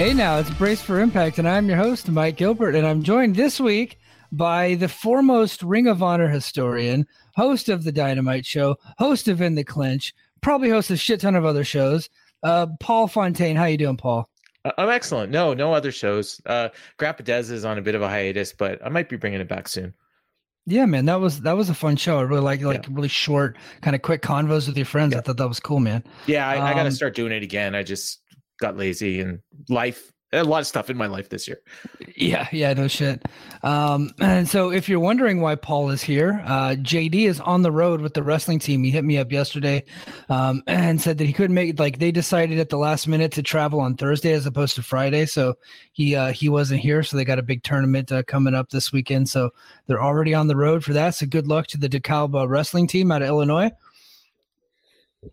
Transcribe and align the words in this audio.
Hey 0.00 0.14
now, 0.14 0.38
it's 0.38 0.48
Brace 0.48 0.80
for 0.80 0.98
Impact, 0.98 1.38
and 1.38 1.46
I'm 1.46 1.68
your 1.68 1.76
host, 1.76 2.08
Mike 2.08 2.38
Gilbert, 2.38 2.74
and 2.74 2.86
I'm 2.86 3.02
joined 3.02 3.36
this 3.36 3.60
week 3.60 3.98
by 4.32 4.76
the 4.76 4.88
foremost 4.88 5.62
Ring 5.62 5.86
of 5.86 6.02
Honor 6.02 6.26
historian, 6.26 7.06
host 7.34 7.68
of 7.68 7.84
the 7.84 7.92
Dynamite 7.92 8.46
Show, 8.46 8.78
host 8.96 9.28
of 9.28 9.42
In 9.42 9.56
the 9.56 9.62
Clinch, 9.62 10.14
probably 10.40 10.70
hosts 10.70 10.90
a 10.90 10.96
shit 10.96 11.20
ton 11.20 11.36
of 11.36 11.44
other 11.44 11.64
shows. 11.64 12.08
Uh, 12.42 12.68
Paul 12.80 13.08
Fontaine, 13.08 13.56
how 13.56 13.66
you 13.66 13.76
doing, 13.76 13.98
Paul? 13.98 14.30
Uh, 14.64 14.72
I'm 14.78 14.88
excellent. 14.88 15.30
No, 15.32 15.52
no 15.52 15.74
other 15.74 15.92
shows. 15.92 16.40
Uh, 16.46 16.70
Grandpa 16.96 17.22
Dez 17.22 17.50
is 17.50 17.66
on 17.66 17.76
a 17.76 17.82
bit 17.82 17.94
of 17.94 18.00
a 18.00 18.08
hiatus, 18.08 18.54
but 18.54 18.80
I 18.82 18.88
might 18.88 19.10
be 19.10 19.16
bringing 19.16 19.42
it 19.42 19.48
back 19.48 19.68
soon. 19.68 19.92
Yeah, 20.64 20.86
man, 20.86 21.04
that 21.06 21.20
was 21.20 21.42
that 21.42 21.58
was 21.58 21.68
a 21.68 21.74
fun 21.74 21.96
show. 21.96 22.18
I 22.18 22.22
really 22.22 22.40
like 22.40 22.62
like 22.62 22.84
yeah. 22.84 22.90
really 22.94 23.08
short, 23.08 23.58
kind 23.82 23.94
of 23.94 24.00
quick 24.00 24.22
convos 24.22 24.66
with 24.66 24.78
your 24.78 24.86
friends. 24.86 25.12
Yeah. 25.12 25.18
I 25.18 25.20
thought 25.20 25.36
that 25.36 25.48
was 25.48 25.60
cool, 25.60 25.80
man. 25.80 26.04
Yeah, 26.26 26.48
I, 26.48 26.56
um, 26.56 26.64
I 26.64 26.72
got 26.72 26.84
to 26.84 26.90
start 26.90 27.14
doing 27.14 27.32
it 27.32 27.42
again. 27.42 27.74
I 27.74 27.82
just 27.82 28.20
got 28.60 28.76
lazy 28.76 29.20
and 29.20 29.40
life 29.68 30.12
a 30.32 30.44
lot 30.44 30.60
of 30.60 30.66
stuff 30.66 30.88
in 30.90 30.96
my 30.96 31.06
life 31.06 31.28
this 31.28 31.48
year. 31.48 31.60
Yeah, 32.14 32.46
yeah, 32.52 32.72
no 32.72 32.86
shit. 32.86 33.26
Um, 33.62 34.12
and 34.20 34.48
so 34.48 34.70
if 34.70 34.88
you're 34.88 35.00
wondering 35.00 35.40
why 35.40 35.56
Paul 35.56 35.90
is 35.90 36.02
here, 36.02 36.42
uh, 36.46 36.76
JD 36.78 37.26
is 37.26 37.40
on 37.40 37.62
the 37.62 37.72
road 37.72 38.00
with 38.00 38.14
the 38.14 38.22
wrestling 38.22 38.58
team. 38.58 38.84
He 38.84 38.90
hit 38.90 39.04
me 39.04 39.18
up 39.18 39.32
yesterday 39.32 39.84
um, 40.28 40.62
and 40.66 41.00
said 41.00 41.18
that 41.18 41.24
he 41.24 41.32
couldn't 41.32 41.54
make 41.54 41.78
like 41.78 41.98
they 41.98 42.12
decided 42.12 42.58
at 42.58 42.68
the 42.68 42.78
last 42.78 43.08
minute 43.08 43.32
to 43.32 43.42
travel 43.42 43.80
on 43.80 43.96
Thursday 43.96 44.32
as 44.32 44.46
opposed 44.46 44.76
to 44.76 44.82
Friday. 44.82 45.26
So 45.26 45.54
he 45.92 46.14
uh, 46.14 46.32
he 46.32 46.48
wasn't 46.48 46.80
here. 46.80 47.02
So 47.02 47.16
they 47.16 47.24
got 47.24 47.38
a 47.38 47.42
big 47.42 47.62
tournament 47.64 48.12
uh, 48.12 48.22
coming 48.22 48.54
up 48.54 48.70
this 48.70 48.92
weekend. 48.92 49.28
So 49.28 49.50
they're 49.86 50.02
already 50.02 50.34
on 50.34 50.46
the 50.46 50.56
road 50.56 50.84
for 50.84 50.92
that. 50.92 51.16
So 51.16 51.26
good 51.26 51.48
luck 51.48 51.66
to 51.68 51.78
the 51.78 51.88
DeKalb 51.88 52.48
wrestling 52.48 52.86
team 52.86 53.10
out 53.10 53.22
of 53.22 53.28
Illinois. 53.28 53.70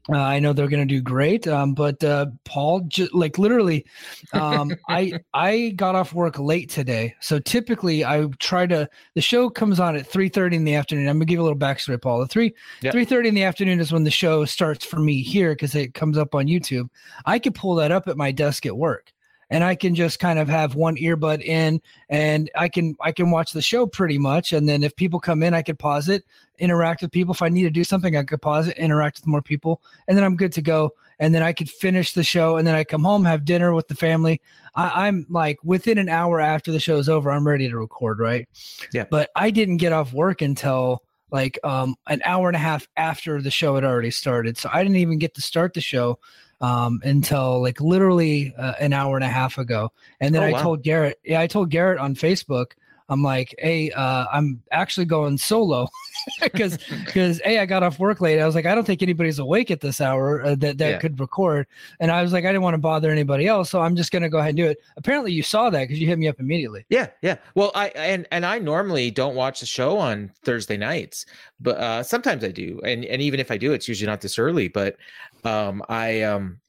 Uh, 0.10 0.18
I 0.18 0.40
know 0.40 0.52
they're 0.52 0.68
going 0.68 0.86
to 0.86 0.94
do 0.94 1.02
great, 1.02 1.48
um, 1.48 1.74
but 1.74 2.04
uh, 2.04 2.28
Paul, 2.44 2.82
j- 2.88 3.08
like 3.14 3.38
literally, 3.38 3.86
um, 4.34 4.76
I 4.90 5.14
I 5.34 5.74
got 5.78 5.96
off 5.96 6.14
work 6.14 6.38
late 6.40 6.70
today. 6.70 7.16
So 7.22 7.40
typically, 7.40 8.04
I 8.04 8.28
try 8.40 8.68
to. 8.68 8.90
The 9.16 9.22
show 9.22 9.50
comes 9.50 9.80
on 9.80 9.96
at 9.96 10.06
three 10.06 10.28
thirty 10.28 10.58
in 10.58 10.66
the 10.66 10.76
afternoon. 10.76 11.08
I'm 11.08 11.16
gonna 11.18 11.26
give 11.26 11.38
you 11.38 11.42
a 11.42 11.44
little 11.44 11.58
backstory, 11.58 12.02
Paul. 12.02 12.20
The 12.20 12.28
three 12.28 12.54
yep. 12.82 12.92
three 12.92 13.06
thirty 13.06 13.30
in 13.30 13.36
the 13.36 13.44
afternoon 13.44 13.80
is 13.80 13.94
when 13.94 14.04
the 14.04 14.12
show 14.12 14.44
starts 14.44 14.86
for 14.86 15.00
me 15.00 15.22
here 15.22 15.54
because 15.54 15.74
it 15.74 15.94
comes 15.94 16.18
up 16.18 16.36
on 16.36 16.48
YouTube. 16.48 16.90
I 17.26 17.40
could 17.40 17.56
pull 17.56 17.76
that 17.76 17.92
up 17.92 18.10
at 18.10 18.18
my 18.18 18.32
desk 18.32 18.66
at 18.66 18.76
work 18.76 19.14
and 19.50 19.64
I 19.64 19.76
can 19.76 19.96
just 19.96 20.20
kind 20.20 20.40
of 20.40 20.48
have 20.50 20.76
one 20.76 20.96
earbud 20.98 21.42
in 21.42 21.82
and 22.10 22.50
I 22.56 22.68
can 22.68 22.96
I 23.02 23.12
can 23.12 23.32
watch 23.32 23.54
the 23.54 23.62
show 23.62 23.88
pretty 23.88 24.18
much 24.18 24.54
and 24.54 24.68
then 24.68 24.84
if 24.84 24.96
people 24.96 25.20
come 25.20 25.44
in 25.44 25.54
I 25.54 25.62
could 25.62 25.80
pause 25.80 26.10
it 26.10 26.24
interact 26.60 27.02
with 27.02 27.12
people. 27.12 27.34
If 27.34 27.42
I 27.42 27.50
need 27.50 27.64
to 27.64 27.70
do 27.70 27.84
something 27.84 28.16
I 28.16 28.24
could 28.24 28.42
pause 28.42 28.68
it 28.68 28.78
interact 28.78 29.20
with 29.20 29.28
more 29.28 29.42
people 29.42 29.82
and 30.08 30.18
then 30.18 30.24
I'm 30.24 30.36
good 30.36 30.52
to 30.54 30.62
go. 30.62 30.92
And 31.20 31.34
then 31.34 31.42
I 31.42 31.52
could 31.52 31.70
finish 31.70 32.14
the 32.14 32.24
show 32.24 32.58
and 32.58 32.68
then 32.68 32.76
I 32.76 32.84
come 32.84 33.04
home 33.04 33.26
have 33.26 33.44
dinner 33.44 33.74
with 33.74 33.88
the 33.88 33.96
family. 33.96 34.40
I, 34.76 35.08
I'm 35.08 35.26
like 35.30 35.58
within 35.64 35.98
an 35.98 36.10
hour 36.10 36.40
after 36.40 36.72
the 36.72 36.80
show 36.80 36.98
is 36.98 37.10
over 37.10 37.32
I'm 37.32 37.48
ready 37.48 37.70
to 37.70 37.78
record 37.78 38.20
right? 38.20 38.48
Yeah. 38.94 39.06
But 39.10 39.30
I 39.36 39.50
didn't 39.50 39.78
get 39.78 39.94
off 39.94 40.14
work 40.14 40.42
until 40.42 41.04
like 41.32 41.60
um 41.64 41.96
an 42.08 42.22
hour 42.24 42.48
and 42.50 42.56
a 42.56 42.60
half 42.60 42.88
after 42.98 43.42
the 43.42 43.52
show 43.52 43.76
had 43.76 43.84
already 43.84 44.12
started. 44.12 44.58
So 44.58 44.70
I 44.72 44.84
didn't 44.84 44.98
even 44.98 45.18
get 45.18 45.34
to 45.36 45.42
start 45.42 45.74
the 45.74 45.82
show 45.82 46.20
um, 46.62 47.02
until 47.04 47.62
like 47.62 47.80
literally 47.82 48.54
uh, 48.58 48.74
an 48.80 48.94
hour 48.94 49.16
and 49.16 49.24
a 49.24 49.30
half 49.30 49.58
ago. 49.58 49.92
And 50.20 50.34
then 50.34 50.44
oh, 50.44 50.48
I 50.48 50.52
wow. 50.54 50.62
told 50.62 50.84
Garrett, 50.84 51.20
yeah, 51.24 51.42
I 51.42 51.48
told 51.48 51.70
Garrett 51.70 52.00
on 52.00 52.16
Facebook, 52.16 52.72
I'm 53.10 53.24
like, 53.24 53.56
hey, 53.60 53.92
uh, 53.92 54.26
I'm 54.32 54.62
actually 54.72 55.06
going 55.06 55.38
solo 55.38 55.88
because 56.42 56.78
because 57.06 57.42
a 57.46 57.60
I 57.60 57.66
got 57.66 57.84
off 57.84 58.00
work 58.00 58.20
late. 58.20 58.40
I 58.40 58.46
was 58.46 58.54
like, 58.54 58.66
I 58.66 58.76
don't 58.76 58.86
think 58.86 59.02
anybody's 59.02 59.40
awake 59.40 59.72
at 59.72 59.80
this 59.80 60.02
hour 60.02 60.44
uh, 60.44 60.56
that 60.56 60.78
that 60.78 60.90
yeah. 60.90 60.98
could 60.98 61.20
record, 61.20 61.68
and 62.00 62.12
I 62.12 62.22
was 62.22 62.34
like, 62.34 62.44
I 62.44 62.50
didn't 62.50 62.64
want 62.64 62.74
to 62.74 62.80
bother 62.80 63.10
anybody 63.10 63.48
else, 63.48 63.70
so 63.70 63.82
I'm 63.82 63.96
just 63.96 64.12
gonna 64.12 64.30
go 64.30 64.40
ahead 64.40 64.50
and 64.50 64.58
do 64.58 64.66
it. 64.66 64.80
Apparently, 64.98 65.32
you 65.32 65.44
saw 65.44 65.70
that 65.70 65.84
because 65.84 66.00
you 66.00 66.08
hit 66.08 66.20
me 66.20 66.28
up 66.28 66.40
immediately. 66.40 66.86
Yeah, 66.90 67.08
yeah. 67.22 67.38
Well, 67.56 67.72
I 67.76 67.88
and 67.90 68.28
and 68.32 68.46
I 68.46 68.60
normally 68.60 69.10
don't 69.10 69.36
watch 69.36 69.62
the 69.62 69.66
show 69.66 69.98
on 69.98 70.32
Thursday 70.44 70.78
nights, 70.78 71.26
but 71.60 71.78
uh, 71.78 72.04
sometimes 72.04 72.44
I 72.44 72.52
do, 72.52 72.80
and 72.84 73.06
and 73.06 73.22
even 73.22 73.40
if 73.40 73.52
I 73.52 73.58
do, 73.58 73.74
it's 73.74 73.88
usually 73.88 74.08
not 74.08 74.22
this 74.22 74.38
early. 74.38 74.68
But 74.68 74.98
um, 75.46 75.82
I 75.88 76.24
um, 76.24 76.60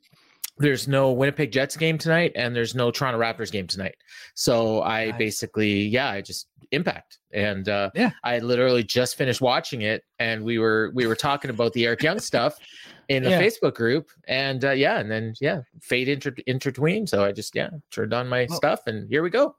there's 0.59 0.89
no 0.89 1.13
Winnipeg 1.13 1.53
Jets 1.53 1.77
game 1.77 1.99
tonight 1.99 2.33
and 2.35 2.55
there's 2.55 2.75
no 2.75 2.91
Toronto 2.91 3.19
Raptors 3.19 3.51
game 3.51 3.67
tonight. 3.67 3.97
So 4.35 4.83
I 4.83 5.07
nice. 5.07 5.19
basically, 5.19 5.83
yeah, 5.83 6.11
I 6.11 6.21
just 6.21 6.49
impact. 6.71 7.19
And 7.33 7.69
uh 7.69 7.91
yeah, 7.95 8.11
I 8.25 8.39
literally 8.39 8.85
just 8.85 9.17
finished 9.17 9.41
watching 9.41 9.83
it 9.83 10.05
and 10.19 10.45
we 10.45 10.59
were 10.59 10.91
we 10.95 11.07
were 11.07 11.17
talking 11.17 11.51
about 11.51 11.73
the 11.73 11.87
Eric 11.87 12.03
Young 12.03 12.19
stuff 12.19 12.59
in 13.09 13.23
the 13.23 13.31
yeah. 13.31 13.43
Facebook 13.43 13.75
group. 13.75 14.11
And 14.27 14.65
uh 14.65 14.73
yeah, 14.73 14.99
and 14.99 15.11
then 15.11 15.35
yeah, 15.41 15.61
fate 15.81 16.09
inter- 16.09 16.35
intertwined. 16.47 17.09
So 17.09 17.25
I 17.25 17.33
just 17.33 17.55
yeah, 17.55 17.71
turned 17.91 18.13
on 18.13 18.29
my 18.29 18.47
well, 18.49 18.57
stuff 18.57 18.81
and 18.87 19.09
here 19.09 19.23
we 19.23 19.31
go. 19.31 19.55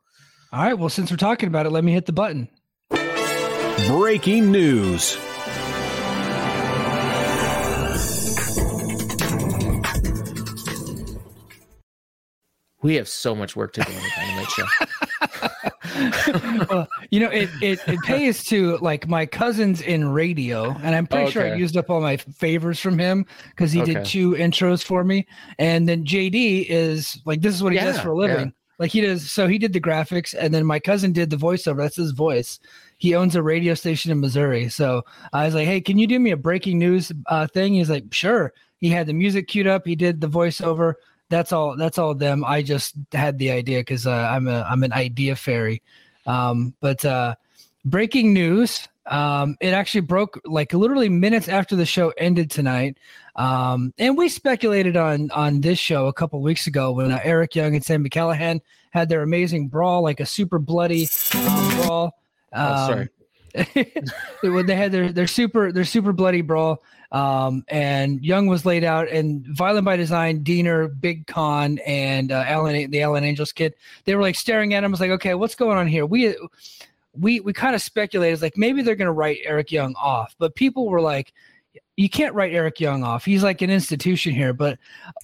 All 0.52 0.64
right. 0.64 0.74
Well, 0.74 0.90
since 0.90 1.12
we're 1.12 1.18
talking 1.18 1.48
about 1.48 1.66
it, 1.66 1.72
let 1.72 1.84
me 1.84 1.94
hit 1.94 2.06
the 2.06 2.12
button. 2.12 2.50
Breaking 3.88 4.52
news. 4.52 5.18
We 12.82 12.96
have 12.96 13.08
so 13.10 13.36
much 13.36 13.56
work 13.56 13.74
to 13.74 13.82
do 13.82 13.92
on 13.92 14.02
the 14.02 14.12
Dynamite 14.16 14.50
show. 14.50 14.66
well, 16.70 16.88
you 17.10 17.20
know, 17.20 17.30
it, 17.30 17.50
it 17.62 17.80
it 17.88 18.00
pays 18.02 18.44
to 18.46 18.78
like 18.78 19.08
my 19.08 19.26
cousins 19.26 19.82
in 19.82 20.10
radio, 20.10 20.72
and 20.82 20.96
I'm 20.96 21.06
pretty 21.06 21.26
okay. 21.26 21.32
sure 21.32 21.44
I 21.44 21.56
used 21.56 21.76
up 21.76 21.90
all 21.90 22.00
my 22.00 22.18
favors 22.18 22.80
from 22.80 22.98
him 22.98 23.26
because 23.50 23.72
he 23.72 23.82
okay. 23.82 23.96
did 23.96 24.06
two 24.06 24.32
intros 24.32 24.84
for 24.84 25.04
me. 25.04 25.28
And 25.58 25.90
then 25.90 26.06
JD 26.06 26.68
is 26.70 27.20
like, 27.26 27.42
this 27.42 27.54
is 27.54 27.62
what 27.62 27.74
he 27.74 27.80
yeah, 27.80 27.86
does 27.86 28.00
for 28.00 28.12
a 28.12 28.16
living. 28.16 28.48
Yeah. 28.48 28.52
Like 28.78 28.92
he 28.92 29.02
does, 29.02 29.30
so 29.30 29.48
he 29.48 29.58
did 29.58 29.74
the 29.74 29.82
graphics, 29.82 30.34
and 30.38 30.54
then 30.54 30.66
my 30.66 30.80
cousin 30.80 31.12
did 31.12 31.30
the 31.30 31.36
voiceover. 31.36 31.78
That's 31.78 31.98
his 31.98 32.12
voice. 32.12 32.60
He 32.98 33.14
owns 33.14 33.36
a 33.36 33.44
radio 33.44 33.74
station 33.74 34.10
in 34.10 34.22
Missouri. 34.22 34.70
So 34.70 35.04
I 35.34 35.46
was 35.46 35.54
like, 35.54 35.68
"Hey, 35.68 35.82
can 35.82 35.98
you 35.98 36.08
do 36.08 36.18
me 36.18 36.32
a 36.32 36.38
breaking 36.38 36.80
news 36.80 37.12
uh, 37.26 37.48
thing?" 37.48 37.74
He's 37.74 37.90
like, 37.90 38.06
"Sure." 38.14 38.54
He 38.78 38.88
had 38.88 39.08
the 39.08 39.14
music 39.14 39.50
queued 39.50 39.68
up. 39.68 39.86
He 39.86 39.98
did 39.98 40.22
the 40.22 40.30
voiceover 40.30 40.94
that's 41.30 41.52
all 41.52 41.76
that's 41.78 41.98
all 41.98 42.16
them. 42.16 42.44
I 42.44 42.62
just 42.62 42.96
had 43.12 43.38
the 43.38 43.52
idea 43.52 43.80
because 43.80 44.08
uh, 44.08 44.30
i'm 44.32 44.48
a 44.48 44.66
i'm 44.70 44.84
an 44.84 44.94
idea 44.94 45.36
fairy. 45.36 45.82
Um, 46.26 46.74
but 46.82 47.04
uh, 47.06 47.36
breaking 47.86 48.34
news 48.34 48.88
um, 49.10 49.58
it 49.60 49.74
actually 49.74 50.02
broke 50.02 50.40
like 50.46 50.72
literally 50.72 51.10
minutes 51.10 51.48
after 51.48 51.76
the 51.76 51.86
show 51.86 52.14
ended 52.18 52.52
tonight. 52.52 52.98
Um, 53.36 53.94
and 53.98 54.18
we 54.18 54.30
speculated 54.30 54.96
on 54.98 55.32
on 55.32 55.62
this 55.62 55.80
show 55.80 56.08
a 56.08 56.14
couple 56.14 56.42
weeks 56.42 56.68
ago 56.68 56.92
when 56.92 57.12
uh, 57.12 57.20
eric 57.24 57.56
young 57.56 57.76
and 57.76 57.84
Sami 57.84 58.10
Callihan 58.10 58.62
had 58.92 59.10
their 59.10 59.22
amazing 59.22 59.68
brawl 59.68 60.04
like 60.04 60.20
a 60.20 60.26
super 60.26 60.60
bloody 60.60 61.08
um, 61.36 61.76
brawl. 61.76 62.20
Oh, 62.54 62.88
sorry. 62.88 63.10
Um, 63.56 63.86
when 64.54 64.66
they 64.68 64.76
had 64.76 64.92
their 64.92 65.12
their 65.12 65.28
super 65.28 65.72
their 65.72 65.86
super 65.86 66.14
bloody 66.14 66.42
brawl 66.42 66.84
um, 67.12 67.64
and 67.68 68.24
Young 68.24 68.48
was 68.48 68.66
laid 68.66 68.84
out, 68.84 69.10
and 69.10 69.46
Violent 69.48 69.86
by 69.86 69.96
Design, 69.96 70.44
Deaner, 70.44 70.90
Big 71.00 71.26
Kon, 71.26 71.80
and 71.80 72.32
uh, 72.32 72.44
Alan, 72.48 72.92
the 72.92 73.02
Alan 73.02 73.24
Angels 73.24 73.52
kid, 73.52 73.74
they 74.06 74.16
were 74.16 74.22
like 74.22 74.36
staring 74.36 74.74
at 74.74 74.84
him. 74.84 74.92
I 74.92 74.94
was 74.94 75.00
like, 75.00 75.12
okay, 75.12 75.34
what's 75.34 75.56
going 75.56 75.78
on 75.78 75.88
here? 75.88 76.06
We 76.06 76.36
we 77.14 77.40
we 77.40 77.54
kind 77.54 77.76
of 77.76 77.82
speculated 77.82 78.42
like 78.42 78.58
maybe 78.58 78.82
they're 78.82 78.96
going 78.96 79.08
to 79.08 79.12
write 79.12 79.40
Eric 79.44 79.72
Young 79.72 79.96
off, 79.96 80.36
but 80.38 80.56
people 80.56 80.88
were 80.88 81.02
like, 81.02 81.34
you 81.98 82.10
can't 82.10 82.36
write 82.36 82.54
Eric 82.54 82.80
Young 82.80 83.04
off. 83.04 83.26
He's 83.26 83.44
like 83.44 83.62
an 83.62 83.72
institution 83.72 84.34
here. 84.34 84.54
But 84.54 84.78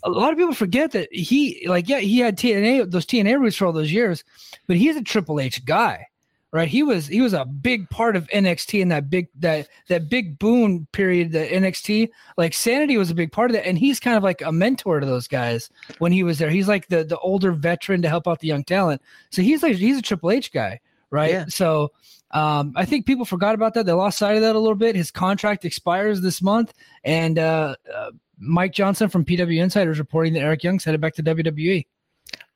a 0.03 0.09
lot 0.09 0.31
of 0.31 0.37
people 0.39 0.53
forget 0.53 0.91
that 0.91 1.13
he 1.13 1.65
like 1.67 1.87
yeah 1.87 1.99
he 1.99 2.19
had 2.19 2.37
TNA 2.37 2.89
those 2.89 3.05
TNA 3.05 3.39
roots 3.39 3.57
for 3.57 3.67
all 3.67 3.73
those 3.73 3.91
years, 3.91 4.23
but 4.65 4.75
he's 4.75 4.95
a 4.95 5.03
Triple 5.03 5.39
H 5.39 5.63
guy 5.65 6.07
right? 6.55 6.69
He 6.69 6.83
was 6.83 7.05
he 7.05 7.19
was 7.19 7.33
a 7.33 7.43
big 7.43 7.89
part 7.89 8.15
of 8.15 8.29
NXT 8.29 8.79
in 8.79 8.87
that 8.87 9.09
big 9.09 9.27
that 9.39 9.67
that 9.89 10.09
big 10.09 10.39
boom 10.39 10.87
period. 10.93 11.33
The 11.33 11.45
NXT 11.45 12.09
like 12.37 12.53
Sanity 12.53 12.95
was 12.95 13.11
a 13.11 13.13
big 13.13 13.33
part 13.33 13.51
of 13.51 13.55
that, 13.55 13.67
and 13.67 13.77
he's 13.77 13.99
kind 13.99 14.15
of 14.15 14.23
like 14.23 14.41
a 14.41 14.53
mentor 14.53 15.01
to 15.01 15.05
those 15.05 15.27
guys 15.27 15.69
when 15.97 16.13
he 16.13 16.23
was 16.23 16.39
there. 16.39 16.49
He's 16.49 16.69
like 16.69 16.87
the 16.87 17.03
the 17.03 17.17
older 17.17 17.51
veteran 17.51 18.01
to 18.03 18.07
help 18.07 18.25
out 18.25 18.39
the 18.39 18.47
young 18.47 18.63
talent. 18.63 19.01
So 19.31 19.41
he's 19.41 19.63
like 19.63 19.75
he's 19.75 19.97
a 19.97 20.01
Triple 20.01 20.31
H 20.31 20.51
guy, 20.53 20.79
right? 21.11 21.31
Yeah. 21.31 21.45
So. 21.49 21.91
Um, 22.31 22.73
I 22.75 22.83
think 22.83 23.05
people 23.05 23.23
forgot 23.23 23.55
about 23.55 23.75
that. 23.75 23.85
They 23.85 23.93
lost 23.93 24.17
sight 24.17 24.35
of 24.35 24.41
that 24.41 24.57
a 24.57 24.59
little 24.59 24.75
bit. 24.75 24.95
His 24.95 25.09
contract 25.09 25.63
expires 25.63 26.19
this 26.19 26.41
month, 26.41 26.73
and 27.05 27.39
uh, 27.39 27.75
uh, 27.93 28.11
Mike 28.37 28.73
Johnson 28.73 29.07
from 29.07 29.23
PW 29.23 29.61
Insider 29.61 29.91
is 29.91 29.99
reporting 29.99 30.33
that 30.33 30.41
Eric 30.41 30.63
Young's 30.63 30.83
headed 30.83 30.99
back 30.99 31.13
to 31.13 31.23
WWE. 31.23 31.85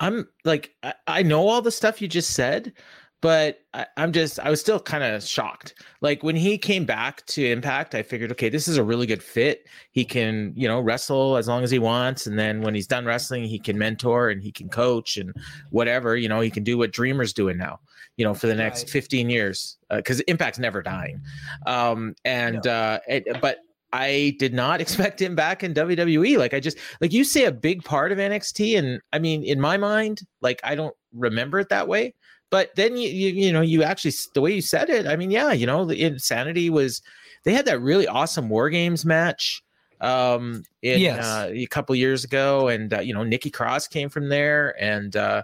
I'm 0.01 0.27
like, 0.43 0.75
I, 0.83 0.95
I 1.07 1.23
know 1.23 1.47
all 1.47 1.61
the 1.61 1.71
stuff 1.71 2.01
you 2.01 2.09
just 2.09 2.31
said, 2.31 2.73
but 3.21 3.59
I, 3.73 3.85
am 3.97 4.13
just 4.13 4.39
I 4.39 4.49
was 4.49 4.61
still 4.61 4.79
kind 4.79 5.03
of 5.03 5.23
shocked. 5.23 5.73
Like 6.01 6.23
when 6.23 6.35
he 6.35 6.57
came 6.57 6.85
back 6.85 7.25
to 7.27 7.45
Impact, 7.45 7.93
I 7.93 8.01
figured, 8.01 8.31
okay, 8.31 8.49
this 8.49 8.67
is 8.67 8.77
a 8.77 8.83
really 8.83 9.05
good 9.05 9.21
fit. 9.21 9.67
He 9.91 10.05
can, 10.05 10.53
you 10.55 10.67
know, 10.67 10.79
wrestle 10.79 11.35
as 11.35 11.47
long 11.47 11.63
as 11.63 11.71
he 11.71 11.79
wants, 11.79 12.27
and 12.27 12.39
then 12.39 12.61
when 12.61 12.75
he's 12.75 12.87
done 12.87 13.05
wrestling, 13.05 13.43
he 13.43 13.59
can 13.59 13.77
mentor 13.77 14.29
and 14.29 14.41
he 14.41 14.51
can 14.51 14.69
coach 14.69 15.17
and 15.17 15.33
whatever. 15.71 16.15
You 16.15 16.29
know, 16.29 16.39
he 16.39 16.49
can 16.49 16.63
do 16.63 16.77
what 16.77 16.91
Dreamer's 16.91 17.33
doing 17.33 17.57
now. 17.57 17.79
You 18.15 18.25
know, 18.25 18.33
for 18.33 18.47
the 18.47 18.55
next 18.55 18.83
right. 18.83 18.91
15 18.91 19.29
years, 19.29 19.77
because 19.89 20.19
uh, 20.19 20.23
Impact's 20.27 20.59
never 20.59 20.81
dying. 20.81 21.21
Um, 21.65 22.15
and 22.25 22.65
uh, 22.67 22.99
it, 23.07 23.41
but 23.41 23.59
I 23.91 24.35
did 24.39 24.53
not 24.53 24.81
expect 24.81 25.21
him 25.21 25.35
back 25.35 25.63
in 25.63 25.73
WWE. 25.73 26.37
Like 26.37 26.53
I 26.53 26.59
just 26.59 26.77
like 27.01 27.13
you 27.13 27.23
say 27.23 27.45
a 27.45 27.51
big 27.51 27.83
part 27.83 28.11
of 28.11 28.17
NXT, 28.17 28.77
and 28.77 29.01
I 29.11 29.19
mean, 29.19 29.43
in 29.43 29.59
my 29.59 29.77
mind, 29.77 30.21
like 30.41 30.59
I 30.63 30.75
don't 30.75 30.95
remember 31.13 31.59
it 31.59 31.69
that 31.69 31.87
way. 31.87 32.13
But 32.49 32.75
then 32.75 32.97
you 32.97 33.09
you, 33.09 33.29
you 33.29 33.53
know 33.53 33.61
you 33.61 33.83
actually 33.83 34.13
the 34.33 34.41
way 34.41 34.53
you 34.53 34.61
said 34.61 34.89
it, 34.89 35.07
I 35.07 35.15
mean, 35.15 35.31
yeah, 35.31 35.51
you 35.51 35.65
know, 35.65 35.85
the 35.85 36.01
Insanity 36.01 36.69
was 36.69 37.01
they 37.43 37.53
had 37.53 37.65
that 37.65 37.79
really 37.79 38.07
awesome 38.07 38.49
War 38.49 38.69
Games 38.69 39.05
match 39.05 39.63
um 40.01 40.63
in 40.81 41.01
yes. 41.01 41.25
uh, 41.25 41.49
a 41.51 41.65
couple 41.65 41.93
years 41.93 42.23
ago 42.23 42.69
and 42.69 42.93
uh, 42.93 43.01
you 43.01 43.13
know 43.13 43.25
Nikki 43.25 43.49
Cross 43.49 43.89
came 43.89 44.07
from 44.07 44.29
there 44.29 44.81
and 44.81 45.13
uh 45.17 45.43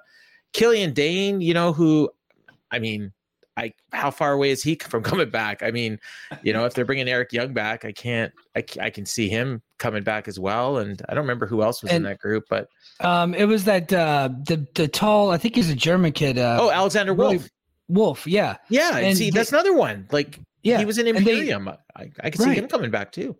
Killian 0.56 0.94
Dain, 0.94 1.42
you 1.42 1.54
know, 1.54 1.74
who 1.74 2.10
I 2.72 2.80
mean, 2.80 3.12
I 3.58 3.74
how 3.92 4.12
far 4.12 4.34
away 4.34 4.50
is 4.50 4.62
he 4.62 4.76
from 4.82 5.04
coming 5.04 5.30
back? 5.30 5.64
I 5.64 5.72
mean, 5.72 6.00
you 6.44 6.54
know, 6.54 6.66
if 6.66 6.74
they're 6.74 6.86
bringing 6.86 7.08
Eric 7.08 7.34
Young 7.34 7.54
back, 7.54 7.86
I 7.86 7.92
can't. 7.92 8.34
I, 8.56 8.64
I 8.80 8.90
can 8.90 9.06
see 9.06 9.30
him 9.30 9.62
coming 9.78 10.04
back 10.04 10.28
as 10.28 10.40
well. 10.40 10.78
And 10.78 11.02
I 11.08 11.14
don't 11.14 11.24
remember 11.24 11.48
who 11.48 11.62
else 11.62 11.82
was 11.82 11.92
and, 11.92 11.98
in 11.98 12.04
that 12.04 12.20
group, 12.20 12.46
but 12.50 12.70
um, 13.00 13.34
it 13.34 13.46
was 13.46 13.66
that 13.66 13.92
uh, 13.92 14.30
the 14.46 14.68
the 14.76 14.88
tall. 14.88 15.32
I 15.32 15.38
think 15.38 15.56
he's 15.56 15.70
a 15.70 15.76
German 15.76 16.12
kid. 16.12 16.38
Uh, 16.38 16.58
oh, 16.62 16.72
Alexander 16.72 17.14
Wolf. 17.14 17.48
Wolf, 17.88 18.26
yeah, 18.26 18.58
yeah. 18.70 18.98
And 18.98 19.16
see, 19.16 19.30
they, 19.30 19.38
that's 19.38 19.52
another 19.52 19.76
one. 19.76 20.08
Like, 20.12 20.40
yeah, 20.64 20.80
he 20.80 20.86
was 20.86 20.98
in 20.98 21.08
Imperium. 21.08 21.66
They, 21.66 21.72
I, 21.96 22.12
I 22.24 22.30
can 22.32 22.42
see 22.42 22.48
right. 22.48 22.58
him 22.58 22.68
coming 22.68 22.90
back 22.90 23.12
too. 23.12 23.38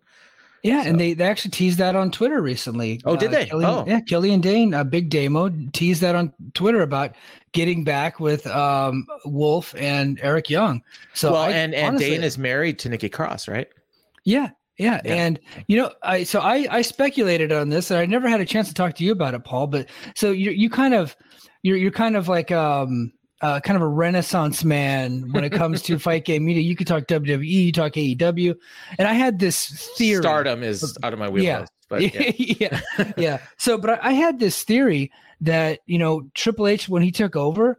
Yeah, 0.66 0.82
so. 0.82 0.90
and 0.90 1.00
they, 1.00 1.14
they 1.14 1.24
actually 1.24 1.52
teased 1.52 1.78
that 1.78 1.94
on 1.94 2.10
Twitter 2.10 2.42
recently. 2.42 3.00
Oh, 3.04 3.16
did 3.16 3.28
uh, 3.28 3.32
they? 3.32 3.46
Killian, 3.46 3.70
oh, 3.70 3.84
yeah. 3.86 4.00
Killian 4.00 4.40
Dain, 4.40 4.74
a 4.74 4.84
Big 4.84 5.10
Damo, 5.10 5.48
teased 5.72 6.02
that 6.02 6.16
on 6.16 6.32
Twitter 6.54 6.82
about 6.82 7.14
getting 7.52 7.84
back 7.84 8.18
with 8.18 8.46
um, 8.48 9.06
Wolf 9.24 9.74
and 9.78 10.18
Eric 10.22 10.50
Young. 10.50 10.82
So, 11.14 11.32
well, 11.32 11.42
I, 11.42 11.50
and 11.52 11.72
and 11.72 11.88
honestly, 11.88 12.10
Dain 12.10 12.24
is 12.24 12.36
married 12.36 12.80
to 12.80 12.88
Nikki 12.88 13.08
Cross, 13.08 13.46
right? 13.46 13.68
Yeah, 14.24 14.50
yeah, 14.76 15.00
yeah, 15.04 15.14
and 15.14 15.40
you 15.68 15.76
know, 15.76 15.92
I 16.02 16.24
so 16.24 16.40
I 16.40 16.66
I 16.68 16.82
speculated 16.82 17.52
on 17.52 17.68
this, 17.68 17.92
and 17.92 18.00
I 18.00 18.06
never 18.06 18.28
had 18.28 18.40
a 18.40 18.44
chance 18.44 18.66
to 18.66 18.74
talk 18.74 18.96
to 18.96 19.04
you 19.04 19.12
about 19.12 19.34
it, 19.34 19.44
Paul. 19.44 19.68
But 19.68 19.88
so 20.16 20.32
you 20.32 20.50
you 20.50 20.68
kind 20.68 20.94
of 20.94 21.16
you're 21.62 21.76
you're 21.76 21.92
kind 21.92 22.16
of 22.16 22.26
like 22.26 22.50
um 22.50 23.12
uh, 23.40 23.60
kind 23.60 23.76
of 23.76 23.82
a 23.82 23.88
renaissance 23.88 24.64
man 24.64 25.30
when 25.32 25.44
it 25.44 25.50
comes 25.50 25.82
to 25.82 25.98
fight 25.98 26.24
game 26.24 26.44
media. 26.44 26.62
You 26.62 26.76
could 26.76 26.86
talk 26.86 27.04
WWE, 27.04 27.46
you 27.46 27.72
talk 27.72 27.92
AEW, 27.92 28.56
and 28.98 29.06
I 29.06 29.12
had 29.12 29.38
this 29.38 29.68
theory. 29.96 30.22
Stardom 30.22 30.62
is 30.62 30.96
out 31.02 31.12
of 31.12 31.18
my 31.18 31.28
wheelhouse. 31.28 31.68
Yeah. 31.68 31.72
But 31.88 32.14
yeah. 32.14 32.32
yeah, 32.98 33.12
yeah. 33.16 33.38
So, 33.58 33.78
but 33.78 34.02
I 34.02 34.12
had 34.12 34.40
this 34.40 34.62
theory 34.64 35.12
that 35.40 35.80
you 35.86 35.98
know 35.98 36.28
Triple 36.34 36.66
H 36.66 36.88
when 36.88 37.02
he 37.02 37.12
took 37.12 37.36
over, 37.36 37.78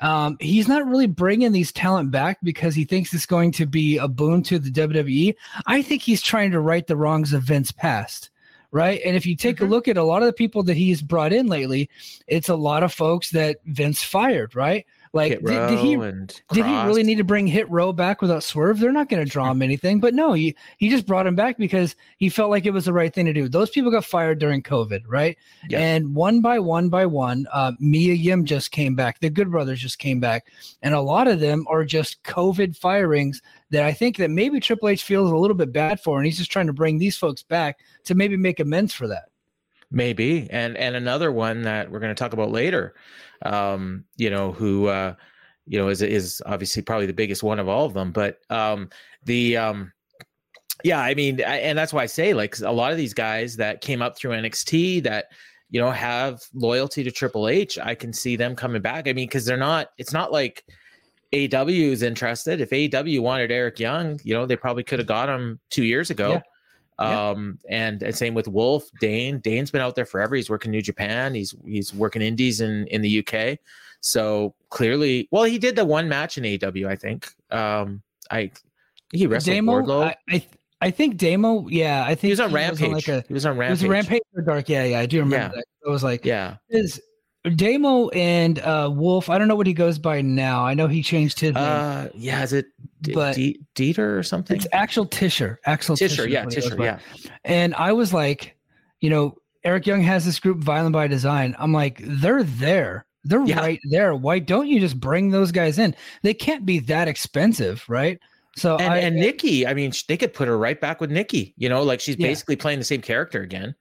um, 0.00 0.36
he's 0.40 0.68
not 0.68 0.86
really 0.86 1.06
bringing 1.06 1.52
these 1.52 1.72
talent 1.72 2.10
back 2.10 2.38
because 2.42 2.74
he 2.74 2.84
thinks 2.84 3.12
it's 3.12 3.26
going 3.26 3.52
to 3.52 3.66
be 3.66 3.98
a 3.98 4.08
boon 4.08 4.42
to 4.44 4.58
the 4.58 4.70
WWE. 4.70 5.34
I 5.66 5.82
think 5.82 6.02
he's 6.02 6.22
trying 6.22 6.52
to 6.52 6.60
right 6.60 6.86
the 6.86 6.96
wrongs 6.96 7.32
of 7.32 7.42
Vince 7.42 7.72
past 7.72 8.30
right? 8.72 9.00
And 9.04 9.14
if 9.14 9.24
you 9.26 9.36
take 9.36 9.56
mm-hmm. 9.56 9.66
a 9.66 9.68
look 9.68 9.86
at 9.86 9.96
a 9.96 10.02
lot 10.02 10.22
of 10.22 10.26
the 10.26 10.32
people 10.32 10.62
that 10.64 10.76
he's 10.76 11.02
brought 11.02 11.32
in 11.32 11.46
lately, 11.46 11.88
it's 12.26 12.48
a 12.48 12.56
lot 12.56 12.82
of 12.82 12.92
folks 12.92 13.30
that 13.30 13.58
Vince 13.66 14.02
fired, 14.02 14.56
right? 14.56 14.84
Like, 15.14 15.44
did, 15.44 15.44
did, 15.44 15.78
he 15.78 15.94
did 15.94 16.64
he 16.64 16.82
really 16.84 17.02
need 17.02 17.18
to 17.18 17.24
bring 17.24 17.46
Hit 17.46 17.70
Row 17.70 17.92
back 17.92 18.22
without 18.22 18.42
Swerve? 18.42 18.78
They're 18.78 18.92
not 18.92 19.10
going 19.10 19.22
to 19.22 19.30
draw 19.30 19.50
him 19.50 19.60
anything. 19.62 20.00
But 20.00 20.14
no, 20.14 20.32
he 20.32 20.56
he 20.78 20.88
just 20.88 21.06
brought 21.06 21.26
him 21.26 21.36
back 21.36 21.58
because 21.58 21.94
he 22.16 22.30
felt 22.30 22.48
like 22.48 22.64
it 22.64 22.72
was 22.72 22.86
the 22.86 22.94
right 22.94 23.12
thing 23.12 23.26
to 23.26 23.32
do. 23.34 23.46
Those 23.46 23.68
people 23.68 23.90
got 23.90 24.06
fired 24.06 24.38
during 24.38 24.62
COVID, 24.62 25.02
right? 25.06 25.36
Yeah. 25.68 25.80
And 25.80 26.14
one 26.14 26.40
by 26.40 26.58
one 26.58 26.88
by 26.88 27.04
one, 27.04 27.46
uh, 27.52 27.72
Mia 27.78 28.14
Yim 28.14 28.46
just 28.46 28.70
came 28.70 28.94
back. 28.94 29.20
The 29.20 29.28
Good 29.28 29.50
Brothers 29.50 29.80
just 29.80 29.98
came 29.98 30.18
back, 30.18 30.46
and 30.80 30.94
a 30.94 31.00
lot 31.00 31.28
of 31.28 31.40
them 31.40 31.66
are 31.68 31.84
just 31.84 32.22
COVID 32.22 32.74
firings 32.74 33.42
that 33.72 33.84
I 33.84 33.92
think 33.92 34.16
that 34.18 34.30
maybe 34.30 34.60
Triple 34.60 34.88
H 34.88 35.02
feels 35.02 35.30
a 35.30 35.36
little 35.36 35.56
bit 35.56 35.72
bad 35.72 36.00
for, 36.00 36.18
and 36.18 36.26
he's 36.26 36.38
just 36.38 36.52
trying 36.52 36.68
to 36.68 36.72
bring 36.72 36.98
these 36.98 37.16
folks 37.16 37.42
back 37.42 37.78
to 38.04 38.14
maybe 38.14 38.36
make 38.36 38.60
amends 38.60 38.94
for 38.94 39.08
that. 39.08 39.24
Maybe, 39.90 40.46
and 40.50 40.76
and 40.76 40.94
another 40.94 41.32
one 41.32 41.62
that 41.62 41.90
we're 41.90 42.00
going 42.00 42.14
to 42.14 42.18
talk 42.18 42.32
about 42.32 42.50
later 42.50 42.94
um, 43.44 44.04
you 44.16 44.30
know, 44.30 44.52
who 44.52 44.86
uh, 44.86 45.14
you 45.66 45.78
know 45.78 45.88
is 45.88 46.02
is 46.02 46.42
obviously 46.46 46.82
probably 46.82 47.06
the 47.06 47.12
biggest 47.12 47.42
one 47.42 47.58
of 47.58 47.68
all 47.68 47.86
of 47.86 47.94
them. 47.94 48.12
But 48.12 48.40
um, 48.50 48.90
the 49.24 49.56
um, 49.56 49.92
yeah, 50.84 51.00
I 51.00 51.14
mean, 51.14 51.40
I, 51.44 51.58
and 51.58 51.76
that's 51.76 51.92
why 51.92 52.02
I 52.02 52.06
say 52.06 52.34
like 52.34 52.58
a 52.60 52.72
lot 52.72 52.92
of 52.92 52.98
these 52.98 53.14
guys 53.14 53.56
that 53.56 53.80
came 53.80 54.02
up 54.02 54.16
through 54.16 54.32
NXT 54.32 55.02
that 55.04 55.26
you 55.70 55.80
know 55.80 55.90
have 55.90 56.42
loyalty 56.54 57.04
to 57.04 57.10
Triple 57.10 57.48
H, 57.48 57.78
I 57.78 57.94
can 57.94 58.12
see 58.12 58.36
them 58.36 58.56
coming 58.56 58.82
back. 58.82 59.08
I 59.08 59.12
mean, 59.12 59.28
because 59.28 59.44
they're 59.44 59.56
not. 59.56 59.90
It's 59.98 60.12
not 60.12 60.32
like 60.32 60.64
AW 61.34 61.68
is 61.68 62.02
interested. 62.02 62.60
If 62.60 62.72
AW 62.72 63.22
wanted 63.22 63.50
Eric 63.50 63.80
Young, 63.80 64.20
you 64.22 64.34
know, 64.34 64.44
they 64.44 64.56
probably 64.56 64.84
could 64.84 64.98
have 64.98 65.08
got 65.08 65.28
him 65.28 65.58
two 65.70 65.84
years 65.84 66.10
ago. 66.10 66.42
Yeah. 67.00 67.30
Um, 67.30 67.58
and, 67.68 68.02
and 68.02 68.14
same 68.14 68.34
with 68.34 68.48
Wolf, 68.48 68.84
Dain. 69.00 69.38
Dain's 69.40 69.70
been 69.70 69.80
out 69.80 69.96
there 69.96 70.04
forever. 70.04 70.36
He's 70.36 70.50
working 70.50 70.70
New 70.70 70.82
Japan. 70.82 71.34
He's 71.34 71.54
he's 71.64 71.92
working 71.94 72.22
Indies 72.22 72.60
in 72.60 72.86
in 72.88 73.00
the 73.00 73.26
UK. 73.26 73.58
So 74.00 74.54
clearly, 74.68 75.28
well, 75.30 75.44
he 75.44 75.58
did 75.58 75.74
the 75.74 75.84
one 75.84 76.08
match 76.08 76.36
in 76.36 76.44
AW, 76.44 76.88
I 76.88 76.96
think. 76.96 77.32
Um, 77.50 78.02
I 78.30 78.50
he 79.12 79.26
wrestled 79.26 79.56
Damo, 79.56 79.72
Wardlow. 79.72 80.04
I, 80.04 80.16
I, 80.30 80.46
I 80.80 80.90
think 80.90 81.16
Damo, 81.16 81.66
yeah, 81.68 82.02
I 82.02 82.08
think 82.08 82.20
he 82.20 82.30
was 82.30 82.40
on 82.40 82.50
he 82.50 82.56
Rampage. 82.56 82.80
Was 82.80 82.88
on 82.88 82.92
like 82.92 83.08
a, 83.08 83.24
he 83.26 83.34
was 83.34 83.46
on 83.46 83.56
Rampage. 83.56 83.80
He 83.80 83.88
was 83.88 83.90
Rampage 83.90 84.22
or 84.34 84.42
Dark. 84.42 84.68
Yeah, 84.68 84.84
yeah, 84.84 84.98
I 84.98 85.06
do 85.06 85.18
remember 85.18 85.36
yeah. 85.36 85.48
that. 85.48 85.64
It 85.86 85.90
was 85.90 86.04
like, 86.04 86.24
yeah, 86.24 86.56
is 86.68 87.00
Damo 87.56 88.08
and 88.10 88.58
uh, 88.60 88.90
Wolf. 88.92 89.28
I 89.28 89.38
don't 89.38 89.48
know 89.48 89.56
what 89.56 89.66
he 89.66 89.74
goes 89.74 89.98
by 89.98 90.22
now. 90.22 90.64
I 90.64 90.74
know 90.74 90.86
he 90.86 91.02
changed 91.02 91.40
his 91.40 91.54
name. 91.54 91.64
Uh, 91.64 92.08
yeah, 92.14 92.42
is 92.42 92.52
it 92.52 92.66
D- 93.00 93.12
but 93.12 93.34
D- 93.34 93.60
Dieter 93.74 94.16
or 94.16 94.22
something? 94.22 94.56
It's 94.56 94.66
Axel 94.72 95.06
Tischer. 95.06 95.58
Axel 95.66 95.96
Tischer. 95.96 96.24
Tischer 96.24 96.28
yeah, 96.28 96.44
Tischer. 96.44 96.76
Yeah. 96.78 96.98
And 97.44 97.74
I 97.74 97.92
was 97.92 98.12
like, 98.12 98.56
you 99.00 99.10
know, 99.10 99.36
Eric 99.64 99.86
Young 99.86 100.02
has 100.02 100.24
this 100.24 100.38
group, 100.38 100.58
Violent 100.58 100.92
by 100.92 101.08
Design. 101.08 101.56
I'm 101.58 101.72
like, 101.72 102.00
they're 102.04 102.44
there. 102.44 103.06
They're 103.24 103.44
yeah. 103.44 103.60
right 103.60 103.80
there. 103.90 104.14
Why 104.14 104.38
don't 104.38 104.68
you 104.68 104.80
just 104.80 104.98
bring 104.98 105.30
those 105.30 105.52
guys 105.52 105.78
in? 105.78 105.94
They 106.22 106.34
can't 106.34 106.66
be 106.66 106.80
that 106.80 107.08
expensive, 107.08 107.84
right? 107.88 108.18
So 108.56 108.76
and, 108.76 108.92
I, 108.92 108.98
and 108.98 109.16
Nikki, 109.16 109.66
I 109.66 109.74
mean, 109.74 109.92
they 110.08 110.16
could 110.16 110.34
put 110.34 110.46
her 110.46 110.58
right 110.58 110.80
back 110.80 111.00
with 111.00 111.10
Nikki. 111.10 111.54
You 111.56 111.68
know, 111.68 111.82
like 111.82 112.00
she's 112.00 112.16
yeah. 112.18 112.26
basically 112.26 112.56
playing 112.56 112.78
the 112.78 112.84
same 112.84 113.00
character 113.00 113.42
again. 113.42 113.74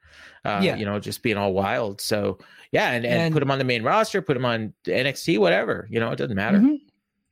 Uh, 0.45 0.61
yeah. 0.63 0.75
You 0.75 0.85
know, 0.85 0.99
just 0.99 1.21
being 1.23 1.37
all 1.37 1.53
wild. 1.53 2.01
So 2.01 2.39
yeah, 2.71 2.91
and, 2.91 3.05
and, 3.05 3.15
and 3.15 3.33
put 3.33 3.43
him 3.43 3.51
on 3.51 3.57
the 3.57 3.65
main 3.65 3.83
roster, 3.83 4.21
put 4.21 4.37
him 4.37 4.45
on 4.45 4.73
NXT, 4.85 5.39
whatever. 5.39 5.87
You 5.89 5.99
know, 5.99 6.11
it 6.11 6.15
doesn't 6.15 6.35
matter. 6.35 6.57
Mm-hmm. 6.57 6.75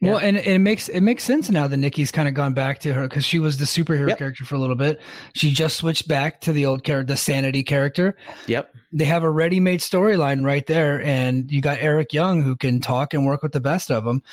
Yeah. 0.01 0.12
Well, 0.12 0.19
and, 0.19 0.38
and, 0.38 0.47
it 0.47 0.59
makes 0.59 0.88
it 0.88 1.01
makes 1.01 1.25
sense 1.25 1.50
now 1.50 1.68
that 1.68 1.75
Nikki's 1.75 2.12
kind 2.12 2.30
of 2.30 2.33
gone 2.33 2.53
back 2.53 2.80
to 2.80 2.94
her 2.94 3.07
because 3.07 3.25
she 3.25 3.39
was 3.39 3.57
the 3.57 3.65
superhero 3.65 4.07
yep. 4.07 4.18
character 4.18 4.45
for 4.45 4.56
a 4.56 4.57
little 4.57 4.75
bit. 4.75 5.02
She 5.33 5.52
just 5.52 5.75
switched 5.75 6.07
back 6.07 6.40
to 6.42 6.54
the 6.54 6.66
old 6.66 6.83
character, 6.83 7.14
the 7.14 7.18
sanity 7.18 7.64
character. 7.64 8.16
Yep. 8.47 8.73
They 8.94 9.06
have 9.06 9.23
a 9.23 9.30
ready-made 9.30 9.81
storyline 9.81 10.45
right 10.45 10.66
there, 10.66 11.04
and 11.04 11.52
you 11.52 11.61
got 11.61 11.80
Eric 11.81 12.14
Young 12.14 12.42
who 12.42 12.56
can 12.56 12.80
talk 12.80 13.14
and 13.14 13.25
work 13.25 13.44
with 13.44 13.52
the 13.52 13.59
best 13.59 13.92
of 13.92 14.06
them. 14.06 14.23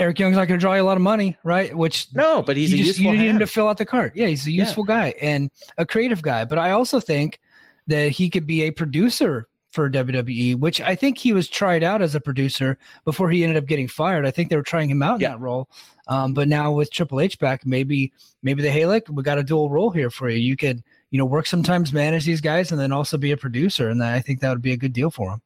Eric 0.00 0.18
Young's 0.18 0.36
not 0.36 0.48
going 0.48 0.58
to 0.58 0.62
draw 0.62 0.74
you 0.74 0.82
a 0.82 0.84
lot 0.84 0.96
of 0.96 1.02
money, 1.02 1.36
right? 1.44 1.74
Which 1.74 2.08
no, 2.14 2.42
but 2.42 2.56
he's 2.56 2.72
you 2.72 2.82
a 2.82 2.86
just. 2.86 2.98
You 2.98 3.12
need 3.12 3.28
him 3.28 3.38
to 3.38 3.46
fill 3.46 3.68
out 3.68 3.76
the 3.76 3.86
cart. 3.86 4.12
Yeah, 4.14 4.28
he's 4.28 4.46
a 4.46 4.50
useful 4.50 4.84
yeah. 4.88 5.10
guy 5.10 5.14
and 5.20 5.50
a 5.76 5.84
creative 5.84 6.22
guy. 6.22 6.46
But 6.46 6.58
I 6.58 6.70
also 6.70 7.00
think 7.00 7.38
that 7.86 8.12
he 8.12 8.30
could 8.30 8.46
be 8.46 8.62
a 8.62 8.70
producer 8.70 9.46
for 9.76 9.90
WWE, 9.90 10.56
which 10.56 10.80
I 10.80 10.94
think 10.94 11.18
he 11.18 11.34
was 11.34 11.48
tried 11.48 11.84
out 11.84 12.00
as 12.00 12.14
a 12.14 12.20
producer 12.20 12.78
before 13.04 13.28
he 13.30 13.44
ended 13.44 13.62
up 13.62 13.68
getting 13.68 13.86
fired. 13.86 14.26
I 14.26 14.30
think 14.30 14.48
they 14.48 14.56
were 14.56 14.62
trying 14.62 14.90
him 14.90 15.02
out 15.02 15.22
in 15.22 15.30
that 15.30 15.38
role. 15.38 15.68
Um, 16.08 16.32
but 16.32 16.48
now 16.48 16.72
with 16.72 16.90
Triple 16.90 17.20
H 17.20 17.38
back, 17.38 17.66
maybe 17.66 18.12
maybe 18.42 18.62
the 18.62 18.70
hey, 18.70 18.86
look, 18.86 19.04
we 19.10 19.22
got 19.22 19.38
a 19.38 19.42
dual 19.42 19.68
role 19.68 19.90
here 19.90 20.10
for 20.10 20.30
you. 20.30 20.38
You 20.38 20.56
could 20.56 20.82
you 21.10 21.18
know 21.18 21.26
work 21.26 21.46
sometimes, 21.46 21.92
manage 21.92 22.24
these 22.24 22.40
guys, 22.40 22.72
and 22.72 22.80
then 22.80 22.90
also 22.90 23.18
be 23.18 23.32
a 23.32 23.36
producer. 23.36 23.90
And 23.90 24.02
I 24.02 24.20
think 24.20 24.40
that 24.40 24.50
would 24.50 24.62
be 24.62 24.72
a 24.72 24.76
good 24.78 24.94
deal 24.94 25.10
for 25.10 25.32
him. 25.32 25.42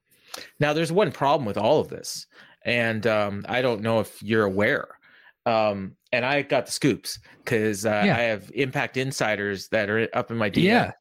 Now, 0.60 0.72
there's 0.72 0.92
one 0.92 1.10
problem 1.10 1.44
with 1.44 1.58
all 1.58 1.80
of 1.80 1.88
this, 1.88 2.26
and 2.64 3.06
um, 3.08 3.44
I 3.48 3.62
don't 3.62 3.82
know 3.82 3.98
if 3.98 4.22
you're 4.22 4.44
aware. 4.44 4.88
Um, 5.44 5.96
and 6.12 6.24
I 6.24 6.42
got 6.42 6.66
the 6.66 6.72
scoops 6.72 7.18
because 7.44 7.86
uh, 7.86 8.02
yeah. 8.04 8.16
I 8.16 8.20
have 8.20 8.50
Impact 8.54 8.96
insiders 8.96 9.68
that 9.68 9.90
are 9.90 10.08
up 10.12 10.30
in 10.30 10.36
my 10.36 10.50
DM. 10.50 10.64
Yeah. 10.64 10.92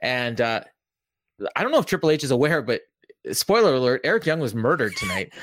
And 0.00 0.40
uh, 0.40 0.62
I 1.56 1.62
don't 1.62 1.72
know 1.72 1.78
if 1.78 1.86
Triple 1.86 2.10
H 2.10 2.24
is 2.24 2.30
aware, 2.30 2.62
but 2.62 2.82
spoiler 3.32 3.74
alert 3.74 4.00
eric 4.04 4.26
young 4.26 4.40
was 4.40 4.54
murdered 4.54 4.96
tonight. 4.96 5.32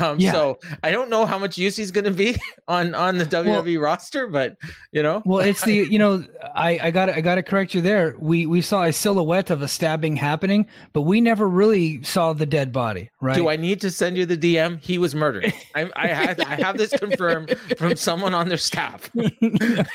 Um, 0.00 0.18
yeah. 0.18 0.32
so 0.32 0.58
i 0.82 0.90
don't 0.90 1.10
know 1.10 1.26
how 1.26 1.38
much 1.38 1.56
use 1.56 1.76
he's 1.76 1.90
going 1.90 2.04
to 2.04 2.10
be 2.10 2.36
on 2.68 2.94
on 2.94 3.18
the 3.18 3.24
wwe 3.24 3.46
well, 3.74 3.82
roster 3.82 4.26
but 4.26 4.56
you 4.90 5.02
know? 5.02 5.22
Well 5.24 5.40
it's 5.40 5.62
the 5.64 5.74
you 5.90 5.98
know 5.98 6.24
i 6.54 6.78
i 6.82 6.90
got 6.90 7.08
i 7.08 7.20
got 7.20 7.36
to 7.36 7.42
correct 7.42 7.74
you 7.74 7.80
there. 7.80 8.16
We 8.18 8.46
we 8.46 8.60
saw 8.62 8.84
a 8.84 8.92
silhouette 8.92 9.50
of 9.50 9.62
a 9.62 9.68
stabbing 9.68 10.16
happening 10.16 10.66
but 10.92 11.02
we 11.02 11.20
never 11.20 11.48
really 11.48 12.02
saw 12.02 12.32
the 12.32 12.46
dead 12.46 12.72
body 12.72 13.10
right? 13.20 13.36
Do 13.36 13.48
i 13.48 13.56
need 13.56 13.80
to 13.82 13.90
send 13.90 14.16
you 14.16 14.26
the 14.26 14.36
dm 14.36 14.80
he 14.80 14.98
was 14.98 15.14
murdered. 15.14 15.52
I 15.74 15.90
i 15.94 16.06
have 16.08 16.40
i 16.40 16.56
have 16.56 16.78
this 16.78 16.90
confirmed 16.90 17.56
from 17.78 17.96
someone 17.96 18.34
on 18.34 18.48
their 18.48 18.58
staff. 18.58 19.10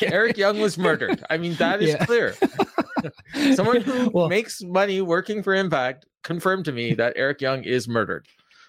Eric 0.02 0.38
young 0.38 0.60
was 0.60 0.78
murdered. 0.78 1.24
I 1.30 1.38
mean 1.38 1.56
that 1.56 1.82
is 1.82 1.90
yeah. 1.90 2.06
clear 2.06 2.36
someone 3.56 3.82
who 3.82 4.10
well, 4.14 4.30
makes 4.30 4.62
money 4.62 5.02
working 5.02 5.44
for 5.44 5.54
impact 5.54 6.06
confirmed 6.24 6.66
to 6.66 6.72
me 6.72 6.94
that 6.96 7.14
Eric 7.16 7.42
Young 7.42 7.64
is 7.64 7.88
murdered. 7.88 8.26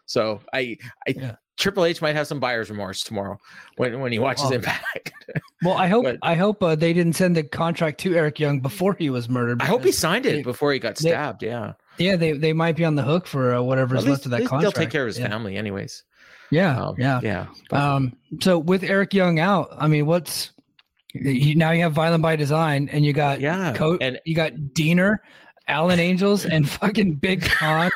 So 0.07 0.41
I 0.53 0.77
I 1.07 1.15
yeah. 1.17 1.37
Triple 1.59 1.85
H 1.85 2.03
might 2.03 2.17
have 2.17 2.27
some 2.27 2.41
buyer's 2.41 2.71
remorse 2.71 3.03
tomorrow 3.03 3.39
when, 3.77 4.01
when 4.01 4.11
he 4.11 4.19
watches 4.19 4.47
oh. 4.47 4.55
Impact. 4.55 5.13
well, 5.63 5.77
I 5.77 5.87
hope 5.87 6.05
but, 6.05 6.19
I 6.23 6.35
hope 6.35 6.63
uh, 6.63 6.75
they 6.75 6.93
didn't 6.93 7.13
send 7.13 7.37
the 7.37 7.45
contract 7.45 8.01
to 8.01 8.15
Eric 8.15 8.41
Young 8.41 8.61
before 8.61 8.95
he 8.95 9.11
was 9.11 9.29
murdered. 9.29 9.63
I 9.63 9.67
hope 9.67 9.85
he 9.85 9.93
signed 9.93 10.27
it 10.27 10.45
before 10.45 10.73
he 10.73 10.79
got 10.79 10.99
stabbed. 10.99 11.41
They, 11.41 11.49
yeah. 11.49 11.75
Yeah, 11.99 12.17
they, 12.17 12.33
they 12.33 12.53
might 12.53 12.75
be 12.75 12.85
on 12.85 12.95
the 12.95 13.03
hook 13.03 13.27
for 13.27 13.55
uh, 13.55 13.63
whatever's 13.63 14.07
left 14.07 14.25
of 14.25 14.31
that 14.31 14.47
contract. 14.47 14.63
They'll 14.63 14.73
take 14.73 14.91
care 14.91 15.03
of 15.03 15.09
his 15.09 15.19
yeah. 15.19 15.29
family, 15.29 15.57
anyways. 15.57 16.05
Yeah, 16.51 16.79
um, 16.79 16.95
yeah, 16.99 17.21
yeah. 17.23 17.47
But, 17.71 17.81
um, 17.81 18.17
so 18.41 18.59
with 18.59 18.83
Eric 18.83 19.15
Young 19.15 19.39
out, 19.39 19.69
I 19.79 19.89
mean, 19.89 20.07
what's 20.07 20.52
you, 21.13 21.55
now 21.55 21.71
you 21.71 21.83
have 21.83 21.93
Violent 21.93 22.23
by 22.23 22.37
Design, 22.37 22.89
and 22.91 23.05
you 23.05 23.13
got 23.13 23.41
yeah, 23.41 23.73
Co- 23.75 23.99
and 24.01 24.21
you 24.25 24.35
got 24.35 24.53
Deaner, 24.55 25.19
Alan 25.69 26.01
Angels, 26.01 26.45
and 26.47 26.69
fucking 26.69 27.17
Big 27.17 27.43
Kon. 27.43 27.91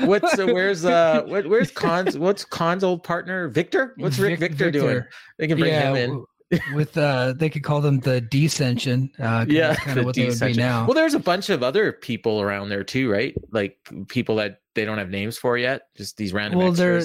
what's 0.00 0.38
uh, 0.38 0.46
where's 0.46 0.84
uh 0.84 1.22
what, 1.26 1.46
where's 1.48 1.70
Kon's 1.70 2.18
what's 2.18 2.44
Kon's 2.44 2.84
old 2.84 3.02
partner 3.02 3.48
Victor? 3.48 3.94
What's 3.98 4.18
Rick 4.18 4.40
Vic, 4.40 4.52
Victor, 4.52 4.64
Victor, 4.66 4.80
doing? 4.80 5.04
They 5.38 5.46
can 5.46 5.58
bring 5.58 5.72
yeah, 5.72 5.94
him 5.94 5.96
in 5.96 6.24
with 6.72 6.96
uh 6.96 7.34
they 7.36 7.50
could 7.50 7.62
call 7.62 7.80
them 7.82 8.00
the 8.00 8.22
descension 8.22 9.10
uh 9.20 9.44
yeah 9.46 9.74
kind 9.74 9.98
of 9.98 10.06
what 10.06 10.16
descension. 10.16 10.38
they 10.38 10.46
would 10.46 10.56
be 10.56 10.62
now 10.62 10.86
well 10.86 10.94
there's 10.94 11.12
a 11.12 11.18
bunch 11.18 11.50
of 11.50 11.62
other 11.62 11.92
people 11.92 12.40
around 12.40 12.70
there 12.70 12.82
too 12.82 13.10
right 13.10 13.34
like 13.50 13.76
people 14.08 14.36
that 14.36 14.62
they 14.74 14.86
don't 14.86 14.96
have 14.96 15.10
names 15.10 15.36
for 15.36 15.58
yet 15.58 15.82
just 15.94 16.16
these 16.16 16.32
random 16.32 16.58
well 16.58 16.72
they're 16.72 17.04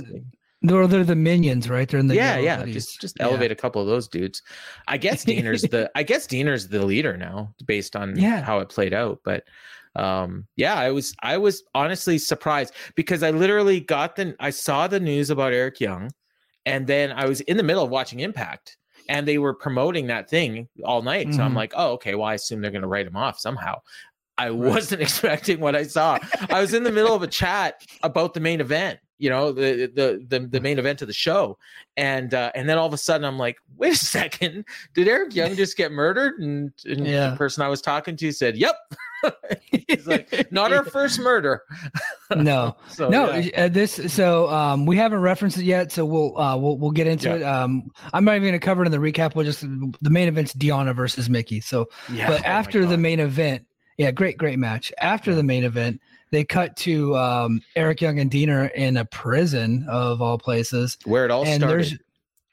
they're, 0.63 0.87
they're 0.87 1.03
the 1.03 1.15
minions 1.15 1.69
right 1.69 1.89
they're 1.89 1.99
in 1.99 2.07
the 2.07 2.15
yeah 2.15 2.37
yeah 2.37 2.65
just 2.65 2.99
just 2.99 3.17
elevate 3.19 3.51
yeah. 3.51 3.53
a 3.53 3.55
couple 3.55 3.81
of 3.81 3.87
those 3.87 4.07
dudes 4.07 4.41
i 4.87 4.97
guess 4.97 5.23
Deaner's 5.25 5.63
the 5.63 5.91
i 5.95 6.03
guess 6.03 6.25
Deaner's 6.25 6.67
the 6.67 6.85
leader 6.85 7.17
now 7.17 7.53
based 7.65 7.95
on 7.95 8.17
yeah. 8.17 8.41
how 8.41 8.59
it 8.59 8.69
played 8.69 8.93
out 8.93 9.19
but 9.23 9.43
um 9.95 10.47
yeah 10.55 10.75
i 10.75 10.89
was 10.89 11.13
i 11.21 11.37
was 11.37 11.63
honestly 11.75 12.17
surprised 12.17 12.73
because 12.95 13.21
i 13.21 13.29
literally 13.29 13.79
got 13.79 14.15
the 14.15 14.35
i 14.39 14.49
saw 14.49 14.87
the 14.87 14.99
news 14.99 15.29
about 15.29 15.53
eric 15.53 15.79
young 15.79 16.09
and 16.65 16.87
then 16.87 17.11
i 17.11 17.25
was 17.25 17.41
in 17.41 17.57
the 17.57 17.63
middle 17.63 17.83
of 17.83 17.91
watching 17.91 18.21
impact 18.21 18.77
and 19.09 19.27
they 19.27 19.37
were 19.37 19.53
promoting 19.53 20.07
that 20.07 20.29
thing 20.29 20.67
all 20.83 21.01
night. 21.01 21.27
Mm-hmm. 21.27 21.35
So 21.35 21.41
I'm 21.41 21.49
mm-hmm. 21.49 21.57
like, 21.57 21.73
oh, 21.75 21.93
okay. 21.93 22.15
Well, 22.15 22.27
I 22.27 22.35
assume 22.35 22.61
they're 22.61 22.71
going 22.71 22.83
to 22.83 22.87
write 22.87 23.07
him 23.07 23.15
off 23.15 23.39
somehow. 23.39 23.81
I 24.37 24.51
wasn't 24.51 25.01
expecting 25.01 25.59
what 25.59 25.75
I 25.75 25.83
saw. 25.83 26.19
I 26.49 26.59
was 26.59 26.73
in 26.73 26.83
the 26.83 26.91
middle 26.91 27.15
of 27.15 27.23
a 27.23 27.27
chat 27.27 27.85
about 28.01 28.33
the 28.33 28.39
main 28.39 28.61
event, 28.61 28.99
you 29.23 29.29
know, 29.29 29.53
the 29.53 29.89
the 29.95 30.25
the, 30.27 30.39
the 30.47 30.59
main 30.59 30.77
event 30.77 31.01
of 31.01 31.07
the 31.07 31.13
show, 31.13 31.57
and 31.95 32.33
uh, 32.33 32.51
and 32.55 32.67
then 32.67 32.77
all 32.77 32.85
of 32.85 32.93
a 32.93 32.97
sudden 32.97 33.23
I'm 33.23 33.39
like, 33.39 33.55
wait 33.77 33.93
a 33.93 33.95
second, 33.95 34.65
did 34.93 35.07
Eric 35.07 35.33
Young 35.33 35.55
just 35.55 35.77
get 35.77 35.93
murdered? 35.93 36.39
And, 36.39 36.73
and 36.83 37.07
yeah. 37.07 37.29
the 37.29 37.37
person 37.37 37.63
I 37.63 37.69
was 37.69 37.81
talking 37.81 38.17
to 38.17 38.31
said, 38.33 38.57
yep. 38.57 38.75
He's 39.87 40.05
like, 40.05 40.51
not 40.51 40.73
our 40.73 40.83
first 40.91 41.21
murder. 41.21 41.63
no, 42.35 42.75
so, 42.89 43.07
no. 43.07 43.33
Yeah. 43.33 43.63
Uh, 43.63 43.69
this 43.69 44.13
so 44.13 44.49
um, 44.49 44.85
we 44.85 44.97
haven't 44.97 45.21
referenced 45.21 45.57
it 45.57 45.63
yet, 45.63 45.93
so 45.93 46.03
we'll 46.03 46.37
uh, 46.37 46.57
we'll 46.57 46.77
we'll 46.77 46.91
get 46.91 47.07
into 47.07 47.29
yeah. 47.29 47.35
it. 47.35 47.43
Um, 47.43 47.89
I'm 48.11 48.25
not 48.25 48.35
even 48.35 48.49
going 48.49 48.59
to 48.59 48.59
cover 48.59 48.83
it 48.83 48.87
in 48.87 48.91
the 48.91 48.97
recap. 48.97 49.35
We'll 49.35 49.45
just 49.45 49.61
the 49.61 50.09
main 50.09 50.27
event's 50.27 50.53
Deonna 50.53 50.93
versus 50.93 51.29
Mickie. 51.29 51.61
So, 51.61 51.87
yeah. 52.11 52.27
but 52.27 52.41
oh 52.41 52.45
after 52.45 52.85
the 52.85 52.97
main 52.97 53.21
event, 53.21 53.65
yeah, 53.97 54.11
great, 54.11 54.37
great 54.37 54.59
match. 54.59 54.91
After 54.99 55.33
the 55.33 55.43
main 55.43 55.63
event, 55.63 56.01
they 56.33 56.43
cut 56.43 56.75
to 56.77 57.15
um, 57.15 57.61
Eric 57.75 58.01
Young 58.01 58.17
and 58.17 58.29
Deaner 58.29 58.71
in 58.73 58.97
a 58.97 59.05
prison 59.05 59.85
of 59.87 60.19
all 60.19 60.39
places, 60.39 60.97
where 61.05 61.25
it 61.25 61.31
all 61.31 61.45
and 61.45 61.61
started. 61.61 61.99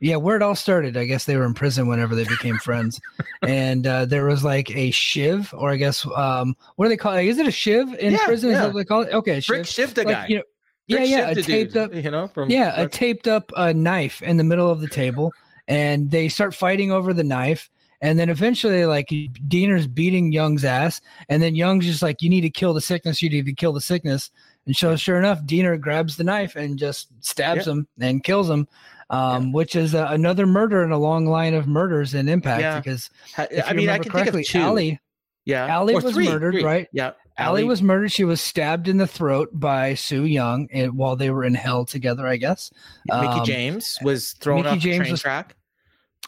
Yeah, 0.01 0.17
where 0.17 0.37
it 0.37 0.43
all 0.43 0.55
started. 0.55 0.99
I 0.99 1.07
guess 1.07 1.25
they 1.25 1.37
were 1.39 1.47
in 1.47 1.55
prison 1.55 1.89
whenever 1.89 2.15
they 2.15 2.25
became 2.25 2.59
friends, 2.59 3.01
and 3.43 3.87
uh, 3.87 4.05
there 4.05 4.27
was 4.27 4.45
like 4.45 4.71
a 4.77 4.91
shiv, 4.91 5.55
or 5.57 5.71
I 5.71 5.77
guess 5.77 6.07
um, 6.15 6.55
what 6.77 6.85
do 6.85 6.89
they 6.91 6.99
call 6.99 7.15
it? 7.15 7.25
Is 7.25 7.39
it 7.39 7.47
a 7.47 7.51
shiv 7.51 7.95
in 7.95 8.13
yeah, 8.13 8.27
prison? 8.27 8.51
Yeah. 8.51 8.57
Is 8.57 8.61
that 8.61 8.75
what 8.75 8.81
they 8.81 8.85
call 8.85 9.01
it? 9.01 9.15
Okay, 9.15 9.41
shiv. 9.41 9.57
Rick 9.57 9.67
shivved 9.67 9.97
a 9.97 10.07
like, 10.07 10.15
guy. 10.15 10.27
You 10.29 10.37
know, 10.37 10.43
yeah, 10.87 11.05
yeah, 11.05 11.31
a 11.31 11.35
taped 11.37 11.73
dude, 11.73 11.77
up, 11.83 11.95
you 11.95 12.11
know, 12.11 12.29
from 12.29 12.51
yeah, 12.51 12.79
a 12.79 12.87
taped 12.87 13.29
up 13.29 13.51
uh, 13.57 13.73
knife 13.73 14.21
in 14.21 14.37
the 14.37 14.45
middle 14.45 14.71
of 14.71 14.83
the 14.83 14.89
table, 14.89 15.33
and 15.69 16.11
they 16.11 16.29
start 16.29 16.55
fighting 16.55 16.93
over 16.93 17.15
the 17.15 17.25
knife 17.25 17.71
and 18.00 18.19
then 18.19 18.30
eventually, 18.30 18.87
like 18.87 19.09
Deaner's 19.09 19.87
beating 19.87 20.33
Young's 20.33 20.64
ass, 20.64 21.00
and 21.28 21.42
then 21.42 21.54
Young's 21.54 21.87
just 21.87 22.02
like, 22.02 22.23
"You 22.23 22.30
need 22.30 22.42
to 22.42 22.50
kill 22.50 22.75
the 22.75 22.80
sickness. 22.80 23.23
You 23.23 23.30
need 23.30 23.47
to 23.47 23.52
kill 23.52 23.73
the 23.73 23.80
sickness." 23.80 24.30
And 24.66 24.76
so, 24.76 24.97
sure 24.97 25.19
enough, 25.19 25.42
Deaner 25.42 25.80
grabs 25.80 26.16
the 26.16 26.25
knife 26.25 26.57
and 26.57 26.78
just 26.78 27.09
stabs 27.21 27.66
him 27.66 27.88
and 27.99 28.23
kills 28.23 28.49
him, 28.49 28.69
um, 29.11 29.47
yeah. 29.47 29.52
which 29.52 29.76
is 29.76 29.95
uh, 29.95 30.09
another 30.11 30.47
murder 30.47 30.83
in 30.83 30.92
a 30.92 30.99
long 30.99 31.26
line 31.26 31.54
of 31.54 31.66
murders 31.66 32.14
in 32.14 32.28
Impact. 32.28 32.62
Yeah. 32.62 32.80
Because 32.80 33.11
I 33.38 33.73
mean, 33.73 33.88
I 33.88 33.99
can 33.99 34.11
correctly, 34.11 34.45
think 34.45 34.49
of 34.49 34.52
two. 34.52 34.59
Allie, 34.61 35.00
yeah, 35.45 35.66
Allie 35.66 35.95
was 35.95 36.12
three, 36.12 36.28
murdered, 36.28 36.54
three. 36.54 36.64
right? 36.64 36.88
Yeah, 36.92 37.12
Allie 37.37 37.64
was 37.64 37.83
murdered. 37.83 38.12
She 38.12 38.25
was 38.25 38.40
stabbed 38.40 38.87
in 38.87 38.99
the 38.99 39.07
throat 39.07 39.49
by 39.52 39.95
Su 39.95 40.25
Yung 40.25 40.69
and, 40.73 40.97
while 40.97 41.16
they 41.16 41.30
were 41.30 41.45
in 41.45 41.54
hell 41.54 41.85
together, 41.85 42.26
I 42.26 42.37
guess. 42.37 42.71
Mickie 43.07 43.26
um, 43.26 43.45
James 43.45 43.99
was 44.02 44.33
thrown 44.35 44.62
Mickie 44.62 44.69
off 44.69 44.78
James 44.78 44.99
the 44.99 45.02
train 45.04 45.12
was, 45.12 45.23
track. 45.23 45.57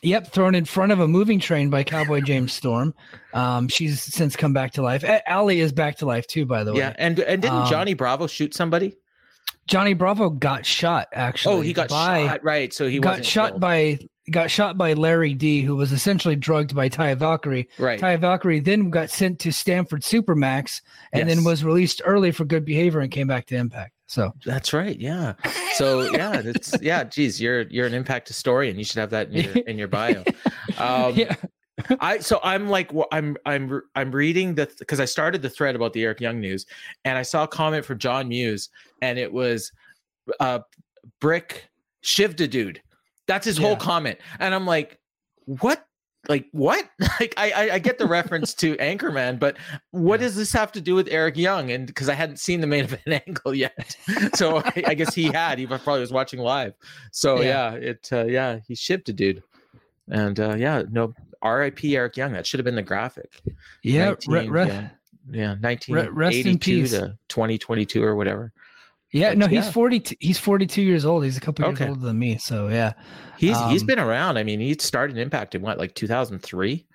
Yep, 0.05 0.33
thrown 0.33 0.55
in 0.57 0.65
front 0.65 0.91
of 0.91 0.99
a 0.99 1.07
moving 1.07 1.39
train 1.39 1.71
by 1.71 1.85
Cowboy 1.85 2.23
James 2.23 2.53
Storm. 2.53 2.93
Um, 3.35 3.69
she's 3.69 4.01
since 4.01 4.35
come 4.35 4.53
back 4.53 4.73
to 4.73 4.83
life. 4.83 5.05
Allie 5.27 5.61
is 5.61 5.73
back 5.73 5.99
to 5.99 6.07
life 6.07 6.27
too, 6.27 6.45
by 6.45 6.65
the 6.65 6.73
way. 6.73 6.79
Yeah, 6.79 6.95
and 6.99 7.19
and 7.21 7.41
didn't 7.41 7.57
um, 7.57 7.71
Johnny 7.71 7.95
Bravo 7.95 8.27
shoot 8.27 8.53
somebody? 8.53 8.97
Johnny 9.69 9.95
Bravo 9.95 10.29
got 10.29 10.67
shot 10.67 11.09
actually. 11.13 11.55
Oh, 11.55 11.61
he 11.61 11.73
got 11.73 11.89
by, 11.89 12.27
shot 12.27 12.45
right. 12.45 12.73
So 12.73 12.89
he 12.89 12.99
got 12.99 13.25
shot 13.25 13.51
killed. 13.51 13.61
by 13.61 13.99
got 14.31 14.51
shot 14.51 14.77
by 14.77 14.95
Larry 14.95 15.35
D, 15.35 15.63
who 15.63 15.77
was 15.77 15.93
essentially 15.93 16.37
drugged 16.37 16.75
by 16.75 16.89
Taya 16.89 17.17
Valkyrie. 17.17 17.69
Right. 17.79 18.01
Taya 18.01 18.19
Valkyrie 18.19 18.61
then 18.61 18.91
got 18.91 19.11
sent 19.11 19.39
to 19.41 19.53
Stamford 19.53 20.03
Supermax 20.03 20.81
and 21.13 21.29
yes. 21.29 21.37
then 21.37 21.45
was 21.45 21.65
released 21.65 22.03
early 22.05 22.33
for 22.33 22.45
good 22.45 22.65
behavior 22.65 23.01
and 23.01 23.11
came 23.11 23.27
back 23.27 23.47
to 23.47 23.57
Impact. 23.57 23.93
So 24.13 24.31
that's 24.45 24.75
right. 24.75 25.01
Yeah. 25.01 25.33
So 25.77 26.03
yeah, 26.03 26.35
it's 26.45 26.75
yeah. 26.83 27.03
Geez, 27.03 27.41
you're 27.41 27.63
you're 27.63 27.87
an 27.87 27.95
impact 27.95 28.29
historian. 28.29 28.77
You 28.77 28.85
should 28.85 28.99
have 28.99 29.09
that 29.09 29.29
in 29.31 29.45
your 29.45 29.65
in 29.65 29.79
your 29.79 29.89
bio. 29.89 30.23
Um, 30.77 31.15
yeah. 31.15 31.35
I 31.99 32.19
so 32.19 32.39
I'm 32.45 32.69
like 32.69 32.91
I'm 33.11 33.39
I'm 33.47 33.81
I'm 33.95 34.13
reading 34.13 34.55
the 34.55 34.71
because 34.79 35.01
I 35.01 35.07
started 35.07 35.41
the 35.41 35.49
thread 35.49 35.75
about 35.75 35.95
the 35.95 36.05
Eric 36.05 36.21
Young 36.21 36.41
news 36.41 36.67
and 37.07 37.17
I 37.17 37.23
saw 37.23 37.45
a 37.45 37.49
comment 37.49 37.87
from 37.87 37.97
John 37.97 38.29
Muse 38.29 38.69
and 39.01 39.19
it 39.19 39.33
was 39.33 39.73
uh 40.41 40.59
brick 41.19 41.71
shivda 42.05 42.51
dude. 42.51 42.83
That's 43.27 43.47
his 43.47 43.59
yeah. 43.59 43.67
whole 43.67 43.77
comment. 43.77 44.19
And 44.41 44.55
I'm 44.55 44.67
like, 44.67 44.99
what 45.47 45.87
like 46.29 46.47
what? 46.53 46.89
Like 47.21 47.35
I, 47.37 47.71
I 47.73 47.79
get 47.79 47.99
the 47.99 48.07
reference 48.07 48.55
to 48.55 48.75
anchorman 48.77 49.39
but 49.39 49.57
what 49.91 50.19
does 50.19 50.35
this 50.35 50.53
have 50.53 50.73
to 50.73 50.81
do 50.81 50.95
with 50.95 51.07
eric 51.09 51.37
young? 51.37 51.71
And 51.71 51.87
because 51.87 52.09
i 52.09 52.15
hadn't 52.15 52.39
seen 52.39 52.61
the 52.61 52.67
main 52.67 52.85
event 53.07 53.25
angle 53.27 53.55
yet. 53.55 53.97
So 54.35 54.59
I, 54.59 54.83
I, 54.87 54.95
guess 54.95 55.15
he 55.15 55.25
had. 55.25 55.59
He 55.59 55.67
probably 55.67 56.01
was 56.01 56.13
watching 56.13 56.41
live. 56.41 56.75
So 57.11 57.41
yeah, 57.41 57.73
yeah 57.73 57.79
it 57.79 58.09
uh, 58.13 58.25
yeah 58.25 58.59
he 58.67 58.75
shipped 58.75 59.09
a 59.09 59.13
dude. 59.13 59.43
And 60.09 60.39
uh 60.41 60.57
yeah 60.57 60.83
no 60.91 61.15
rip 61.45 61.85
eric 61.85 62.17
young. 62.17 62.33
That 62.33 62.47
should 62.47 62.59
have 62.59 62.65
been 62.65 62.77
the 62.77 62.83
graphic. 62.83 63.41
Yeah 63.83 64.07
19, 64.07 64.33
re- 64.33 64.49
re- 64.49 64.67
yeah, 64.67 64.89
yeah 65.31 65.55
1982 65.61 66.89
to 66.89 67.19
2022 67.29 68.03
or 68.03 68.17
whatever 68.17 68.53
yeah, 69.13 69.35
no, 69.35 69.47
he's 69.47 69.67
yeah. 69.67 69.73
42 69.73 70.17
he's 70.21 70.39
42 70.39 70.83
years 70.83 71.05
old. 71.05 71.25
He's 71.25 71.37
a 71.37 71.41
couple 71.41 71.65
years 71.67 71.81
okay. 71.81 71.89
older 71.89 72.01
than 72.01 72.19
me, 72.19 72.39
so 72.39 72.69
yeah. 72.69 72.95
He's 73.39 73.57
um, 73.57 73.71
he's 73.71 73.85
been 73.85 73.99
around. 73.99 74.39
I 74.39 74.43
mean, 74.43 74.59
he 74.59 74.75
started 74.79 75.19
Impact 75.19 75.55
in 75.55 75.63
what, 75.63 75.79
like 75.79 75.95
2003? 75.95 76.87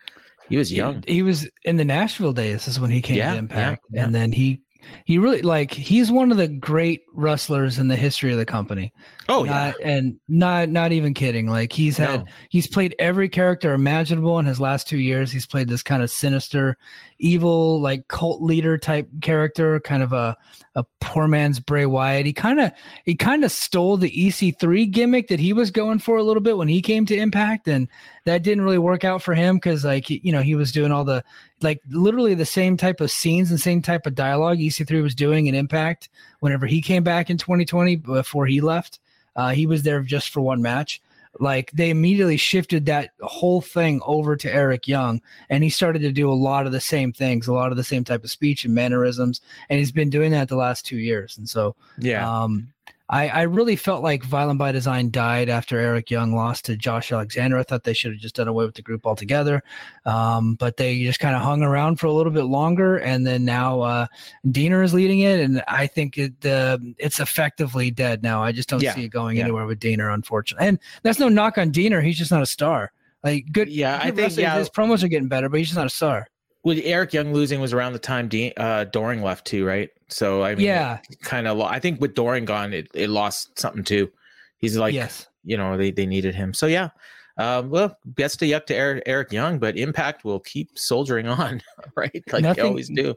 He 0.49 0.57
was 0.57 0.71
young. 0.73 1.03
He, 1.05 1.15
he 1.15 1.23
was 1.23 1.47
in 1.63 1.77
the 1.77 1.85
Nashville 1.85 2.33
days 2.33 2.67
is 2.67 2.79
when 2.79 2.89
he 2.89 3.01
came 3.01 3.17
yeah, 3.17 3.33
to 3.33 3.37
Impact. 3.37 3.85
Yeah, 3.91 4.05
and 4.05 4.15
then 4.15 4.31
he 4.31 4.61
he 5.05 5.17
really 5.17 5.41
like 5.41 5.71
he's 5.71 6.11
one 6.11 6.31
of 6.31 6.37
the 6.37 6.47
great 6.47 7.01
wrestlers 7.13 7.79
in 7.79 7.87
the 7.87 7.95
history 7.95 8.31
of 8.31 8.37
the 8.37 8.45
company. 8.45 8.93
Oh 9.29 9.43
not, 9.43 9.75
yeah, 9.79 9.87
and 9.87 10.19
not 10.27 10.69
not 10.69 10.91
even 10.91 11.13
kidding. 11.13 11.47
Like 11.47 11.71
he's 11.71 11.97
had 11.97 12.25
no. 12.25 12.31
he's 12.49 12.67
played 12.67 12.95
every 12.99 13.29
character 13.29 13.73
imaginable 13.73 14.39
in 14.39 14.45
his 14.45 14.59
last 14.59 14.87
two 14.87 14.99
years. 14.99 15.31
He's 15.31 15.45
played 15.45 15.67
this 15.67 15.83
kind 15.83 16.01
of 16.01 16.09
sinister, 16.09 16.77
evil, 17.19 17.79
like 17.79 18.07
cult 18.07 18.41
leader 18.41 18.77
type 18.77 19.07
character, 19.21 19.79
kind 19.79 20.03
of 20.03 20.13
a 20.13 20.37
a 20.75 20.85
poor 21.01 21.27
man's 21.27 21.59
Bray 21.59 21.87
Wyatt. 21.87 22.25
He 22.25 22.33
kind 22.33 22.59
of 22.59 22.71
he 23.03 23.15
kind 23.15 23.43
of 23.43 23.51
stole 23.51 23.97
the 23.97 24.11
EC3 24.11 24.91
gimmick 24.91 25.27
that 25.27 25.39
he 25.39 25.51
was 25.51 25.71
going 25.71 25.99
for 25.99 26.17
a 26.17 26.23
little 26.23 26.41
bit 26.41 26.57
when 26.57 26.67
he 26.67 26.81
came 26.81 27.05
to 27.07 27.17
Impact, 27.17 27.67
and 27.67 27.87
that 28.25 28.43
didn't 28.43 28.63
really 28.63 28.77
work 28.77 29.03
out 29.03 29.21
for 29.23 29.33
him 29.33 29.55
because 29.55 29.83
like 29.83 30.09
you 30.09 30.31
know 30.31 30.41
he 30.41 30.55
was 30.55 30.71
doing 30.71 30.91
all 30.91 31.03
the 31.03 31.23
like 31.61 31.81
literally 31.89 32.35
the 32.35 32.45
same 32.45 32.77
type 32.77 33.01
of 33.01 33.11
scenes 33.11 33.49
and 33.49 33.59
same 33.59 33.81
type 33.81 34.05
of 34.05 34.15
dialogue 34.15 34.59
EC3 34.59 35.01
was 35.01 35.15
doing 35.15 35.47
in 35.47 35.55
Impact 35.55 36.09
whenever 36.39 36.67
he 36.67 36.81
came 36.81 37.03
back 37.03 37.29
in 37.29 37.37
2020 37.37 37.95
before 37.95 38.45
he 38.45 38.61
left. 38.61 38.99
Uh, 39.35 39.49
he 39.49 39.65
was 39.67 39.83
there 39.83 40.01
just 40.01 40.29
for 40.29 40.41
one 40.41 40.61
match. 40.61 41.01
Like 41.39 41.71
they 41.71 41.89
immediately 41.89 42.37
shifted 42.37 42.85
that 42.85 43.11
whole 43.21 43.61
thing 43.61 44.01
over 44.05 44.35
to 44.35 44.53
Eric 44.53 44.87
Young, 44.87 45.21
and 45.49 45.63
he 45.63 45.69
started 45.69 45.99
to 45.99 46.11
do 46.11 46.29
a 46.29 46.33
lot 46.33 46.65
of 46.65 46.71
the 46.71 46.81
same 46.81 47.13
things, 47.13 47.47
a 47.47 47.53
lot 47.53 47.71
of 47.71 47.77
the 47.77 47.83
same 47.83 48.03
type 48.03 48.23
of 48.23 48.31
speech 48.31 48.65
and 48.65 48.73
mannerisms, 48.73 49.41
and 49.69 49.79
he's 49.79 49.91
been 49.91 50.09
doing 50.09 50.31
that 50.31 50.49
the 50.49 50.55
last 50.55 50.85
two 50.85 50.97
years. 50.97 51.37
And 51.37 51.47
so, 51.49 51.75
yeah, 51.99 52.43
um, 52.43 52.73
I, 53.09 53.29
I 53.29 53.41
really 53.43 53.75
felt 53.75 54.03
like 54.03 54.23
Violent 54.23 54.59
by 54.59 54.71
Design 54.71 55.11
died 55.11 55.47
after 55.49 55.79
Eric 55.79 56.11
Young 56.11 56.35
lost 56.35 56.65
to 56.65 56.75
Josh 56.75 57.11
Alexander. 57.11 57.57
I 57.57 57.63
thought 57.63 57.83
they 57.83 57.93
should 57.93 58.11
have 58.11 58.19
just 58.19 58.35
done 58.35 58.47
away 58.47 58.65
with 58.65 58.75
the 58.75 58.81
group 58.81 59.05
altogether. 59.05 59.63
Um, 60.05 60.55
but 60.55 60.77
they 60.77 61.03
just 61.03 61.19
kind 61.19 61.35
of 61.35 61.41
hung 61.41 61.63
around 61.63 61.99
for 61.99 62.07
a 62.07 62.11
little 62.11 62.31
bit 62.31 62.43
longer. 62.43 62.97
And 62.97 63.25
then 63.25 63.45
now 63.45 63.81
uh, 63.81 64.07
Deaner 64.47 64.83
is 64.83 64.93
leading 64.93 65.19
it. 65.19 65.39
And 65.39 65.63
I 65.67 65.87
think 65.87 66.17
it 66.17 66.45
uh, 66.45 66.77
it's 66.97 67.19
effectively 67.19 67.91
dead 67.91 68.23
now. 68.23 68.43
I 68.43 68.51
just 68.51 68.67
don't 68.67 68.81
yeah. 68.81 68.93
see 68.93 69.05
it 69.05 69.09
going 69.09 69.37
yeah. 69.37 69.43
anywhere 69.43 69.65
with 69.65 69.79
Deaner, 69.79 70.13
unfortunately. 70.13 70.67
And 70.67 70.79
that's 71.03 71.19
no 71.19 71.29
knock 71.29 71.57
on 71.57 71.71
Deaner. 71.71 72.03
He's 72.03 72.17
just 72.17 72.31
not 72.31 72.41
a 72.41 72.47
star. 72.47 72.91
Like 73.23 73.45
good. 73.51 73.69
Yeah, 73.69 73.97
good 74.03 74.13
I 74.13 74.15
think 74.15 74.37
yeah. 74.37 74.57
his 74.57 74.69
promos 74.69 75.03
are 75.03 75.07
getting 75.07 75.29
better, 75.29 75.49
but 75.49 75.59
he's 75.59 75.67
just 75.67 75.77
not 75.77 75.87
a 75.87 75.89
star 75.89 76.27
with 76.67 76.81
Eric 76.83 77.13
Young 77.13 77.33
losing 77.33 77.61
was 77.61 77.71
around 77.71 77.93
the 77.93 77.99
time 77.99 78.27
De- 78.27 78.53
uh, 78.57 78.83
Doering 78.83 79.21
left 79.21 79.47
too, 79.47 79.65
right? 79.65 79.89
So 80.09 80.43
I 80.43 80.55
mean, 80.55 80.65
yeah, 80.65 80.99
kind 81.21 81.47
of. 81.47 81.59
I 81.61 81.79
think 81.79 81.99
with 81.99 82.15
Doering 82.15 82.45
gone, 82.45 82.73
it, 82.73 82.89
it 82.93 83.09
lost 83.09 83.59
something 83.59 83.83
too. 83.83 84.09
He's 84.57 84.77
like, 84.77 84.93
yes, 84.93 85.27
you 85.43 85.57
know, 85.57 85.77
they 85.77 85.91
they 85.91 86.05
needed 86.05 86.33
him. 86.33 86.53
So 86.53 86.67
yeah, 86.67 86.89
um, 87.37 87.69
well, 87.69 87.97
best 88.05 88.41
of 88.41 88.47
yuck 88.47 88.65
to 88.67 88.75
Eric, 88.75 89.03
Eric 89.05 89.31
Young, 89.31 89.59
but 89.59 89.77
Impact 89.77 90.23
will 90.23 90.39
keep 90.39 90.77
soldiering 90.77 91.27
on, 91.27 91.61
right? 91.95 92.23
Like 92.31 92.43
Nothing, 92.43 92.63
they 92.63 92.69
always 92.69 92.89
do 92.89 93.15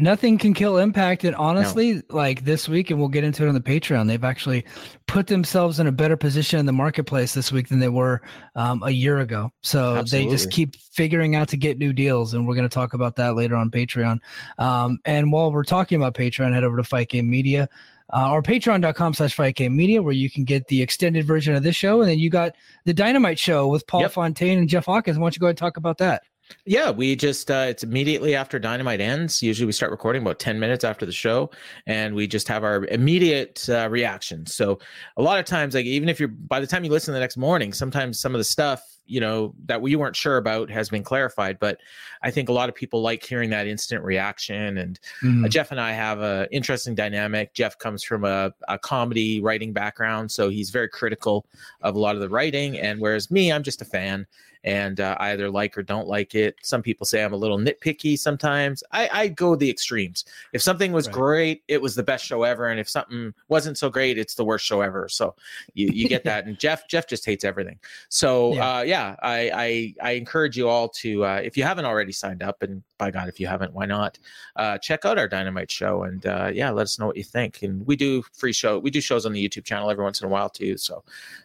nothing 0.00 0.38
can 0.38 0.54
kill 0.54 0.78
impact 0.78 1.24
and 1.24 1.36
honestly 1.36 1.94
no. 1.94 2.02
like 2.10 2.44
this 2.44 2.68
week 2.68 2.90
and 2.90 2.98
we'll 2.98 3.08
get 3.08 3.24
into 3.24 3.44
it 3.44 3.48
on 3.48 3.54
the 3.54 3.60
patreon 3.60 4.06
they've 4.06 4.24
actually 4.24 4.64
put 5.06 5.26
themselves 5.26 5.78
in 5.78 5.86
a 5.86 5.92
better 5.92 6.16
position 6.16 6.58
in 6.58 6.66
the 6.66 6.72
marketplace 6.72 7.34
this 7.34 7.52
week 7.52 7.68
than 7.68 7.78
they 7.78 7.88
were 7.88 8.20
um, 8.54 8.82
a 8.84 8.90
year 8.90 9.18
ago 9.18 9.50
so 9.62 9.96
Absolutely. 9.96 10.28
they 10.28 10.34
just 10.34 10.50
keep 10.50 10.76
figuring 10.76 11.36
out 11.36 11.48
to 11.48 11.56
get 11.56 11.78
new 11.78 11.92
deals 11.92 12.34
and 12.34 12.46
we're 12.46 12.54
going 12.54 12.68
to 12.68 12.74
talk 12.74 12.94
about 12.94 13.16
that 13.16 13.36
later 13.36 13.56
on 13.56 13.70
patreon 13.70 14.18
um, 14.58 14.98
and 15.04 15.30
while 15.32 15.52
we're 15.52 15.64
talking 15.64 15.96
about 15.96 16.14
patreon 16.14 16.52
head 16.52 16.64
over 16.64 16.76
to 16.76 16.84
fight 16.84 17.08
game 17.08 17.28
media 17.28 17.68
uh, 18.12 18.30
or 18.30 18.42
patreon.com 18.42 19.14
slash 19.14 19.34
fight 19.34 19.54
game 19.54 19.76
media 19.76 20.02
where 20.02 20.12
you 20.12 20.30
can 20.30 20.44
get 20.44 20.66
the 20.66 20.82
extended 20.82 21.24
version 21.24 21.54
of 21.54 21.62
this 21.62 21.76
show 21.76 22.00
and 22.00 22.10
then 22.10 22.18
you 22.18 22.30
got 22.30 22.54
the 22.84 22.94
dynamite 22.94 23.38
show 23.38 23.68
with 23.68 23.86
paul 23.86 24.02
yep. 24.02 24.12
fontaine 24.12 24.58
and 24.58 24.68
jeff 24.68 24.86
hawkins 24.86 25.18
why 25.18 25.24
don't 25.24 25.36
you 25.36 25.40
go 25.40 25.46
ahead 25.46 25.50
and 25.50 25.58
talk 25.58 25.76
about 25.76 25.98
that 25.98 26.22
yeah, 26.64 26.90
we 26.90 27.16
just 27.16 27.50
uh, 27.50 27.66
it's 27.68 27.82
immediately 27.82 28.34
after 28.34 28.58
Dynamite 28.58 29.00
ends. 29.00 29.42
Usually 29.42 29.66
we 29.66 29.72
start 29.72 29.90
recording 29.90 30.22
about 30.22 30.38
10 30.38 30.58
minutes 30.58 30.84
after 30.84 31.06
the 31.06 31.12
show 31.12 31.50
and 31.86 32.14
we 32.14 32.26
just 32.26 32.48
have 32.48 32.64
our 32.64 32.84
immediate 32.86 33.68
uh, 33.68 33.88
reaction. 33.90 34.46
So 34.46 34.78
a 35.16 35.22
lot 35.22 35.38
of 35.38 35.46
times 35.46 35.74
like 35.74 35.86
even 35.86 36.08
if 36.08 36.18
you're 36.18 36.28
by 36.28 36.60
the 36.60 36.66
time 36.66 36.84
you 36.84 36.90
listen 36.90 37.14
the 37.14 37.20
next 37.20 37.36
morning, 37.36 37.72
sometimes 37.72 38.20
some 38.20 38.34
of 38.34 38.38
the 38.38 38.44
stuff, 38.44 38.82
you 39.06 39.20
know, 39.20 39.54
that 39.66 39.82
we 39.82 39.96
weren't 39.96 40.14
sure 40.14 40.36
about 40.36 40.70
has 40.70 40.88
been 40.88 41.02
clarified, 41.02 41.58
but 41.58 41.78
I 42.22 42.30
think 42.30 42.48
a 42.48 42.52
lot 42.52 42.68
of 42.68 42.74
people 42.74 43.02
like 43.02 43.24
hearing 43.24 43.50
that 43.50 43.66
instant 43.66 44.04
reaction 44.04 44.78
and 44.78 45.00
uh, 45.22 45.26
mm-hmm. 45.26 45.44
uh, 45.44 45.48
Jeff 45.48 45.70
and 45.72 45.80
I 45.80 45.92
have 45.92 46.20
a 46.20 46.46
interesting 46.52 46.94
dynamic. 46.94 47.54
Jeff 47.54 47.78
comes 47.78 48.04
from 48.04 48.24
a, 48.24 48.52
a 48.68 48.78
comedy 48.78 49.40
writing 49.40 49.72
background, 49.72 50.30
so 50.30 50.48
he's 50.48 50.70
very 50.70 50.88
critical 50.88 51.46
of 51.80 51.96
a 51.96 51.98
lot 51.98 52.14
of 52.14 52.20
the 52.20 52.28
writing 52.28 52.78
and 52.78 53.00
whereas 53.00 53.30
me, 53.30 53.50
I'm 53.50 53.62
just 53.62 53.82
a 53.82 53.86
fan 53.86 54.26
and 54.64 55.00
uh, 55.00 55.16
I 55.18 55.32
either 55.32 55.50
like 55.50 55.76
or 55.78 55.82
don't 55.82 56.06
like 56.06 56.34
it. 56.34 56.56
Some 56.62 56.82
people 56.82 57.06
say 57.06 57.22
I'm 57.22 57.32
a 57.32 57.36
little 57.36 57.58
nitpicky 57.58 58.18
sometimes. 58.18 58.82
I, 58.92 59.08
I 59.12 59.28
go 59.28 59.56
the 59.56 59.70
extremes. 59.70 60.24
If 60.52 60.62
something 60.62 60.92
was 60.92 61.06
right. 61.06 61.14
great, 61.14 61.62
it 61.68 61.80
was 61.80 61.94
the 61.94 62.02
best 62.02 62.24
show 62.24 62.42
ever, 62.42 62.66
and 62.66 62.78
if 62.78 62.88
something 62.88 63.32
wasn't 63.48 63.78
so 63.78 63.88
great, 63.88 64.18
it's 64.18 64.34
the 64.34 64.44
worst 64.44 64.66
show 64.66 64.80
ever. 64.80 65.08
So 65.08 65.34
you, 65.74 65.88
you 65.92 66.08
get 66.08 66.24
that. 66.30 66.46
and 66.46 66.58
Jeff 66.58 66.88
Jeff 66.88 67.06
just 67.06 67.24
hates 67.24 67.44
everything. 67.44 67.78
So 68.08 68.54
yeah, 68.54 68.76
uh, 68.76 68.82
yeah 68.82 69.16
I, 69.22 69.94
I, 70.02 70.08
I 70.08 70.10
encourage 70.12 70.56
you 70.56 70.68
all 70.68 70.88
to 70.88 71.24
uh, 71.24 71.40
if 71.42 71.56
you 71.56 71.64
haven't 71.64 71.84
already 71.84 72.12
signed 72.12 72.42
up, 72.42 72.62
and 72.62 72.82
by 72.98 73.10
God, 73.10 73.28
if 73.28 73.40
you 73.40 73.46
haven't, 73.46 73.72
why 73.72 73.86
not 73.86 74.18
uh, 74.56 74.78
check 74.78 75.04
out 75.04 75.18
our 75.18 75.26
Dynamite 75.26 75.70
show 75.70 76.02
and 76.02 76.26
uh, 76.26 76.50
yeah, 76.52 76.70
let 76.70 76.82
us 76.82 76.98
know 76.98 77.06
what 77.06 77.16
you 77.16 77.24
think. 77.24 77.62
And 77.62 77.86
we 77.86 77.96
do 77.96 78.22
free 78.34 78.52
show. 78.52 78.78
We 78.78 78.90
do 78.90 79.00
shows 79.00 79.24
on 79.24 79.32
the 79.32 79.48
YouTube 79.48 79.64
channel 79.64 79.90
every 79.90 80.04
once 80.04 80.20
in 80.20 80.26
a 80.26 80.30
while 80.30 80.50
too. 80.50 80.76
So 80.76 81.02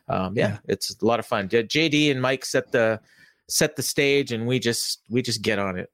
um, 0.09 0.37
yeah, 0.37 0.49
yeah, 0.49 0.57
it's 0.67 0.95
a 1.01 1.05
lot 1.05 1.19
of 1.19 1.25
fun. 1.25 1.47
JD 1.47 2.11
and 2.11 2.21
Mike 2.21 2.45
set 2.45 2.71
the 2.71 2.99
set 3.47 3.75
the 3.75 3.83
stage 3.83 4.31
and 4.31 4.47
we 4.47 4.59
just 4.59 5.01
we 5.09 5.21
just 5.21 5.41
get 5.41 5.59
on 5.59 5.77
it. 5.77 5.89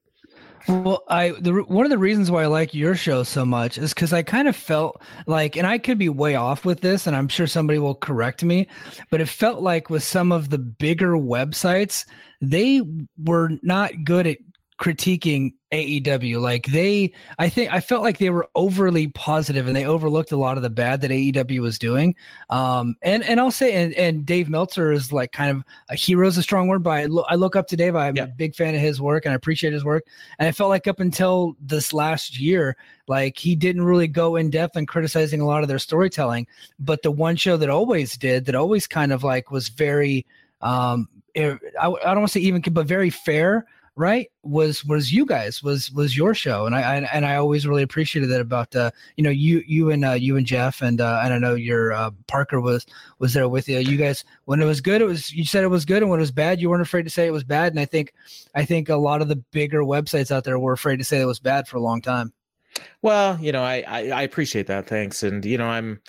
Well, 0.67 1.03
I 1.07 1.31
the 1.39 1.53
one 1.67 1.85
of 1.85 1.89
the 1.89 1.97
reasons 1.97 2.29
why 2.29 2.43
I 2.43 2.47
like 2.47 2.73
your 2.73 2.95
show 2.95 3.23
so 3.23 3.45
much 3.45 3.77
is 3.77 3.93
because 3.93 4.13
I 4.13 4.21
kind 4.21 4.47
of 4.47 4.55
felt 4.55 5.01
like, 5.25 5.55
and 5.57 5.65
I 5.65 5.77
could 5.77 5.97
be 5.97 6.09
way 6.09 6.35
off 6.35 6.65
with 6.65 6.81
this, 6.81 7.07
and 7.07 7.15
I'm 7.15 7.27
sure 7.27 7.47
somebody 7.47 7.79
will 7.79 7.95
correct 7.95 8.43
me, 8.43 8.67
but 9.09 9.21
it 9.21 9.27
felt 9.27 9.61
like 9.61 9.89
with 9.89 10.03
some 10.03 10.31
of 10.31 10.49
the 10.49 10.59
bigger 10.59 11.13
websites, 11.13 12.05
they 12.41 12.81
were 13.17 13.51
not 13.63 14.03
good 14.03 14.27
at 14.27 14.37
critiquing 14.81 15.53
AEW. 15.71 16.41
Like 16.41 16.65
they, 16.65 17.13
I 17.37 17.49
think 17.49 17.71
I 17.71 17.79
felt 17.79 18.01
like 18.01 18.17
they 18.17 18.31
were 18.31 18.49
overly 18.55 19.09
positive 19.09 19.67
and 19.67 19.75
they 19.75 19.85
overlooked 19.85 20.31
a 20.31 20.37
lot 20.37 20.57
of 20.57 20.63
the 20.63 20.71
bad 20.71 21.01
that 21.01 21.11
AEW 21.11 21.59
was 21.59 21.77
doing. 21.77 22.15
Um, 22.49 22.95
and 23.03 23.23
and 23.23 23.39
I'll 23.39 23.51
say, 23.51 23.73
and, 23.73 23.93
and 23.93 24.25
Dave 24.25 24.49
Meltzer 24.49 24.91
is 24.91 25.13
like 25.13 25.31
kind 25.33 25.51
of 25.51 25.63
a 25.89 25.95
hero 25.95 26.27
is 26.27 26.37
a 26.37 26.43
strong 26.43 26.67
word, 26.67 26.81
but 26.81 26.89
I, 26.89 27.05
lo- 27.05 27.25
I 27.29 27.35
look 27.35 27.55
up 27.55 27.67
to 27.67 27.77
Dave. 27.77 27.95
I'm 27.95 28.15
yeah. 28.15 28.23
a 28.23 28.27
big 28.27 28.55
fan 28.55 28.73
of 28.73 28.81
his 28.81 28.99
work 28.99 29.23
and 29.23 29.33
I 29.33 29.35
appreciate 29.35 29.71
his 29.71 29.85
work. 29.85 30.03
And 30.39 30.47
I 30.47 30.51
felt 30.51 30.71
like 30.71 30.87
up 30.87 30.99
until 30.99 31.55
this 31.61 31.93
last 31.93 32.39
year, 32.39 32.75
like 33.07 33.37
he 33.37 33.55
didn't 33.55 33.83
really 33.83 34.07
go 34.07 34.35
in 34.35 34.49
depth 34.49 34.75
in 34.75 34.87
criticizing 34.87 35.41
a 35.41 35.45
lot 35.45 35.61
of 35.61 35.69
their 35.69 35.79
storytelling. 35.79 36.47
But 36.79 37.03
the 37.03 37.11
one 37.11 37.35
show 37.35 37.55
that 37.57 37.69
always 37.69 38.17
did, 38.17 38.45
that 38.45 38.55
always 38.55 38.87
kind 38.87 39.13
of 39.13 39.23
like 39.23 39.51
was 39.51 39.69
very, 39.69 40.25
um, 40.61 41.07
I, 41.37 41.57
I 41.79 41.87
don't 41.87 42.17
want 42.17 42.27
to 42.29 42.33
say 42.33 42.39
even, 42.39 42.61
but 42.61 42.87
very 42.87 43.11
fair 43.11 43.67
right 44.01 44.31
was 44.41 44.83
was 44.83 45.13
you 45.13 45.27
guys 45.27 45.61
was 45.61 45.91
was 45.91 46.17
your 46.17 46.33
show 46.33 46.65
and 46.65 46.73
i, 46.73 46.81
I 46.81 46.95
and 47.13 47.23
i 47.23 47.35
always 47.35 47.67
really 47.67 47.83
appreciated 47.83 48.31
that 48.31 48.41
about 48.41 48.75
uh 48.75 48.89
you 49.15 49.23
know 49.23 49.29
you 49.29 49.63
you 49.67 49.91
and 49.91 50.03
uh 50.03 50.13
you 50.13 50.37
and 50.37 50.45
jeff 50.45 50.81
and 50.81 50.99
uh 50.99 51.21
i 51.23 51.37
know 51.37 51.53
your 51.53 51.93
uh 51.93 52.09
parker 52.27 52.59
was 52.59 52.87
was 53.19 53.33
there 53.33 53.47
with 53.47 53.69
you 53.69 53.77
you 53.77 53.97
guys 53.97 54.25
when 54.45 54.59
it 54.59 54.65
was 54.65 54.81
good 54.81 55.01
it 55.01 55.05
was 55.05 55.31
you 55.31 55.45
said 55.45 55.63
it 55.63 55.67
was 55.67 55.85
good 55.85 56.01
and 56.01 56.09
when 56.09 56.19
it 56.19 56.21
was 56.21 56.31
bad 56.31 56.59
you 56.59 56.67
weren't 56.67 56.81
afraid 56.81 57.03
to 57.03 57.11
say 57.11 57.27
it 57.27 57.31
was 57.31 57.43
bad 57.43 57.71
and 57.71 57.79
i 57.79 57.85
think 57.85 58.11
i 58.55 58.65
think 58.65 58.89
a 58.89 58.95
lot 58.95 59.21
of 59.21 59.27
the 59.27 59.35
bigger 59.35 59.83
websites 59.83 60.31
out 60.31 60.43
there 60.43 60.57
were 60.57 60.73
afraid 60.73 60.97
to 60.97 61.05
say 61.05 61.21
it 61.21 61.25
was 61.25 61.39
bad 61.39 61.67
for 61.67 61.77
a 61.77 61.81
long 61.81 62.01
time 62.01 62.33
well 63.01 63.37
you 63.39 63.51
know 63.51 63.63
i 63.63 63.83
i, 63.87 64.09
I 64.09 64.21
appreciate 64.21 64.67
that 64.67 64.87
thanks 64.87 65.23
and 65.23 65.43
you 65.45 65.57
know 65.57 65.67
i'm 65.67 65.99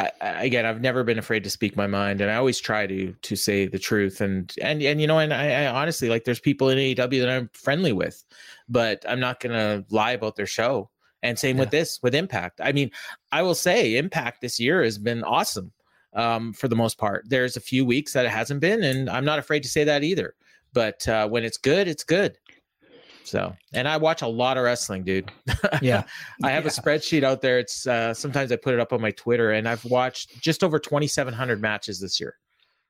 I, 0.00 0.12
again, 0.20 0.64
I've 0.64 0.80
never 0.80 1.02
been 1.02 1.18
afraid 1.18 1.44
to 1.44 1.50
speak 1.50 1.76
my 1.76 1.86
mind, 1.86 2.20
and 2.20 2.30
I 2.30 2.36
always 2.36 2.60
try 2.60 2.86
to 2.86 3.12
to 3.12 3.36
say 3.36 3.66
the 3.66 3.78
truth. 3.78 4.20
And 4.20 4.52
and 4.62 4.80
and 4.82 5.00
you 5.00 5.06
know, 5.06 5.18
and 5.18 5.34
I, 5.34 5.64
I 5.64 5.66
honestly 5.66 6.08
like 6.08 6.24
there's 6.24 6.40
people 6.40 6.68
in 6.68 6.78
AEW 6.78 7.20
that 7.20 7.28
I'm 7.28 7.50
friendly 7.52 7.92
with, 7.92 8.24
but 8.68 9.04
I'm 9.08 9.20
not 9.20 9.40
gonna 9.40 9.84
lie 9.90 10.12
about 10.12 10.36
their 10.36 10.46
show. 10.46 10.90
And 11.20 11.36
same 11.36 11.56
yeah. 11.56 11.62
with 11.62 11.70
this 11.70 11.98
with 12.00 12.14
Impact. 12.14 12.60
I 12.62 12.70
mean, 12.70 12.92
I 13.32 13.42
will 13.42 13.56
say 13.56 13.96
Impact 13.96 14.40
this 14.40 14.60
year 14.60 14.84
has 14.84 14.98
been 14.98 15.24
awesome 15.24 15.72
um, 16.14 16.52
for 16.52 16.68
the 16.68 16.76
most 16.76 16.96
part. 16.96 17.24
There's 17.28 17.56
a 17.56 17.60
few 17.60 17.84
weeks 17.84 18.12
that 18.12 18.24
it 18.24 18.30
hasn't 18.30 18.60
been, 18.60 18.84
and 18.84 19.10
I'm 19.10 19.24
not 19.24 19.40
afraid 19.40 19.64
to 19.64 19.68
say 19.68 19.82
that 19.82 20.04
either. 20.04 20.34
But 20.72 21.08
uh, 21.08 21.28
when 21.28 21.44
it's 21.44 21.56
good, 21.56 21.88
it's 21.88 22.04
good. 22.04 22.38
So, 23.28 23.54
and 23.72 23.86
I 23.86 23.96
watch 23.96 24.22
a 24.22 24.26
lot 24.26 24.56
of 24.56 24.64
wrestling, 24.64 25.04
dude. 25.04 25.30
Yeah. 25.82 26.04
I 26.42 26.50
have 26.50 26.64
yeah. 26.64 26.70
a 26.70 26.72
spreadsheet 26.72 27.22
out 27.22 27.42
there. 27.42 27.58
It's 27.58 27.86
uh, 27.86 28.14
sometimes 28.14 28.50
I 28.50 28.56
put 28.56 28.74
it 28.74 28.80
up 28.80 28.92
on 28.92 29.00
my 29.00 29.10
Twitter, 29.12 29.52
and 29.52 29.68
I've 29.68 29.84
watched 29.84 30.40
just 30.40 30.64
over 30.64 30.78
2,700 30.78 31.60
matches 31.60 32.00
this 32.00 32.18
year. 32.18 32.36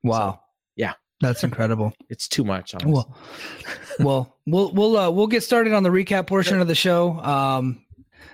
Wow. 0.05 0.33
So, 0.33 0.40
yeah. 0.77 0.92
That's 1.20 1.42
incredible. 1.42 1.92
It's 2.09 2.29
too 2.29 2.44
much. 2.44 2.74
Honestly. 2.74 2.92
Well, 2.92 3.16
well, 3.98 4.37
we'll 4.46 4.72
we'll 4.72 4.96
uh, 4.96 5.11
we'll 5.11 5.27
get 5.27 5.42
started 5.42 5.72
on 5.72 5.83
the 5.83 5.88
recap 5.88 6.29
portion 6.29 6.61
of 6.61 6.68
the 6.68 6.77
show. 6.77 7.18
Um, 7.18 7.85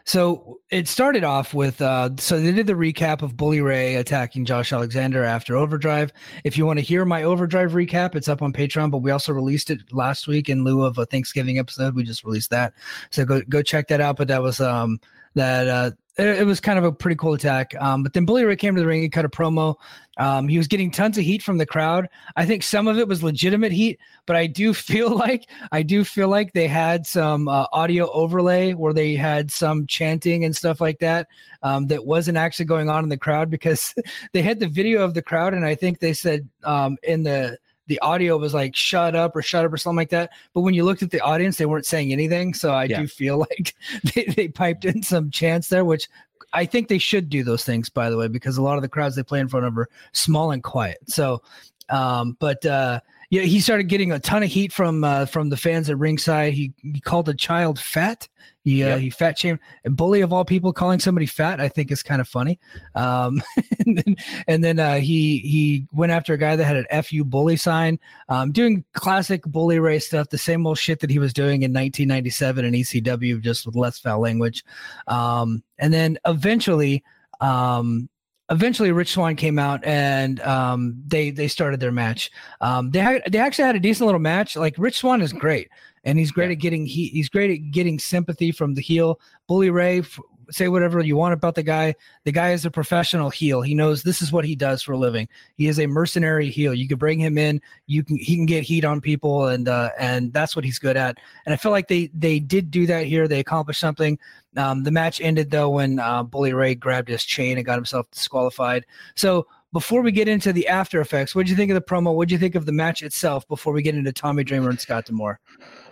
so 0.05 0.61
it 0.71 0.87
started 0.87 1.25
off 1.25 1.55
with 1.55 1.81
uh, 1.81 2.11
so 2.19 2.39
they 2.39 2.53
did 2.53 2.67
the 2.67 2.75
recap 2.75 3.23
of 3.23 3.37
Bully 3.37 3.63
Ray 3.63 3.97
attacking 3.97 4.45
Josh 4.45 4.73
Alexander 4.73 5.25
after 5.25 5.57
Overdrive. 5.57 6.13
If 6.45 6.59
you 6.59 6.67
want 6.67 6.79
to 6.79 6.85
hear 6.85 7.07
my 7.07 7.23
Overdrive 7.23 7.73
recap, 7.73 8.15
it's 8.15 8.29
up 8.29 8.43
on 8.43 8.53
Patreon. 8.53 8.91
But 8.91 8.99
we 8.99 9.11
also 9.11 9.33
released 9.33 9.71
it 9.71 9.81
last 9.93 10.29
week 10.29 10.51
in 10.51 10.63
lieu 10.63 10.83
of 10.83 10.99
a 10.99 11.07
Thanksgiving 11.07 11.59
episode. 11.59 11.95
We 11.95 12.03
just 12.03 12.23
released 12.23 12.51
that, 12.51 12.75
so 13.11 13.25
go 13.25 13.41
go 13.49 13.63
check 13.63 13.89
that 13.89 14.03
out. 14.03 14.17
But 14.17 14.29
that 14.29 14.43
was 14.43 14.61
um 14.61 15.01
that 15.35 15.69
uh 15.69 15.91
it, 16.17 16.47
was 16.47 16.61
kind 16.61 16.79
of 16.79 16.85
a 16.85 16.93
pretty 16.93 17.17
cool 17.17 17.35
attack. 17.35 17.75
Um, 17.81 18.03
but 18.03 18.13
then 18.13 18.25
Bully 18.25 18.45
Ray 18.45 18.57
came 18.57 18.75
to 18.75 18.81
the 18.81 18.87
ring 18.87 19.03
and 19.03 19.13
cut 19.13 19.25
a 19.25 19.29
promo. 19.29 19.77
Um, 20.17 20.47
he 20.47 20.59
was 20.59 20.69
getting 20.69 20.91
tons 20.91 21.19
of 21.19 21.25
heat 21.25 21.43
from 21.43 21.59
the 21.59 21.67
crowd. 21.67 22.09
I 22.37 22.47
think 22.47 22.63
some 22.63 22.87
of 22.87 22.99
it 22.99 23.09
was 23.09 23.23
legitimate 23.23 23.73
heat, 23.73 23.99
but 24.27 24.37
I 24.37 24.47
do 24.47 24.73
feel 24.75 25.11
like 25.11 25.49
I 25.73 25.83
do 25.83 26.05
feel 26.05 26.29
like 26.29 26.53
they 26.53 26.69
had 26.69 27.07
some 27.07 27.49
uh, 27.49 27.67
audio 27.73 28.11
overlay 28.13 28.75
where 28.75 28.93
they 28.93 29.15
had 29.15 29.51
some 29.51 29.87
chanting 29.87 30.45
and 30.45 30.55
stuff 30.55 30.81
like 30.81 31.01
that 31.01 31.29
um, 31.63 31.89
that 31.89 32.07
wasn't 32.07 32.39
actually 32.39 32.67
going 32.67 32.89
on 32.89 33.03
in 33.03 33.09
the 33.09 33.19
crowd 33.19 33.51
because 33.51 33.95
they 34.33 34.43
had 34.43 34.61
the 34.61 34.69
video 34.69 35.03
of 35.03 35.15
the 35.15 35.23
crowd 35.23 35.55
and 35.55 35.65
I 35.65 35.75
think 35.75 35.99
they 35.99 36.13
said 36.13 36.49
um, 36.63 36.97
in 37.03 37.25
the 37.25 37.59
the 37.87 37.99
audio 38.01 38.37
was 38.37 38.55
like 38.55 38.75
shut 38.75 39.15
up 39.15 39.37
or 39.37 39.43
shut 39.43 39.65
up 39.65 39.73
or 39.73 39.77
something 39.77 39.97
like 39.97 40.11
that. 40.11 40.31
But 40.53 40.63
when 40.63 40.75
you 40.75 40.85
looked 40.85 41.03
at 41.03 41.11
the 41.11 41.21
audience, 41.21 41.57
they 41.57 41.67
weren't 41.67 41.87
saying 41.87 42.13
anything. 42.13 42.55
So 42.55 42.73
I 42.73 42.85
yeah. 42.85 43.01
do 43.01 43.07
feel 43.07 43.39
like 43.51 43.75
they, 44.15 44.25
they 44.25 44.49
piped 44.49 44.85
in 44.85 45.03
some 45.03 45.31
chants 45.31 45.69
there, 45.69 45.85
which 45.85 46.09
I 46.53 46.65
think 46.67 46.89
they 46.89 46.99
should 46.99 47.29
do 47.29 47.43
those 47.43 47.65
things, 47.65 47.89
by 47.89 48.11
the 48.11 48.17
way, 48.17 48.29
because 48.29 48.57
a 48.57 48.63
lot 48.63 48.77
of 48.77 48.83
the 48.83 48.89
crowds 48.89 49.17
they 49.17 49.23
play 49.23 49.41
in 49.41 49.49
front 49.49 49.67
of 49.67 49.77
are 49.77 49.89
small 50.13 50.53
and 50.53 50.63
quiet. 50.63 50.99
So, 51.07 51.43
um, 51.89 52.37
but 52.39 52.65
uh, 52.65 53.01
yeah, 53.35 53.43
he 53.43 53.59
started 53.59 53.89
getting 53.89 54.13
a 54.13 54.21
ton 54.21 54.45
of 54.45 54.49
heat 54.49 54.73
from 54.73 55.03
uh, 55.03 55.27
from 55.27 55.49
the 55.49 55.57
fans 55.57 55.91
at 55.91 55.99
ringside. 55.99 56.53
He, 56.53 56.73
he 56.81 57.01
called 57.01 57.29
a 57.29 57.35
child 57.35 57.81
fat. 57.81 58.29
He 58.63 58.85
uh, 58.85 58.97
he 58.97 59.11
fat 59.11 59.37
shamed 59.37 59.59
and 59.85 59.97
bully 59.97 60.21
of 60.21 60.33
all 60.33 60.45
people 60.45 60.73
calling 60.73 61.01
somebody 61.01 61.27
fat. 61.27 61.61
I 61.61 61.69
think 61.69 61.91
is 61.91 62.01
kind 62.01 62.21
of 62.21 62.29
funny. 62.29 62.61
Um, 62.95 63.43
and 63.87 63.99
then, 63.99 64.17
and 64.47 64.63
then 64.63 64.79
uh, 64.79 65.01
he 65.01 65.39
he 65.39 65.89
went 65.91 66.13
after 66.13 66.33
a 66.33 66.39
guy 66.39 66.55
that 66.55 66.65
had 66.65 66.77
an 66.77 67.03
"fu 67.03 67.25
bully" 67.25 67.57
sign, 67.57 67.99
um, 68.29 68.53
doing 68.53 68.85
classic 68.93 69.43
bully 69.43 69.81
ray 69.81 69.99
stuff, 69.99 70.29
the 70.29 70.39
same 70.39 70.65
old 70.65 70.79
shit 70.79 71.01
that 71.01 71.11
he 71.11 71.19
was 71.19 71.33
doing 71.33 71.63
in 71.63 71.73
1997 71.73 72.65
in 72.65 72.73
ECW, 72.73 73.41
just 73.41 73.67
with 73.67 73.75
less 73.75 73.99
foul 73.99 74.21
language. 74.21 74.65
Um, 75.09 75.65
and 75.79 75.93
then 75.93 76.19
eventually, 76.25 77.03
um, 77.41 78.09
eventually 78.55 78.93
Rich 78.93 79.13
Swann 79.13 79.37
came 79.37 79.59
out 79.59 79.85
and 79.85 80.41
um, 80.41 81.03
they 81.07 81.31
they 81.31 81.49
started 81.49 81.81
their 81.81 81.93
match. 81.93 82.31
Um, 82.61 82.91
they 82.91 83.01
had, 83.01 83.23
they 83.31 83.39
actually 83.39 83.65
had 83.65 83.77
a 83.77 83.81
decent 83.81 84.07
little 84.07 84.21
match. 84.21 84.57
Like 84.57 84.77
Rich 84.79 84.99
Swann 84.99 85.21
is 85.21 85.33
great, 85.33 85.69
and 86.05 86.19
he's 86.19 86.31
great 86.31 86.47
yeah. 86.47 86.53
at 86.53 86.59
getting 86.61 86.87
he, 86.87 87.09
he's 87.09 87.29
great 87.29 87.51
at 87.51 87.71
getting 87.71 87.99
sympathy 87.99 88.53
from 88.53 88.75
the 88.75 88.83
heel. 88.83 89.21
Bully 89.47 89.71
Ray 89.71 90.03
say 90.51 90.69
whatever 90.69 91.01
you 91.01 91.17
want 91.17 91.35
about 91.35 91.55
the 91.55 91.63
guy. 91.63 91.95
The 92.25 92.33
guy 92.33 92.53
is 92.53 92.65
a 92.65 92.71
professional 92.71 93.31
heel. 93.31 93.63
He 93.63 93.75
knows 93.75 94.03
this 94.03 94.23
is 94.23 94.33
what 94.33 94.45
he 94.45 94.57
does 94.57 94.83
for 94.83 94.93
a 94.93 94.99
living. 94.99 95.29
He 95.57 95.69
is 95.69 95.79
a 95.79 95.87
mercenary 95.87 96.51
heel. 96.51 96.75
You 96.75 96.89
could 96.89 96.99
bring 96.99 97.19
him 97.19 97.39
in. 97.39 97.61
You 97.87 98.03
can 98.03 98.17
he 98.17 98.37
can 98.37 98.47
get 98.47 98.65
heat 98.65 98.85
on 98.85 99.01
people, 99.01 99.47
and 99.49 99.69
uh, 99.69 99.91
and 99.99 100.33
that's 100.33 100.57
what 100.57 100.65
he's 100.65 100.79
good 100.79 100.97
at. 100.97 101.19
And 101.47 101.53
I 101.53 101.57
feel 101.57 101.73
like 101.73 101.89
they 101.89 102.11
they 102.15 102.39
did 102.39 102.71
do 102.71 102.87
that 102.87 103.07
here. 103.07 103.29
They 103.29 103.41
accomplished 103.41 103.81
something. 103.81 104.19
Um, 104.57 104.85
the 104.85 104.91
match 104.91 105.21
ended 105.21 105.51
though 105.51 105.71
when 105.71 105.99
uh, 105.99 106.23
Bully 106.23 106.53
Ray 106.53 106.75
grabbed 106.75 107.09
his 107.09 107.25
chain 107.25 107.57
and 107.57 107.67
got 107.67 107.77
himself 107.77 108.11
disqualified. 108.11 108.87
So 109.17 109.47
before 109.73 110.03
we 110.03 110.13
get 110.13 110.29
into 110.29 110.53
the 110.53 110.69
after 110.69 111.01
effects, 111.01 111.35
what 111.35 111.47
do 111.47 111.51
you 111.51 111.57
think 111.57 111.71
of 111.71 111.75
the 111.75 111.81
promo? 111.81 112.15
What 112.15 112.29
do 112.29 112.35
you 112.35 112.39
think 112.39 112.55
of 112.55 112.65
the 112.65 112.73
match 112.73 113.03
itself? 113.03 113.47
Before 113.49 113.73
we 113.73 113.83
get 113.83 113.97
into 113.97 114.13
Tommy 114.13 114.45
Dreamer 114.45 114.71
and 114.71 114.81
Scott 114.81 115.07
D'Amore. 115.07 115.41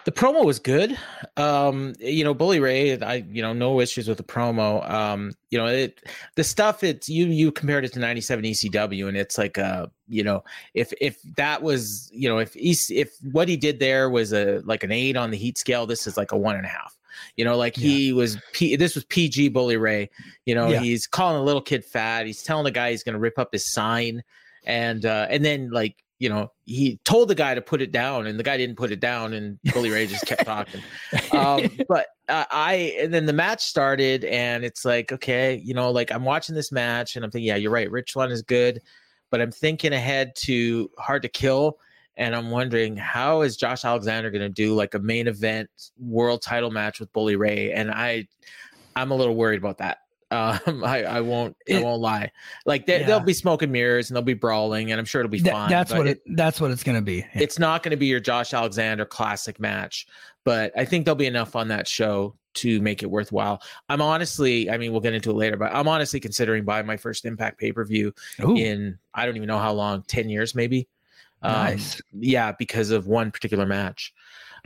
The 0.05 0.12
promo 0.12 0.45
was 0.45 0.59
good. 0.59 0.99
Um, 1.37 1.95
you 2.01 2.25
know, 2.25 2.35
Bully 2.35 2.61
Ray, 2.61 2.99
I 3.01 3.25
you 3.31 3.43
know, 3.43 3.53
no 3.53 3.81
issues 3.81 4.09
with 4.09 4.19
the 4.19 4.25
promo. 4.25 4.88
Um, 4.91 5.33
you 5.51 5.59
know, 5.59 5.67
it 5.67 6.01
the 6.35 6.45
stuff 6.45 6.83
it's 6.83 7.09
you 7.09 7.27
you 7.27 7.53
compared 7.53 7.85
it 7.85 7.93
to 7.93 7.99
97 7.99 8.45
ECW 8.45 9.09
and 9.09 9.17
it's 9.17 9.38
like 9.38 9.59
uh, 9.59 9.87
you 10.09 10.25
know, 10.25 10.43
if 10.75 10.93
if 11.01 11.21
that 11.37 11.62
was, 11.62 12.11
you 12.12 12.29
know, 12.29 12.38
if 12.38 12.55
he's 12.55 12.91
if 12.91 13.12
what 13.33 13.49
he 13.49 13.57
did 13.57 13.79
there 13.79 14.11
was 14.11 14.33
a 14.33 14.61
like 14.65 14.83
an 14.83 14.93
eight 14.93 15.17
on 15.17 15.31
the 15.31 15.37
heat 15.37 15.59
scale, 15.59 15.87
this 15.87 16.07
is 16.07 16.17
like 16.17 16.33
a 16.33 16.37
one 16.37 16.57
and 16.57 16.67
a 16.67 16.69
half. 16.69 16.97
You 17.37 17.45
know, 17.45 17.57
like 17.57 17.77
yeah. 17.77 17.88
he 17.88 18.12
was 18.12 18.38
P, 18.53 18.77
this 18.77 18.95
was 18.95 19.05
PG 19.05 19.51
Bully 19.51 19.77
Ray. 19.77 20.11
You 20.47 20.55
know, 20.55 20.69
yeah. 20.69 20.81
he's 20.81 21.07
calling 21.07 21.41
a 21.41 21.45
little 21.45 21.62
kid 21.62 21.85
fat. 21.85 22.27
He's 22.27 22.43
telling 22.43 22.65
the 22.65 22.71
guy 22.71 22.91
he's 22.91 23.03
gonna 23.03 23.19
rip 23.19 23.38
up 23.38 23.51
his 23.53 23.71
sign 23.71 24.23
and 24.65 25.05
uh 25.07 25.27
and 25.29 25.45
then 25.45 25.71
like 25.71 25.97
you 26.22 26.28
know, 26.28 26.52
he 26.66 27.00
told 27.02 27.26
the 27.26 27.35
guy 27.35 27.52
to 27.52 27.61
put 27.61 27.82
it 27.82 27.90
down, 27.90 28.28
and 28.28 28.38
the 28.38 28.44
guy 28.44 28.56
didn't 28.56 28.76
put 28.76 28.92
it 28.92 29.00
down, 29.00 29.32
and 29.32 29.58
Bully 29.74 29.90
Ray 29.90 30.06
just 30.06 30.24
kept 30.24 30.46
talking. 30.46 30.80
Um, 31.32 31.68
but 31.88 32.06
uh, 32.28 32.44
I, 32.48 32.96
and 33.00 33.12
then 33.12 33.26
the 33.26 33.32
match 33.32 33.64
started, 33.64 34.24
and 34.26 34.64
it's 34.64 34.85
like, 34.85 35.11
okay, 35.11 35.61
you 35.64 35.74
know, 35.74 35.90
like 35.90 36.12
I'm 36.12 36.22
watching 36.24 36.54
this 36.54 36.70
match, 36.70 37.16
and 37.16 37.24
I'm 37.24 37.32
thinking, 37.32 37.48
yeah, 37.48 37.56
you're 37.56 37.72
right, 37.72 37.90
Rich 37.90 38.12
Swann 38.12 38.30
is 38.30 38.42
good, 38.42 38.80
but 39.30 39.40
I'm 39.40 39.50
thinking 39.50 39.92
ahead 39.92 40.37
to 40.44 40.88
Hard 40.96 41.22
to 41.22 41.28
Kill, 41.28 41.78
and 42.16 42.37
I'm 42.37 42.52
wondering 42.52 42.96
how 42.96 43.42
is 43.42 43.56
Josh 43.56 43.85
Alexander 43.85 44.30
going 44.30 44.42
to 44.42 44.48
do 44.48 44.76
like 44.76 44.94
a 44.94 45.00
main 45.00 45.26
event 45.26 45.70
world 45.98 46.40
title 46.40 46.70
match 46.70 47.00
with 47.00 47.12
Bully 47.12 47.35
Ray, 47.35 47.72
and 47.72 47.90
I, 47.90 48.28
I'm 48.94 49.11
a 49.11 49.16
little 49.16 49.35
worried 49.35 49.58
about 49.58 49.78
that. 49.78 49.98
Um, 50.33 50.83
I, 50.85 51.05
I 51.05 51.21
won't 51.21 51.57
it, 51.66 51.77
I 51.77 51.83
won't 51.83 52.01
lie. 52.01 52.33
Like 52.64 52.87
they, 52.87 53.05
will 53.07 53.21
be 53.21 53.35
smoking 53.35 53.71
mirrors 53.71 54.11
and 54.11 54.16
they'll 54.16 54.23
be 54.23 54.35
brawling, 54.35 54.90
and 54.90 54.99
I'm 54.99 55.05
sure 55.05 55.21
it'll 55.21 55.31
be 55.31 55.38
fine. 55.38 55.71
That's 55.71 55.92
what 55.92 56.07
it, 56.07 56.23
that's 56.35 56.61
what 56.61 56.71
it's 56.71 56.83
gonna 56.83 57.03
be. 57.03 57.18
Yeah. 57.18 57.42
It's 57.42 57.59
not 57.59 57.83
gonna 57.83 57.97
be 57.97 58.07
your 58.07 58.21
Josh 58.21 58.55
Alexander 58.55 59.05
classic 59.05 59.61
match, 59.61 60.07
but 60.45 60.73
I 60.77 60.85
think 60.85 61.05
there'll 61.05 61.16
be 61.16 61.27
enough 61.27 61.55
on 61.55 61.68
that 61.68 61.87
show 61.87 62.35
to 62.55 62.81
make 62.81 63.03
it 63.03 63.11
worthwhile. 63.11 63.62
I'm 63.88 64.03
honestly, 64.03 64.71
I 64.71 64.77
mean, 64.77 64.92
we'll 64.92 65.01
get 65.01 65.14
into 65.14 65.31
it 65.31 65.35
later, 65.35 65.57
but 65.57 65.75
I'm 65.75 65.88
honestly 65.88 66.21
considering 66.21 66.64
buying 66.64 66.87
my 66.87 66.97
first 66.97 67.25
Impact 67.25 67.59
pay 67.59 67.73
per 67.73 67.85
view 67.85 68.12
in 68.38 68.99
I 69.14 69.27
don't 69.27 69.37
even 69.37 69.49
know 69.49 69.59
how 69.59 69.73
long, 69.73 70.03
ten 70.03 70.29
years 70.29 70.55
maybe. 70.55 70.88
Um, 71.42 71.53
nice. 71.53 72.01
Yeah, 72.12 72.53
because 72.53 72.90
of 72.90 73.07
one 73.07 73.31
particular 73.31 73.66
match. 73.66 74.14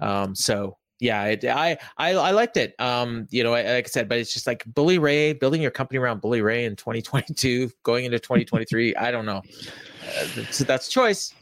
Um, 0.00 0.34
so 0.34 0.76
yeah, 0.98 1.24
it, 1.24 1.44
I, 1.44 1.76
I 1.98 2.12
I 2.12 2.30
liked 2.30 2.56
it. 2.56 2.74
Um, 2.78 3.26
you 3.30 3.44
know, 3.44 3.50
like 3.50 3.66
I 3.66 3.82
said, 3.82 4.08
but 4.08 4.18
it's 4.18 4.32
just 4.32 4.46
like 4.46 4.64
Bully 4.66 4.98
Ray 4.98 5.32
building 5.34 5.60
your 5.60 5.70
company 5.70 5.98
around 5.98 6.20
Bully 6.20 6.40
Ray 6.40 6.64
in 6.64 6.76
2022, 6.76 7.70
going 7.82 8.06
into 8.06 8.18
2023. 8.18 8.96
I 8.96 9.10
don't 9.10 9.26
know. 9.26 9.38
Uh, 9.38 10.26
that's, 10.34 10.58
that's 10.58 10.88
choice. 10.88 11.34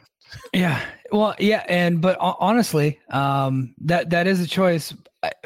Yeah. 0.53 0.85
Well, 1.13 1.35
yeah, 1.39 1.65
and 1.69 2.01
but 2.01 2.17
honestly, 2.21 2.99
um, 3.11 3.75
that 3.83 4.11
that 4.11 4.27
is 4.27 4.41
a 4.41 4.47
choice. 4.47 4.93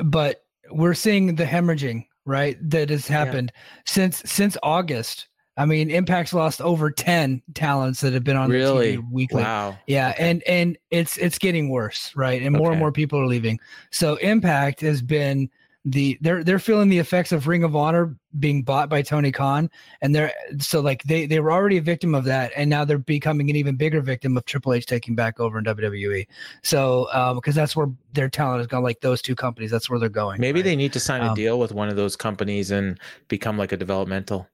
But 0.02 0.44
we're 0.70 0.94
seeing 0.94 1.34
the 1.34 1.44
hemorrhaging 1.44 2.06
right 2.24 2.56
that 2.70 2.90
has 2.90 3.06
happened 3.06 3.52
yeah. 3.54 3.62
since 3.86 4.22
since 4.24 4.56
August. 4.62 5.28
I 5.58 5.66
mean, 5.66 5.90
Impact's 5.90 6.32
lost 6.32 6.60
over 6.60 6.90
ten 6.90 7.42
talents 7.54 8.00
that 8.00 8.12
have 8.12 8.24
been 8.24 8.36
on 8.36 8.48
really 8.48 8.96
the 8.96 9.02
TV 9.02 9.10
weekly. 9.10 9.42
Wow. 9.42 9.76
Yeah, 9.86 10.10
okay. 10.10 10.30
and 10.30 10.42
and 10.44 10.78
it's 10.90 11.16
it's 11.18 11.38
getting 11.38 11.68
worse, 11.68 12.12
right? 12.14 12.40
And 12.40 12.56
more 12.56 12.68
okay. 12.68 12.72
and 12.72 12.78
more 12.78 12.92
people 12.92 13.20
are 13.20 13.26
leaving. 13.26 13.58
So 13.90 14.16
Impact 14.16 14.80
has 14.82 15.02
been 15.02 15.50
the 15.84 16.18
they're 16.20 16.44
they're 16.44 16.58
feeling 16.58 16.88
the 16.88 16.98
effects 16.98 17.32
of 17.32 17.46
Ring 17.46 17.64
of 17.64 17.74
Honor 17.74 18.14
being 18.38 18.62
bought 18.62 18.88
by 18.88 19.00
Tony 19.02 19.32
Khan, 19.32 19.70
and 20.00 20.14
they're 20.14 20.32
so 20.60 20.80
like 20.80 21.02
they 21.04 21.26
they 21.26 21.40
were 21.40 21.52
already 21.52 21.78
a 21.78 21.82
victim 21.82 22.14
of 22.14 22.24
that, 22.24 22.52
and 22.56 22.68
now 22.68 22.84
they're 22.84 22.98
becoming 22.98 23.48
an 23.48 23.56
even 23.56 23.76
bigger 23.76 24.00
victim 24.00 24.36
of 24.36 24.44
Triple 24.44 24.74
H 24.74 24.86
taking 24.86 25.14
back 25.14 25.40
over 25.40 25.58
in 25.58 25.64
WWE. 25.64 26.26
So 26.62 27.06
because 27.34 27.56
um, 27.56 27.60
that's 27.60 27.74
where 27.74 27.88
their 28.12 28.28
talent 28.28 28.58
has 28.58 28.66
gone, 28.66 28.82
like 28.82 29.00
those 29.00 29.22
two 29.22 29.34
companies, 29.34 29.70
that's 29.70 29.88
where 29.88 29.98
they're 29.98 30.08
going. 30.08 30.40
Maybe 30.40 30.60
right? 30.60 30.64
they 30.64 30.76
need 30.76 30.92
to 30.92 31.00
sign 31.00 31.22
a 31.22 31.28
um, 31.28 31.34
deal 31.34 31.58
with 31.58 31.72
one 31.72 31.88
of 31.88 31.96
those 31.96 32.16
companies 32.16 32.70
and 32.70 32.98
become 33.28 33.56
like 33.56 33.72
a 33.72 33.76
developmental. 33.76 34.48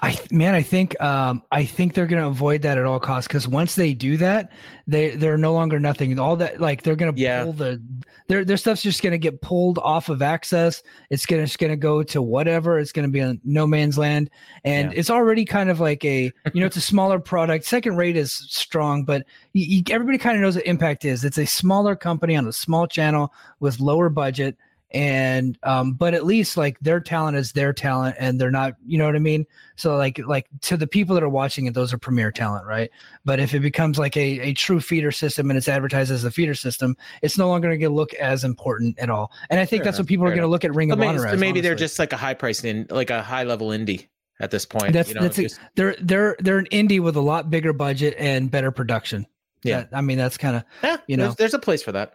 I 0.00 0.18
man, 0.30 0.54
I 0.54 0.62
think 0.62 1.00
um, 1.00 1.42
I 1.50 1.64
think 1.64 1.94
they're 1.94 2.06
going 2.06 2.22
to 2.22 2.28
avoid 2.28 2.62
that 2.62 2.78
at 2.78 2.84
all 2.84 3.00
costs 3.00 3.26
because 3.26 3.48
once 3.48 3.74
they 3.74 3.94
do 3.94 4.16
that, 4.18 4.52
they 4.86 5.16
they're 5.16 5.38
no 5.38 5.52
longer 5.52 5.80
nothing. 5.80 6.18
All 6.18 6.36
that 6.36 6.60
like 6.60 6.82
they're 6.82 6.96
going 6.96 7.14
to 7.14 7.20
yeah. 7.20 7.44
pull 7.44 7.52
the 7.52 7.82
their 8.28 8.44
their 8.44 8.56
stuff's 8.56 8.82
just 8.82 9.02
going 9.02 9.12
to 9.12 9.18
get 9.18 9.40
pulled 9.40 9.78
off 9.78 10.08
of 10.08 10.22
access. 10.22 10.82
It's 11.10 11.26
going 11.26 11.42
to 11.42 11.46
just 11.46 11.58
going 11.58 11.70
to 11.70 11.76
go 11.76 12.02
to 12.04 12.22
whatever. 12.22 12.78
It's 12.78 12.92
going 12.92 13.08
to 13.08 13.12
be 13.12 13.20
on 13.20 13.40
no 13.44 13.66
man's 13.66 13.98
land, 13.98 14.30
and 14.64 14.92
yeah. 14.92 14.98
it's 14.98 15.10
already 15.10 15.44
kind 15.44 15.70
of 15.70 15.80
like 15.80 16.04
a 16.04 16.32
you 16.52 16.60
know 16.60 16.66
it's 16.66 16.76
a 16.76 16.80
smaller 16.80 17.18
product. 17.18 17.64
Second 17.64 17.96
rate 17.96 18.16
is 18.16 18.32
strong, 18.32 19.04
but 19.04 19.26
you, 19.52 19.64
you, 19.64 19.82
everybody 19.90 20.18
kind 20.18 20.36
of 20.36 20.42
knows 20.42 20.54
what 20.54 20.66
Impact 20.66 21.04
is. 21.04 21.24
It's 21.24 21.38
a 21.38 21.46
smaller 21.46 21.96
company 21.96 22.36
on 22.36 22.46
a 22.46 22.52
small 22.52 22.86
channel 22.86 23.32
with 23.60 23.80
lower 23.80 24.08
budget 24.08 24.56
and 24.90 25.58
um 25.64 25.92
but 25.92 26.14
at 26.14 26.24
least 26.24 26.56
like 26.56 26.78
their 26.80 26.98
talent 26.98 27.36
is 27.36 27.52
their 27.52 27.72
talent 27.72 28.16
and 28.18 28.40
they're 28.40 28.50
not 28.50 28.74
you 28.86 28.96
know 28.96 29.04
what 29.04 29.16
i 29.16 29.18
mean? 29.18 29.46
So 29.76 29.96
like 29.96 30.18
like 30.26 30.46
to 30.62 30.76
the 30.76 30.86
people 30.86 31.14
that 31.14 31.22
are 31.22 31.28
watching 31.28 31.66
it 31.66 31.74
those 31.74 31.92
are 31.92 31.98
premier 31.98 32.32
talent 32.32 32.66
right? 32.66 32.90
But 33.24 33.38
if 33.38 33.54
it 33.54 33.60
becomes 33.60 33.98
like 33.98 34.16
a, 34.16 34.40
a 34.40 34.54
true 34.54 34.80
feeder 34.80 35.12
system 35.12 35.50
and 35.50 35.58
it's 35.58 35.68
advertised 35.68 36.10
as 36.10 36.24
a 36.24 36.30
feeder 36.30 36.54
system 36.54 36.96
it's 37.22 37.36
no 37.36 37.48
longer 37.48 37.68
going 37.68 37.80
to 37.80 37.90
look 37.90 38.14
as 38.14 38.44
important 38.44 38.98
at 38.98 39.10
all. 39.10 39.30
And 39.50 39.60
i 39.60 39.66
think 39.66 39.84
that's 39.84 39.98
what 39.98 40.06
people 40.06 40.26
are 40.26 40.30
going 40.30 40.40
to 40.40 40.48
look 40.48 40.64
at 40.64 40.74
ring 40.74 40.90
of 40.90 40.98
maybe, 40.98 41.08
honor 41.08 41.26
as, 41.26 41.38
maybe 41.38 41.60
they're 41.60 41.74
just 41.74 41.98
like 41.98 42.12
a 42.12 42.16
high 42.16 42.34
price 42.34 42.64
in 42.64 42.86
like 42.90 43.10
a 43.10 43.22
high 43.22 43.44
level 43.44 43.68
indie 43.68 44.08
at 44.40 44.50
this 44.50 44.64
point 44.64 44.92
that's 44.92 45.08
you 45.10 45.14
know, 45.16 45.22
that's 45.22 45.36
just, 45.36 45.58
a, 45.58 45.70
they're 45.74 45.96
they're 46.00 46.36
they're 46.40 46.58
an 46.58 46.68
indie 46.72 47.00
with 47.00 47.16
a 47.16 47.20
lot 47.20 47.50
bigger 47.50 47.72
budget 47.72 48.14
and 48.18 48.50
better 48.50 48.70
production. 48.70 49.26
Yeah. 49.64 49.80
That, 49.80 49.88
i 49.92 50.00
mean 50.00 50.18
that's 50.18 50.38
kind 50.38 50.56
of 50.56 50.64
yeah, 50.82 50.96
you 51.06 51.16
know. 51.16 51.24
there's, 51.24 51.36
there's 51.36 51.54
a 51.54 51.58
place 51.58 51.82
for 51.82 51.92
that 51.92 52.14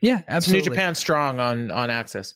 yeah, 0.00 0.22
absolutely. 0.28 0.68
New 0.68 0.74
Japan 0.74 0.94
strong 0.94 1.40
on 1.40 1.70
on 1.70 1.90
access. 1.90 2.34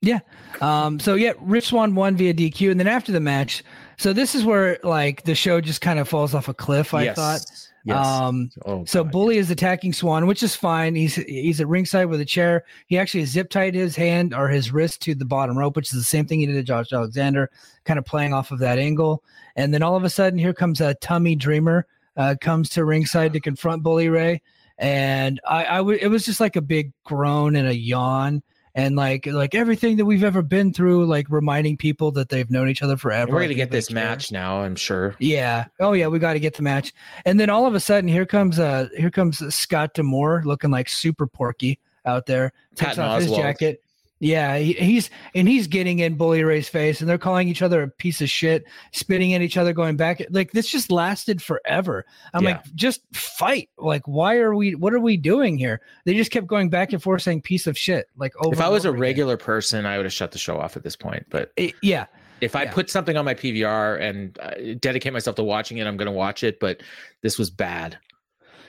Yeah. 0.00 0.20
Um, 0.60 1.00
so 1.00 1.14
yeah, 1.14 1.32
Rich 1.40 1.68
Swann 1.68 1.94
won 1.94 2.16
via 2.16 2.32
DQ, 2.32 2.70
and 2.70 2.78
then 2.78 2.86
after 2.86 3.12
the 3.12 3.20
match, 3.20 3.64
so 3.96 4.12
this 4.12 4.34
is 4.34 4.44
where 4.44 4.78
like 4.84 5.24
the 5.24 5.34
show 5.34 5.60
just 5.60 5.80
kind 5.80 5.98
of 5.98 6.08
falls 6.08 6.34
off 6.34 6.48
a 6.48 6.54
cliff. 6.54 6.94
I 6.94 7.04
yes. 7.04 7.16
thought. 7.16 7.40
Yes. 7.84 8.06
Um, 8.06 8.50
oh, 8.66 8.84
so 8.84 9.02
Bully 9.02 9.38
is 9.38 9.50
attacking 9.50 9.94
Swann, 9.94 10.26
which 10.26 10.42
is 10.42 10.54
fine. 10.54 10.94
He's 10.94 11.14
he's 11.14 11.60
at 11.60 11.68
ringside 11.68 12.06
with 12.06 12.20
a 12.20 12.24
chair. 12.24 12.64
He 12.86 12.98
actually 12.98 13.24
zip 13.24 13.48
tied 13.50 13.74
his 13.74 13.96
hand 13.96 14.34
or 14.34 14.48
his 14.48 14.70
wrist 14.72 15.00
to 15.02 15.14
the 15.14 15.24
bottom 15.24 15.56
rope, 15.56 15.74
which 15.74 15.92
is 15.92 15.98
the 15.98 16.04
same 16.04 16.26
thing 16.26 16.40
he 16.40 16.46
did 16.46 16.54
to 16.54 16.62
Josh 16.62 16.92
Alexander, 16.92 17.50
kind 17.84 17.98
of 17.98 18.04
playing 18.04 18.34
off 18.34 18.50
of 18.50 18.58
that 18.58 18.78
angle. 18.78 19.24
And 19.56 19.72
then 19.72 19.82
all 19.82 19.96
of 19.96 20.04
a 20.04 20.10
sudden, 20.10 20.38
here 20.38 20.52
comes 20.52 20.80
a 20.80 20.94
Tommy 20.94 21.34
Dreamer, 21.34 21.86
uh, 22.16 22.34
comes 22.40 22.68
to 22.70 22.84
ringside 22.84 23.32
to 23.32 23.40
confront 23.40 23.82
Bully 23.82 24.08
Ray 24.08 24.42
and 24.78 25.40
I, 25.46 25.64
I 25.66 25.76
w- 25.78 25.98
it 26.00 26.08
was 26.08 26.24
just 26.24 26.40
like 26.40 26.56
a 26.56 26.60
big 26.62 26.92
groan 27.04 27.56
and 27.56 27.68
a 27.68 27.76
yawn 27.76 28.42
and 28.74 28.94
like 28.94 29.26
like 29.26 29.54
everything 29.54 29.96
that 29.96 30.04
we've 30.04 30.22
ever 30.22 30.40
been 30.42 30.72
through 30.72 31.06
like 31.06 31.26
reminding 31.30 31.76
people 31.76 32.12
that 32.12 32.28
they've 32.28 32.48
known 32.50 32.68
each 32.68 32.82
other 32.82 32.96
forever. 32.96 33.32
we're 33.32 33.40
gonna 33.42 33.54
get 33.54 33.70
this 33.72 33.90
match 33.90 34.30
now 34.30 34.60
i'm 34.60 34.76
sure. 34.76 35.16
Yeah. 35.18 35.64
Oh 35.80 35.92
yeah 35.94 36.06
we 36.06 36.18
got 36.18 36.34
to 36.34 36.40
get 36.40 36.54
the 36.54 36.62
match. 36.62 36.92
And 37.24 37.40
then 37.40 37.50
all 37.50 37.66
of 37.66 37.74
a 37.74 37.80
sudden 37.80 38.08
here 38.08 38.26
comes 38.26 38.58
uh 38.58 38.88
here 38.96 39.10
comes 39.10 39.42
scott 39.54 39.94
D'Amore 39.94 40.42
looking 40.44 40.70
like 40.70 40.88
super 40.88 41.26
porky 41.26 41.80
out 42.04 42.26
there. 42.26 42.52
Takes 42.76 42.94
Patton 42.96 43.04
off 43.04 43.20
Oswalt. 43.22 43.22
his 43.28 43.36
jacket 43.36 43.82
Yeah, 44.20 44.58
he, 44.58 44.72
he's 44.72 45.10
and 45.34 45.48
he's 45.48 45.68
getting 45.68 46.00
in 46.00 46.16
Bully 46.16 46.42
Ray's 46.42 46.68
face, 46.68 47.00
and 47.00 47.08
they're 47.08 47.18
calling 47.18 47.48
each 47.48 47.62
other 47.62 47.82
a 47.82 47.88
piece 47.88 48.20
of 48.20 48.28
shit, 48.28 48.64
spitting 48.92 49.32
at 49.34 49.42
each 49.42 49.56
other, 49.56 49.72
going 49.72 49.96
back. 49.96 50.20
Like 50.30 50.50
this 50.50 50.68
just 50.68 50.90
lasted 50.90 51.40
forever. 51.40 52.04
I'm 52.34 52.42
yeah. 52.42 52.56
like, 52.56 52.74
just 52.74 53.02
fight. 53.12 53.70
Like, 53.78 54.02
why 54.06 54.38
are 54.38 54.54
we? 54.54 54.74
What 54.74 54.92
are 54.92 55.00
we 55.00 55.16
doing 55.16 55.56
here? 55.56 55.80
They 56.04 56.14
just 56.14 56.32
kept 56.32 56.48
going 56.48 56.68
back 56.68 56.92
and 56.92 57.00
forth 57.00 57.22
saying 57.22 57.42
piece 57.42 57.68
of 57.68 57.78
shit. 57.78 58.08
Like, 58.16 58.32
over 58.44 58.52
if 58.52 58.60
I 58.60 58.68
was 58.68 58.84
a 58.84 58.92
regular 58.92 59.34
again. 59.34 59.46
person, 59.46 59.86
I 59.86 59.96
would 59.98 60.06
have 60.06 60.12
shut 60.12 60.32
the 60.32 60.38
show 60.38 60.58
off 60.58 60.76
at 60.76 60.82
this 60.82 60.96
point. 60.96 61.26
But 61.30 61.52
it, 61.56 61.74
yeah, 61.80 62.06
if 62.40 62.56
I 62.56 62.64
yeah. 62.64 62.72
put 62.72 62.90
something 62.90 63.16
on 63.16 63.24
my 63.24 63.34
PVR 63.34 64.00
and 64.00 64.38
uh, 64.40 64.74
dedicate 64.80 65.12
myself 65.12 65.36
to 65.36 65.44
watching 65.44 65.78
it, 65.78 65.86
I'm 65.86 65.96
going 65.96 66.06
to 66.06 66.12
watch 66.12 66.42
it. 66.42 66.58
But 66.58 66.82
this 67.22 67.38
was 67.38 67.50
bad. 67.50 67.98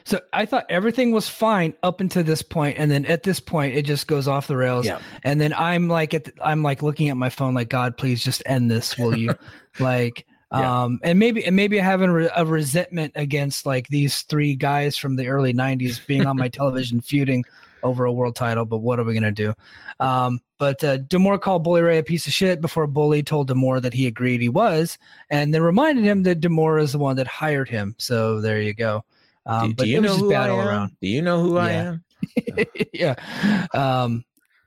So 0.10 0.20
I 0.34 0.48
thought 0.48 0.66
everything 0.70 1.12
was 1.12 1.30
fine 1.30 1.76
up 1.84 2.02
until 2.02 2.24
this 2.24 2.42
point, 2.42 2.80
and 2.80 2.90
then 2.90 3.06
at 3.06 3.22
this 3.22 3.40
point, 3.40 3.76
it 3.76 3.84
just 3.84 4.08
goes 4.08 4.28
off 4.28 4.48
the 4.48 4.58
rails. 4.58 4.88
Yeah. 4.88 5.00
And 5.24 5.40
then 5.40 5.54
I'm 5.54 5.88
like, 5.88 6.16
at 6.16 6.24
the, 6.24 6.34
I'm 6.42 6.64
like 6.64 6.82
looking 6.82 7.10
at 7.10 7.18
my 7.18 7.30
phone, 7.30 7.54
like, 7.54 7.70
God, 7.70 7.96
please 7.96 8.24
just 8.24 8.42
end 8.48 8.72
this, 8.72 8.98
will 8.98 9.16
you? 9.16 9.36
like, 9.80 10.26
yeah. 10.52 10.84
um, 10.84 11.00
and 11.04 11.20
maybe, 11.20 11.46
and 11.46 11.56
maybe 11.56 11.80
I 11.80 11.84
have 11.84 12.02
a, 12.02 12.32
a 12.36 12.44
resentment 12.44 13.14
against 13.16 13.68
like 13.68 13.88
these 13.90 14.24
three 14.24 14.56
guys 14.56 14.98
from 14.98 15.16
the 15.16 15.28
early 15.28 15.54
'90s 15.54 16.04
being 16.08 16.26
on 16.26 16.38
my 16.38 16.48
television 16.50 17.02
feuding 17.02 17.46
over 17.84 18.06
a 18.06 18.12
world 18.12 18.36
title. 18.36 18.66
But 18.66 18.80
what 18.80 19.00
are 19.00 19.04
we 19.04 19.14
gonna 19.14 19.32
do? 19.32 19.54
Um, 20.00 20.40
but 20.58 20.84
uh, 20.84 20.98
D'Amore 20.98 21.38
called 21.38 21.64
Bully 21.64 21.84
Ray 21.84 22.00
a 22.00 22.04
piece 22.04 22.26
of 22.26 22.34
shit 22.34 22.62
before 22.62 22.88
Bully 22.88 23.22
told 23.22 23.48
D'Amore 23.48 23.80
that 23.82 23.94
he 23.94 24.08
agreed 24.08 24.42
he 24.42 24.50
was, 24.50 24.98
and 25.30 25.54
then 25.54 25.62
reminded 25.62 26.04
him 26.04 26.24
that 26.24 26.40
D'Amore 26.40 26.80
is 26.80 26.94
the 26.94 26.98
one 26.98 27.16
that 27.18 27.28
hired 27.28 27.70
him. 27.70 27.94
So 28.00 28.42
there 28.42 28.60
you 28.60 28.74
go. 28.74 29.06
Um, 29.50 29.70
do, 29.70 29.76
but 29.76 29.84
do 29.86 29.90
you 29.90 30.02
know 30.02 30.16
who 30.16 30.34
I 30.34 30.48
am? 30.48 30.60
Around. 30.60 30.92
Do 31.02 31.08
you 31.08 31.22
know 31.22 31.42
who 31.42 31.56
yeah. 31.56 31.62
I 31.62 31.72
am? 31.72 32.06
yeah. 32.94 33.16
Um, 33.74 34.24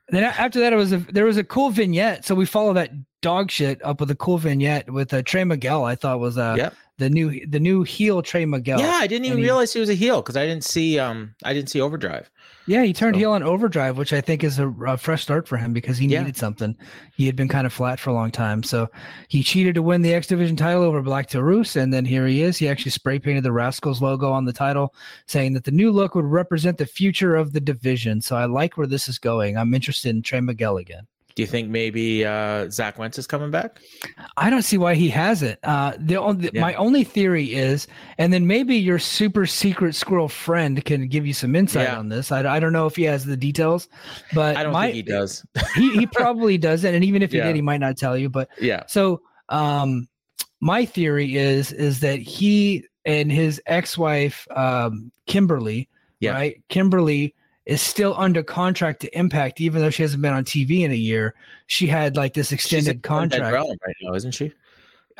then 0.08 0.24
after 0.24 0.60
that, 0.60 0.72
it 0.72 0.76
was 0.76 0.92
a 0.92 0.98
there 0.98 1.24
was 1.24 1.36
a 1.36 1.44
cool 1.44 1.70
vignette. 1.70 2.24
So 2.24 2.34
we 2.34 2.46
follow 2.46 2.72
that 2.74 2.90
dog 3.22 3.50
shit 3.50 3.82
up 3.84 4.00
with 4.00 4.10
a 4.10 4.16
cool 4.16 4.38
vignette 4.38 4.90
with 4.90 5.14
uh, 5.14 5.22
Trey 5.22 5.44
Miguel. 5.44 5.84
I 5.84 5.94
thought 5.94 6.18
was 6.18 6.36
uh, 6.36 6.56
yep. 6.58 6.74
the 6.98 7.08
new 7.08 7.46
the 7.46 7.60
new 7.60 7.84
heel 7.84 8.22
Trey 8.22 8.44
Miguel. 8.44 8.80
Yeah, 8.80 8.98
I 9.00 9.06
didn't 9.06 9.26
even 9.26 9.38
he, 9.38 9.44
realize 9.44 9.72
he 9.72 9.80
was 9.80 9.88
a 9.88 9.94
heel 9.94 10.20
because 10.20 10.36
I 10.36 10.44
didn't 10.46 10.64
see 10.64 10.98
um 10.98 11.34
I 11.44 11.54
didn't 11.54 11.70
see 11.70 11.80
Overdrive. 11.80 12.28
Yeah, 12.66 12.84
he 12.84 12.92
turned 12.92 13.16
so. 13.16 13.18
heel 13.18 13.32
on 13.32 13.42
Overdrive, 13.42 13.98
which 13.98 14.12
I 14.12 14.20
think 14.20 14.44
is 14.44 14.58
a, 14.58 14.68
a, 14.68 14.96
fresh 14.96 15.22
start 15.22 15.48
for 15.48 15.56
him 15.56 15.72
because 15.72 15.98
he 15.98 16.06
needed 16.06 16.36
yeah. 16.36 16.40
something. 16.40 16.76
He 17.16 17.26
had 17.26 17.34
been 17.34 17.48
kind 17.48 17.66
of 17.66 17.72
flat 17.72 17.98
for 17.98 18.10
a 18.10 18.14
long 18.14 18.30
time, 18.30 18.62
so 18.62 18.88
he 19.28 19.42
cheated 19.42 19.74
to 19.74 19.82
win 19.82 20.02
the 20.02 20.14
X 20.14 20.28
Division 20.28 20.56
title 20.56 20.82
over 20.82 21.02
Black 21.02 21.28
Taurus, 21.28 21.74
and 21.74 21.92
then 21.92 22.04
here 22.04 22.26
he 22.26 22.42
is. 22.42 22.56
He 22.56 22.68
actually 22.68 22.92
spray 22.92 23.18
painted 23.18 23.42
the 23.42 23.50
Rascalz 23.50 24.00
logo 24.00 24.30
on 24.30 24.44
the 24.44 24.52
title, 24.52 24.94
saying 25.26 25.54
that 25.54 25.64
the 25.64 25.70
new 25.72 25.90
look 25.90 26.14
would 26.14 26.24
represent 26.24 26.78
the 26.78 26.86
future 26.86 27.34
of 27.34 27.52
the 27.52 27.60
division. 27.60 28.20
So 28.20 28.36
I 28.36 28.44
like 28.44 28.76
where 28.76 28.86
this 28.86 29.08
is 29.08 29.18
going. 29.18 29.56
I'm 29.56 29.74
interested 29.74 30.10
in 30.10 30.22
Trey 30.22 30.40
Miguel 30.40 30.76
again. 30.76 31.06
Do 31.34 31.42
you 31.42 31.46
think 31.46 31.68
maybe 31.68 32.24
uh, 32.24 32.68
Zach 32.70 32.98
Wentz 32.98 33.18
is 33.18 33.26
coming 33.26 33.50
back? 33.50 33.80
I 34.36 34.50
don't 34.50 34.62
see 34.62 34.78
why 34.78 34.94
he 34.94 35.08
hasn't. 35.08 35.58
Uh, 35.62 35.92
the, 35.98 36.16
only, 36.16 36.50
yeah. 36.52 36.60
my 36.60 36.74
only 36.74 37.04
theory 37.04 37.54
is, 37.54 37.86
and 38.18 38.32
then 38.32 38.46
maybe 38.46 38.76
your 38.76 38.98
super 38.98 39.46
secret 39.46 39.94
squirrel 39.94 40.28
friend 40.28 40.84
can 40.84 41.08
give 41.08 41.26
you 41.26 41.32
some 41.32 41.56
insight 41.56 41.88
yeah. 41.88 41.98
on 41.98 42.08
this. 42.08 42.30
I, 42.30 42.56
I 42.56 42.60
don't 42.60 42.72
know 42.72 42.86
if 42.86 42.96
he 42.96 43.04
has 43.04 43.24
the 43.24 43.36
details, 43.36 43.88
but 44.34 44.56
I 44.56 44.62
don't 44.62 44.72
my, 44.72 44.86
think 44.86 44.96
he 44.96 45.02
does. 45.02 45.44
he 45.74 45.92
he 45.92 46.06
probably 46.06 46.58
doesn't, 46.58 46.94
and 46.94 47.04
even 47.04 47.22
if 47.22 47.32
he 47.32 47.38
yeah. 47.38 47.46
did, 47.46 47.56
he 47.56 47.62
might 47.62 47.80
not 47.80 47.96
tell 47.96 48.16
you. 48.16 48.28
But 48.28 48.48
yeah. 48.60 48.84
So 48.86 49.22
um, 49.48 50.08
my 50.60 50.84
theory 50.84 51.36
is 51.36 51.72
is 51.72 52.00
that 52.00 52.18
he 52.18 52.84
and 53.04 53.32
his 53.32 53.60
ex-wife 53.66 54.46
um, 54.54 55.10
Kimber 55.26 55.60
Lee, 55.60 55.88
right? 56.22 56.62
Kimber 56.68 57.02
Lee 57.02 57.34
is 57.66 57.80
still 57.80 58.14
under 58.18 58.42
contract 58.42 59.00
to 59.00 59.18
Impact, 59.18 59.60
even 59.60 59.80
though 59.80 59.90
she 59.90 60.02
hasn't 60.02 60.22
been 60.22 60.32
on 60.32 60.44
TV 60.44 60.80
in 60.80 60.90
a 60.90 60.96
year. 60.96 61.34
She 61.66 61.86
had 61.86 62.16
like 62.16 62.34
this 62.34 62.52
extended 62.52 63.02
contract 63.02 63.54
right 63.54 63.96
now, 64.02 64.14
isn't 64.14 64.32
she? 64.32 64.52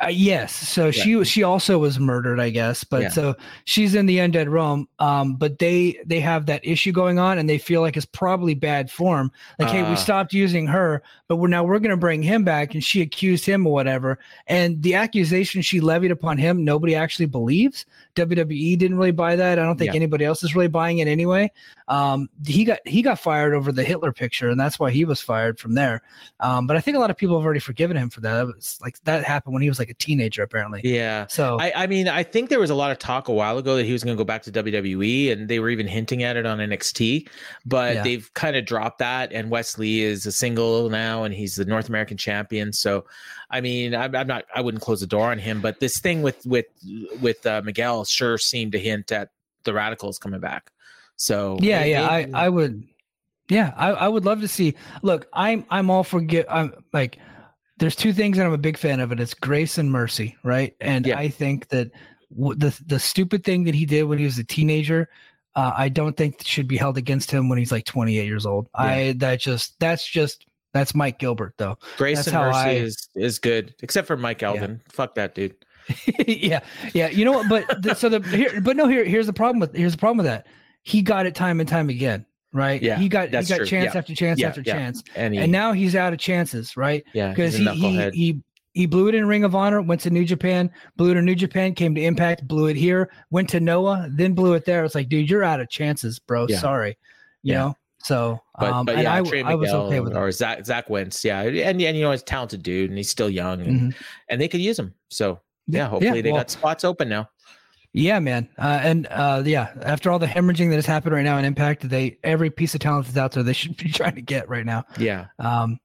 Uh, 0.01 0.07
yes. 0.07 0.53
So 0.53 0.85
yeah. 0.85 0.91
she 0.91 1.23
she 1.23 1.43
also 1.43 1.77
was 1.77 1.99
murdered, 1.99 2.39
I 2.39 2.49
guess. 2.49 2.83
But 2.83 3.03
yeah. 3.03 3.09
so 3.09 3.35
she's 3.65 3.95
in 3.95 4.05
the 4.05 4.17
undead 4.17 4.51
realm. 4.51 4.87
Um, 4.99 5.35
but 5.35 5.59
they 5.59 5.99
they 6.05 6.19
have 6.19 6.47
that 6.47 6.65
issue 6.65 6.91
going 6.91 7.19
on, 7.19 7.37
and 7.37 7.47
they 7.47 7.57
feel 7.57 7.81
like 7.81 7.95
it's 7.95 8.05
probably 8.05 8.53
bad 8.53 8.89
form. 8.89 9.31
Like, 9.59 9.69
uh, 9.69 9.71
hey, 9.71 9.83
we 9.83 9.89
ah. 9.89 9.95
stopped 9.95 10.33
using 10.33 10.67
her, 10.67 11.03
but 11.27 11.37
we're 11.37 11.47
now 11.47 11.63
we're 11.63 11.79
to 11.79 11.97
bring 11.97 12.23
him 12.23 12.43
back, 12.43 12.73
and 12.73 12.83
she 12.83 13.01
accused 13.01 13.45
him 13.45 13.67
or 13.67 13.73
whatever. 13.73 14.19
And 14.47 14.81
the 14.81 14.95
accusation 14.95 15.61
she 15.61 15.79
levied 15.79 16.11
upon 16.11 16.37
him, 16.37 16.63
nobody 16.65 16.95
actually 16.95 17.27
believes. 17.27 17.85
WWE 18.15 18.77
didn't 18.77 18.97
really 18.97 19.11
buy 19.11 19.35
that. 19.35 19.59
I 19.59 19.63
don't 19.63 19.77
think 19.77 19.91
yeah. 19.91 19.95
anybody 19.95 20.25
else 20.25 20.43
is 20.43 20.55
really 20.55 20.67
buying 20.67 20.99
it 20.99 21.07
anyway. 21.07 21.51
Um, 21.87 22.29
he 22.45 22.63
got 22.63 22.79
he 22.85 23.01
got 23.01 23.19
fired 23.19 23.53
over 23.53 23.71
the 23.71 23.83
Hitler 23.83 24.11
picture, 24.11 24.49
and 24.49 24.59
that's 24.59 24.79
why 24.79 24.91
he 24.91 25.05
was 25.05 25.21
fired 25.21 25.59
from 25.59 25.73
there. 25.73 26.01
Um, 26.39 26.67
but 26.67 26.77
I 26.77 26.81
think 26.81 26.95
a 26.95 26.99
lot 26.99 27.09
of 27.09 27.17
people 27.17 27.37
have 27.37 27.45
already 27.45 27.59
forgiven 27.59 27.97
him 27.97 28.09
for 28.09 28.21
that. 28.21 28.41
It 28.41 28.55
was 28.55 28.79
like 28.81 29.01
that 29.03 29.23
happened 29.23 29.53
when 29.53 29.61
he 29.63 29.69
was 29.69 29.79
like 29.79 29.89
a 29.89 29.93
teenager, 29.95 30.43
apparently. 30.43 30.81
Yeah. 30.83 31.27
So 31.27 31.57
I, 31.59 31.83
I 31.83 31.87
mean, 31.87 32.07
I 32.07 32.23
think 32.23 32.49
there 32.49 32.59
was 32.59 32.69
a 32.69 32.75
lot 32.75 32.91
of 32.91 32.99
talk 32.99 33.27
a 33.27 33.33
while 33.33 33.57
ago 33.57 33.75
that 33.75 33.85
he 33.85 33.91
was 33.91 34.03
going 34.03 34.15
to 34.15 34.21
go 34.21 34.25
back 34.25 34.43
to 34.43 34.51
WWE, 34.51 35.31
and 35.31 35.47
they 35.49 35.59
were 35.59 35.69
even 35.69 35.87
hinting 35.87 36.23
at 36.23 36.37
it 36.37 36.45
on 36.45 36.59
NXT, 36.59 37.27
but 37.65 37.95
yeah. 37.95 38.03
they've 38.03 38.33
kind 38.33 38.55
of 38.55 38.65
dropped 38.65 38.99
that. 38.99 39.33
And 39.33 39.49
Wes 39.49 39.77
Lee 39.77 40.01
is 40.01 40.25
a 40.25 40.31
single 40.31 40.89
now, 40.89 41.23
and 41.23 41.33
he's 41.33 41.55
the 41.55 41.65
North 41.65 41.89
American 41.89 42.17
champion. 42.17 42.71
So, 42.71 43.05
I 43.49 43.61
mean, 43.61 43.93
I'm, 43.93 44.15
I'm 44.15 44.27
not, 44.27 44.45
I 44.55 44.61
wouldn't 44.61 44.81
close 44.81 45.01
the 45.01 45.07
door 45.07 45.31
on 45.31 45.37
him, 45.37 45.61
but 45.61 45.79
this 45.79 45.99
thing 45.99 46.21
with 46.21 46.45
with 46.45 46.65
with 47.21 47.45
uh, 47.45 47.61
Miguel 47.63 48.02
sure 48.09 48.37
seemed 48.37 48.71
to 48.73 48.79
hint 48.79 49.11
at 49.11 49.29
the 49.63 49.73
Radicals 49.73 50.17
coming 50.17 50.39
back. 50.39 50.71
So 51.15 51.57
yeah, 51.61 51.79
maybe, 51.79 51.89
yeah, 51.91 52.07
I 52.07 52.29
I 52.33 52.49
would, 52.49 52.83
yeah, 53.49 53.73
I 53.77 53.89
I 53.91 54.07
would 54.07 54.25
love 54.25 54.41
to 54.41 54.47
see. 54.47 54.75
Look, 55.01 55.27
I'm 55.33 55.65
I'm 55.69 55.89
all 55.89 56.03
for 56.03 56.21
get. 56.21 56.45
I'm 56.49 56.73
like, 56.91 57.19
there's 57.77 57.95
two 57.95 58.13
things 58.13 58.37
that 58.37 58.45
I'm 58.45 58.53
a 58.53 58.57
big 58.57 58.77
fan 58.77 58.99
of, 58.99 59.11
and 59.11 59.19
it's 59.19 59.33
grace 59.33 59.77
and 59.77 59.91
mercy, 59.91 60.35
right? 60.43 60.75
And 60.81 61.05
yeah. 61.05 61.17
I 61.17 61.29
think 61.29 61.69
that 61.69 61.91
w- 62.35 62.55
the 62.57 62.77
the 62.85 62.99
stupid 62.99 63.43
thing 63.43 63.63
that 63.65 63.75
he 63.75 63.85
did 63.85 64.03
when 64.03 64.19
he 64.19 64.25
was 64.25 64.37
a 64.37 64.43
teenager. 64.43 65.09
Uh, 65.55 65.71
I 65.77 65.89
don't 65.89 66.17
think 66.17 66.41
should 66.43 66.67
be 66.67 66.77
held 66.77 66.97
against 66.97 67.29
him 67.29 67.47
when 67.47 67.59
he's 67.59 67.71
like 67.71 67.85
28 67.85 68.25
years 68.25 68.47
old. 68.47 68.69
Yeah. 68.73 68.83
I 68.83 69.13
that 69.17 69.39
just 69.39 69.79
that's 69.79 70.07
just 70.07 70.47
that's 70.73 70.95
Mike 70.95 71.19
Gilbert 71.19 71.53
though. 71.57 71.77
Grace 71.97 72.17
that's 72.17 72.29
and 72.29 72.37
mercy 72.37 72.57
I, 72.57 72.71
is 72.71 73.07
is 73.15 73.39
good, 73.39 73.75
except 73.81 74.07
for 74.07 74.17
Mike 74.17 74.41
Elgin. 74.41 74.71
Yeah. 74.71 74.91
Fuck 74.91 75.15
that 75.15 75.35
dude. 75.35 75.55
yeah, 76.27 76.59
yeah. 76.93 77.09
You 77.09 77.25
know 77.25 77.31
what? 77.31 77.49
But 77.49 77.81
the, 77.81 77.93
so 77.93 78.09
the 78.09 78.21
here, 78.35 78.61
but 78.61 78.75
no. 78.75 78.87
Here, 78.87 79.05
here's 79.05 79.27
the 79.27 79.33
problem 79.33 79.59
with 79.59 79.75
here's 79.75 79.93
the 79.93 79.97
problem 79.97 80.17
with 80.17 80.25
that 80.27 80.47
he 80.83 81.01
got 81.01 81.25
it 81.25 81.33
time 81.33 81.59
and 81.59 81.67
time 81.67 81.89
again, 81.89 82.25
right? 82.51 82.81
Yeah, 82.81 82.97
he 82.97 83.09
got 83.09 83.29
he 83.29 83.31
got 83.31 83.45
true. 83.45 83.65
chance 83.65 83.93
yeah. 83.93 83.97
after 83.97 84.13
chance 84.13 84.39
yeah, 84.39 84.47
after 84.47 84.61
yeah. 84.65 84.73
chance, 84.73 85.03
and, 85.15 85.33
he, 85.33 85.39
and 85.39 85.51
now 85.51 85.71
he's 85.71 85.95
out 85.95 86.13
of 86.13 86.19
chances, 86.19 86.77
right? 86.77 87.03
Yeah, 87.13 87.29
because 87.29 87.55
he 87.55 87.67
he, 87.69 88.09
he 88.11 88.41
he 88.73 88.85
blew 88.85 89.07
it 89.07 89.15
in 89.15 89.27
Ring 89.27 89.43
of 89.43 89.55
Honor, 89.55 89.81
went 89.81 90.01
to 90.01 90.09
New 90.09 90.25
Japan, 90.25 90.69
blew 90.97 91.11
it 91.11 91.17
in 91.17 91.25
New 91.25 91.35
Japan, 91.35 91.73
came 91.73 91.95
to 91.95 92.01
Impact, 92.01 92.47
blew 92.47 92.67
it 92.67 92.75
here, 92.75 93.11
went 93.31 93.49
to 93.49 93.59
Noah, 93.59 94.09
then 94.11 94.33
blew 94.33 94.53
it 94.53 94.65
there. 94.65 94.83
It's 94.83 94.95
like, 94.95 95.09
dude, 95.09 95.29
you're 95.29 95.43
out 95.43 95.59
of 95.59 95.69
chances, 95.69 96.19
bro. 96.19 96.47
Sorry, 96.47 96.97
you 97.41 97.53
know. 97.53 97.75
So, 97.99 98.41
but, 98.59 98.73
um, 98.73 98.85
but 98.85 98.97
yeah, 98.97 99.15
I, 99.15 99.21
Trey 99.21 99.43
I 99.43 99.55
was 99.55 99.69
okay 99.69 100.01
with 100.01 100.13
or 100.13 100.29
Zach 100.31 100.65
Zach 100.65 100.89
Wentz, 100.89 101.23
yeah, 101.23 101.41
and 101.41 101.57
and 101.57 101.79
you 101.79 102.01
know 102.01 102.11
he's 102.11 102.21
a 102.21 102.25
talented 102.25 102.61
dude, 102.61 102.89
and 102.89 102.97
he's 102.97 103.09
still 103.09 103.29
young, 103.29 103.61
and, 103.61 103.79
mm-hmm. 103.79 104.01
and 104.27 104.41
they 104.41 104.49
could 104.49 104.59
use 104.59 104.77
him. 104.77 104.93
So 105.09 105.39
yeah, 105.67 105.87
hopefully 105.87 106.21
they 106.21 106.31
well, 106.31 106.41
got 106.41 106.49
spots 106.49 106.83
open 106.83 107.09
now. 107.09 107.29
Yeah, 107.93 108.19
man. 108.19 108.49
Uh, 108.57 108.79
and 108.81 109.07
uh, 109.11 109.43
yeah, 109.45 109.71
after 109.83 110.09
all 110.09 110.17
the 110.17 110.25
hemorrhaging 110.25 110.69
that 110.69 110.75
has 110.75 110.85
happened 110.85 111.13
right 111.13 111.23
now 111.23 111.37
in 111.37 111.45
Impact, 111.45 111.87
they 111.87 112.17
every 112.23 112.49
piece 112.49 112.73
of 112.73 112.81
talent 112.81 113.05
that's 113.05 113.17
out 113.17 113.31
there 113.31 113.43
they 113.43 113.53
should 113.53 113.77
be 113.77 113.89
trying 113.91 114.15
to 114.15 114.21
get 114.21 114.49
right 114.49 114.65
now. 114.65 114.83
Yeah. 114.97 115.27
Um, 115.39 115.79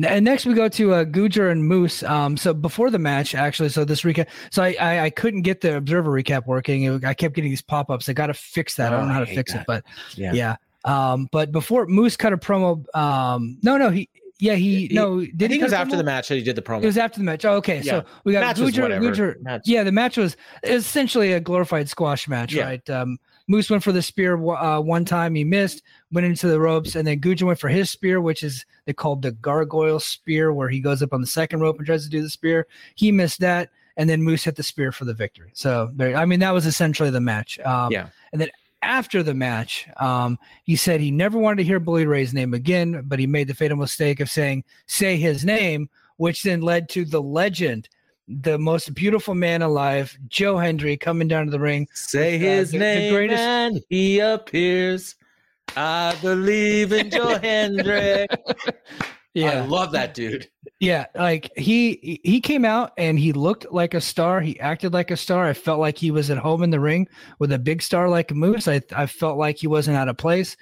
and 0.00 0.24
next 0.24 0.46
we 0.46 0.54
go 0.54 0.68
to 0.68 0.94
uh, 0.94 1.04
Gujar 1.04 1.50
and 1.50 1.64
Moose. 1.64 2.04
Um, 2.04 2.36
so 2.36 2.54
before 2.54 2.90
the 2.90 3.00
match, 3.00 3.34
actually, 3.34 3.70
so 3.70 3.84
this 3.84 4.02
recap, 4.02 4.28
so 4.52 4.62
I, 4.62 4.76
I, 4.80 5.00
I 5.00 5.10
couldn't 5.10 5.42
get 5.42 5.62
the 5.62 5.78
Observer 5.78 6.12
recap 6.12 6.46
working. 6.46 7.04
I 7.04 7.12
kept 7.12 7.34
getting 7.34 7.50
these 7.50 7.62
pop 7.62 7.90
ups. 7.90 8.08
I 8.08 8.12
got 8.12 8.28
to 8.28 8.34
fix 8.34 8.76
that. 8.76 8.92
Oh, 8.92 8.96
I 8.96 8.98
don't 9.00 9.08
know 9.08 9.14
how 9.14 9.20
to 9.20 9.26
fix 9.26 9.52
that. 9.52 9.62
it, 9.62 9.66
but 9.66 9.84
yeah. 10.14 10.32
yeah. 10.32 10.56
Um, 10.84 11.28
but 11.32 11.50
before 11.50 11.86
Moose 11.86 12.16
cut 12.16 12.32
a 12.32 12.36
promo, 12.36 12.84
um, 12.96 13.58
no, 13.62 13.76
no, 13.78 13.90
he 13.90 14.08
yeah, 14.40 14.54
he, 14.54 14.86
he 14.86 14.94
no. 14.94 15.20
Did 15.20 15.44
I 15.44 15.48
think 15.48 15.60
it 15.60 15.64
was 15.64 15.72
after 15.72 15.96
the 15.96 16.04
match 16.04 16.28
that 16.28 16.36
he 16.36 16.42
did 16.42 16.56
the 16.56 16.62
promo. 16.62 16.82
It 16.82 16.86
was 16.86 16.98
after 16.98 17.18
the 17.18 17.24
match. 17.24 17.44
Oh, 17.44 17.54
okay, 17.54 17.80
yeah. 17.82 17.82
so 17.82 18.04
we 18.24 18.32
got 18.32 18.56
Gujar, 18.56 18.88
Gujar. 19.00 19.60
Yeah, 19.64 19.82
the 19.84 19.92
match 19.92 20.16
was 20.16 20.36
essentially 20.64 21.32
a 21.32 21.40
glorified 21.40 21.88
squash 21.88 22.26
match, 22.26 22.52
yeah. 22.52 22.64
right? 22.64 22.90
Um, 22.90 23.18
Moose 23.50 23.68
went 23.68 23.82
for 23.82 23.90
the 23.90 24.00
spear 24.00 24.36
uh, 24.36 24.80
one 24.80 25.04
time, 25.04 25.34
he 25.34 25.42
missed, 25.42 25.82
went 26.12 26.24
into 26.24 26.46
the 26.46 26.60
ropes, 26.60 26.94
and 26.94 27.04
then 27.04 27.20
Gujar 27.20 27.42
went 27.48 27.58
for 27.58 27.68
his 27.68 27.90
spear, 27.90 28.20
which 28.20 28.44
is 28.44 28.64
they 28.84 28.92
called 28.92 29.22
the 29.22 29.32
gargoyle 29.32 29.98
spear, 29.98 30.52
where 30.52 30.68
he 30.68 30.78
goes 30.78 31.02
up 31.02 31.12
on 31.12 31.20
the 31.20 31.26
second 31.26 31.60
rope 31.60 31.76
and 31.76 31.84
tries 31.84 32.04
to 32.04 32.10
do 32.10 32.22
the 32.22 32.30
spear. 32.30 32.68
He 32.94 33.10
missed 33.10 33.40
that, 33.40 33.70
and 33.96 34.08
then 34.08 34.22
Moose 34.22 34.44
hit 34.44 34.54
the 34.54 34.62
spear 34.62 34.92
for 34.92 35.04
the 35.04 35.14
victory. 35.14 35.50
So, 35.52 35.90
I 35.98 36.24
mean, 36.26 36.38
that 36.40 36.52
was 36.52 36.64
essentially 36.64 37.10
the 37.10 37.20
match. 37.20 37.58
Um, 37.60 37.90
yeah. 37.90 38.10
And 38.32 38.40
then 38.40 38.50
after 38.82 39.22
the 39.22 39.34
match, 39.34 39.88
um, 39.98 40.38
he 40.64 40.76
said 40.76 41.00
he 41.00 41.10
never 41.10 41.38
wanted 41.38 41.58
to 41.58 41.64
hear 41.64 41.80
Bully 41.80 42.06
Ray's 42.06 42.34
name 42.34 42.54
again, 42.54 43.02
but 43.06 43.18
he 43.18 43.26
made 43.26 43.48
the 43.48 43.54
fatal 43.54 43.76
mistake 43.76 44.20
of 44.20 44.30
saying, 44.30 44.64
say 44.86 45.16
his 45.16 45.44
name, 45.44 45.88
which 46.16 46.42
then 46.42 46.60
led 46.60 46.88
to 46.90 47.04
the 47.04 47.20
legend, 47.20 47.88
the 48.28 48.58
most 48.58 48.94
beautiful 48.94 49.34
man 49.34 49.62
alive, 49.62 50.16
Joe 50.28 50.56
Hendry, 50.58 50.96
coming 50.96 51.28
down 51.28 51.46
to 51.46 51.50
the 51.50 51.60
ring. 51.60 51.88
Say 51.92 52.38
with, 52.38 52.46
uh, 52.46 52.50
his 52.50 52.70
the, 52.72 52.78
name, 52.78 53.02
the 53.02 53.16
greatest, 53.16 53.40
and 53.40 53.80
he 53.88 54.20
appears. 54.20 55.16
I 55.76 56.16
believe 56.20 56.92
in 56.92 57.10
Joe 57.10 57.38
Hendry. 57.42 58.26
Yeah, 59.34 59.62
I 59.62 59.66
love 59.66 59.92
that 59.92 60.14
dude. 60.14 60.48
Yeah, 60.82 61.04
like 61.14 61.50
he 61.58 62.20
he 62.24 62.40
came 62.40 62.64
out 62.64 62.92
and 62.96 63.18
he 63.18 63.34
looked 63.34 63.70
like 63.70 63.92
a 63.92 64.00
star. 64.00 64.40
He 64.40 64.58
acted 64.60 64.94
like 64.94 65.10
a 65.10 65.16
star. 65.16 65.46
I 65.46 65.52
felt 65.52 65.78
like 65.78 65.98
he 65.98 66.10
was 66.10 66.30
at 66.30 66.38
home 66.38 66.62
in 66.62 66.70
the 66.70 66.80
ring 66.80 67.06
with 67.38 67.52
a 67.52 67.58
big 67.58 67.82
star 67.82 68.08
like 68.08 68.32
Moose. 68.32 68.66
I 68.66 68.80
I 68.96 69.04
felt 69.04 69.36
like 69.36 69.58
he 69.58 69.66
wasn't 69.66 69.98
out 69.98 70.08
of 70.08 70.16
place. 70.16 70.56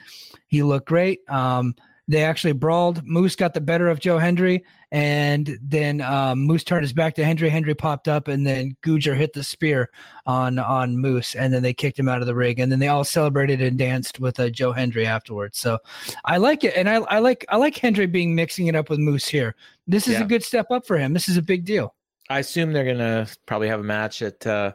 He 0.48 0.64
looked 0.64 0.88
great. 0.88 1.20
Um, 1.28 1.76
they 2.08 2.24
actually 2.24 2.52
brawled. 2.52 3.06
Moose 3.06 3.36
got 3.36 3.52
the 3.52 3.60
better 3.60 3.88
of 3.88 4.00
Joe 4.00 4.16
Hendry, 4.16 4.64
and 4.90 5.58
then 5.62 6.00
um, 6.00 6.40
Moose 6.40 6.64
turned 6.64 6.82
his 6.82 6.94
back 6.94 7.14
to 7.16 7.24
Hendry. 7.24 7.50
Hendry 7.50 7.74
popped 7.74 8.08
up, 8.08 8.28
and 8.28 8.46
then 8.46 8.74
Gujar 8.82 9.14
hit 9.14 9.34
the 9.34 9.44
spear 9.44 9.90
on 10.24 10.58
on 10.58 10.96
Moose, 10.96 11.34
and 11.34 11.52
then 11.52 11.62
they 11.62 11.74
kicked 11.74 11.98
him 11.98 12.08
out 12.08 12.22
of 12.22 12.26
the 12.26 12.34
ring. 12.34 12.60
And 12.60 12.72
then 12.72 12.78
they 12.78 12.88
all 12.88 13.04
celebrated 13.04 13.60
and 13.60 13.76
danced 13.76 14.18
with 14.20 14.40
uh, 14.40 14.48
Joe 14.48 14.72
Hendry 14.72 15.06
afterwards. 15.06 15.58
So 15.58 15.78
I 16.24 16.38
like 16.38 16.64
it, 16.64 16.74
and 16.76 16.88
I, 16.88 16.96
I 16.96 17.18
like 17.18 17.44
I 17.50 17.58
like 17.58 17.76
Hendry 17.76 18.06
being 18.06 18.34
mixing 18.34 18.68
it 18.68 18.74
up 18.74 18.88
with 18.88 18.98
Moose 18.98 19.28
here. 19.28 19.54
This 19.86 20.08
is 20.08 20.14
yeah. 20.14 20.22
a 20.22 20.26
good 20.26 20.42
step 20.42 20.70
up 20.70 20.86
for 20.86 20.96
him. 20.96 21.12
This 21.12 21.28
is 21.28 21.36
a 21.36 21.42
big 21.42 21.66
deal. 21.66 21.94
I 22.30 22.38
assume 22.38 22.72
they're 22.72 22.84
gonna 22.84 23.26
probably 23.44 23.68
have 23.68 23.80
a 23.80 23.84
match 23.84 24.22
at 24.22 24.46
uh, 24.46 24.72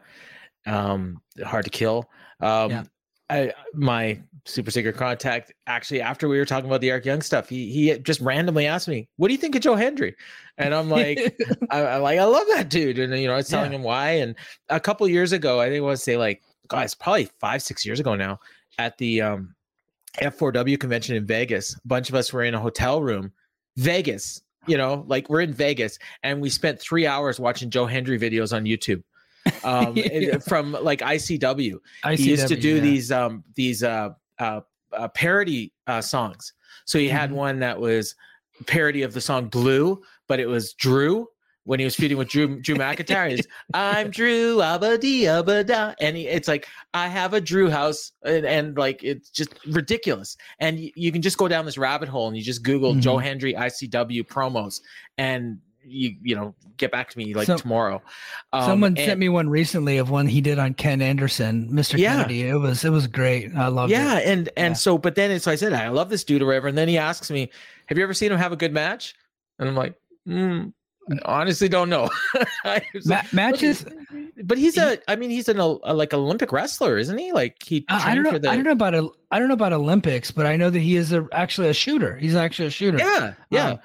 um, 0.67 1.19
Hard 1.43 1.65
to 1.65 1.72
Kill. 1.72 2.10
Um, 2.39 2.69
yeah. 2.69 2.84
I 3.30 3.54
my 3.74 4.20
super 4.46 4.72
secret 4.72 4.98
contact 4.98 5.54
actually 5.68 6.02
after 6.02 6.28
we 6.28 6.38
were 6.38 6.46
talking 6.46 6.70
about 6.70 6.82
the 6.82 6.92
Eric 6.92 7.06
Young 7.06 7.22
stuff, 7.22 7.50
he 7.50 7.72
he 7.72 7.98
just 8.00 8.20
randomly 8.22 8.66
asked 8.66 8.88
me, 8.88 9.08
"What 9.18 9.30
do 9.30 9.34
you 9.34 9.38
think 9.38 9.56
of 9.56 9.62
Joe 9.62 9.76
Hendry?" 9.76 10.16
And 10.58 10.74
I'm 10.74 10.90
like, 10.90 11.18
I, 11.70 11.80
am 11.82 12.02
like, 12.02 12.20
I 12.20 12.26
love 12.26 12.46
that 12.50 12.70
dude, 12.70 13.00
and 13.00 13.18
you 13.18 13.28
know, 13.28 13.34
I 13.34 13.38
was 13.38 13.50
telling 13.50 13.72
yeah. 13.72 13.78
him 13.78 13.84
why. 13.84 14.10
And 14.12 14.36
a 14.70 14.80
couple 14.80 15.08
years 15.08 15.32
ago, 15.32 15.60
I 15.60 15.70
think 15.70 15.78
I 15.78 15.82
want 15.82 15.98
to 15.98 16.04
say 16.04 16.18
like, 16.18 16.42
guys, 16.68 16.94
probably 16.94 17.30
five 17.40 17.62
six 17.62 17.86
years 17.86 18.00
ago 18.00 18.16
now, 18.16 18.40
at 18.78 18.98
the 18.98 19.22
um, 19.22 19.56
F4W 20.22 20.80
convention 20.80 21.16
in 21.16 21.26
Vegas, 21.26 21.76
a 21.76 21.88
bunch 21.88 22.10
of 22.10 22.16
us 22.16 22.34
were 22.34 22.44
in 22.44 22.54
a 22.54 22.60
hotel 22.60 23.02
room, 23.02 23.32
Vegas. 23.78 24.42
You 24.66 24.78
know, 24.78 25.04
like 25.08 25.30
we're 25.30 25.42
in 25.42 25.54
Vegas, 25.54 25.98
and 26.24 26.42
we 26.42 26.50
spent 26.50 26.80
three 26.80 27.06
hours 27.06 27.40
watching 27.40 27.70
Joe 27.70 27.86
Hendry 27.86 28.18
videos 28.18 28.56
on 28.56 28.64
YouTube 28.64 29.04
um, 29.63 29.93
yeah. 29.95 30.38
from 30.38 30.73
like 30.73 30.99
ICW. 30.99 31.75
ICW. 32.03 32.17
He 32.17 32.29
used 32.29 32.47
to 32.47 32.56
do 32.56 32.75
yeah. 32.75 32.82
these 32.82 33.12
um, 33.12 33.43
these 33.56 33.84
uh, 33.84 34.10
uh, 34.39 34.62
uh, 34.91 35.08
parody 35.10 35.73
uh, 35.88 36.01
songs. 36.01 36.53
So 36.86 36.99
he 36.99 37.08
mm-hmm. 37.08 37.17
had 37.17 37.32
one 37.32 37.60
that 37.60 37.79
was 37.79 38.15
parody 38.67 39.03
of 39.03 39.13
the 39.13 39.21
song 39.21 39.47
Blue, 39.47 40.01
but 40.27 40.39
it 40.39 40.47
was 40.47 40.73
Drew 40.73 41.27
when 41.65 41.79
he 41.79 41.86
was 41.86 41.95
feuding 41.95 42.17
with 42.17 42.27
Drew 42.27 42.62
Drew 42.62 42.75
McIntyre. 42.75 43.29
He's 43.29 43.47
I'm 43.73 44.12
Drew 44.12 44.58
Abadi 44.58 45.21
Abada, 45.21 45.95
and 45.99 46.17
he, 46.17 46.27
it's 46.27 46.47
like 46.47 46.67
I 46.93 47.08
have 47.08 47.34
a 47.34 47.41
Drew 47.41 47.69
house, 47.69 48.12
and, 48.23 48.45
and 48.45 48.77
like 48.77 49.03
it's 49.03 49.29
just 49.29 49.53
ridiculous. 49.67 50.38
And 50.60 50.79
you, 50.79 50.91
you, 50.95 51.12
can 51.12 51.21
just 51.21 51.38
go 51.38 51.47
down 51.47 51.65
this 51.65 51.77
rabbit 51.77 52.10
hole 52.10 52.27
and 52.27 52.36
you 52.36 52.43
just 52.43 52.63
Google 52.63 52.91
mm-hmm. 52.91 53.01
Joe 53.01 53.17
Hendry 53.17 53.53
ICW 53.53 54.27
promos, 54.27 54.82
and 55.17 55.60
you 55.86 56.15
you 56.22 56.36
know 56.36 56.54
get 56.78 56.91
back 56.91 57.10
to 57.10 57.17
me 57.17 57.34
like 57.34 57.48
so, 57.48 57.58
tomorrow. 57.58 58.02
Um, 58.52 58.63
someone 58.63 58.98
and, 58.98 59.06
sent 59.06 59.19
me 59.19 59.30
one 59.30 59.50
recently 59.50 59.98
of 59.98 60.10
one 60.10 60.28
he 60.28 60.41
did 60.41 60.60
on 60.60 60.74
Ken 60.74 61.02
Anderson, 61.02 61.69
Mr. 61.72 61.98
Yeah, 61.98 62.17
Kennedy. 62.17 62.48
It 62.48 62.56
was 62.56 62.84
it 62.84 62.89
was 62.89 63.08
great. 63.08 63.56
I 63.56 63.67
love 63.67 63.89
yeah, 63.89 64.19
it. 64.19 64.28
and 64.28 64.50
and 64.58 64.72
yeah. 64.72 64.74
so 64.74 64.98
but 64.98 65.15
then 65.15 65.39
so 65.39 65.52
I 65.52 65.56
said 65.56 65.74
I 65.74 65.89
love 65.89 66.10
this 66.10 66.24
dude 66.24 66.41
or 66.41 66.48
whatever, 66.48 66.67
and 66.67 66.78
then 66.78 66.88
he 66.88 66.98
asks 66.98 67.30
me, 67.30 67.50
"Have 67.88 67.98
you 67.98 68.04
ever 68.04 68.13
seen 68.13 68.32
him 68.32 68.38
have 68.38 68.52
a 68.52 68.58
good 68.58 68.74
match?" 68.74 69.15
And 69.60 69.69
I'm 69.69 69.76
like, 69.76 69.96
mm, 70.28 70.74
honestly 71.26 71.69
don't 71.69 71.89
know. 71.89 72.10
Ma- 73.06 73.22
matches, 73.32 73.86
but 74.43 74.58
he's 74.58 74.78
a. 74.78 75.00
I 75.10 75.15
mean, 75.15 75.30
he's 75.30 75.50
an 75.50 75.60
a, 75.60 75.67
like 75.67 76.13
Olympic 76.13 76.52
wrestler, 76.52 76.98
isn't 76.98 77.17
he? 77.17 77.32
Like 77.32 77.62
he. 77.63 77.86
Uh, 77.89 78.02
I 78.04 78.15
don't 78.15 78.24
know. 78.24 78.38
The, 78.38 78.50
I 78.50 78.56
don't 78.56 78.65
know 78.65 78.72
about 78.72 78.96
a. 78.96 79.10
I 79.32 79.39
don't 79.39 79.48
know 79.48 79.54
about 79.54 79.74
Olympics, 79.74 80.32
but 80.32 80.46
I 80.46 80.56
know 80.56 80.69
that 80.69 80.80
he 80.80 80.96
is 80.96 81.12
a, 81.12 81.28
actually 81.32 81.69
a 81.69 81.74
shooter. 81.74 82.17
He's 82.17 82.36
actually 82.36 82.67
a 82.67 82.72
shooter. 82.72 82.98
Yeah, 82.98 83.34
yeah. 83.50 83.69
Um, 83.72 83.80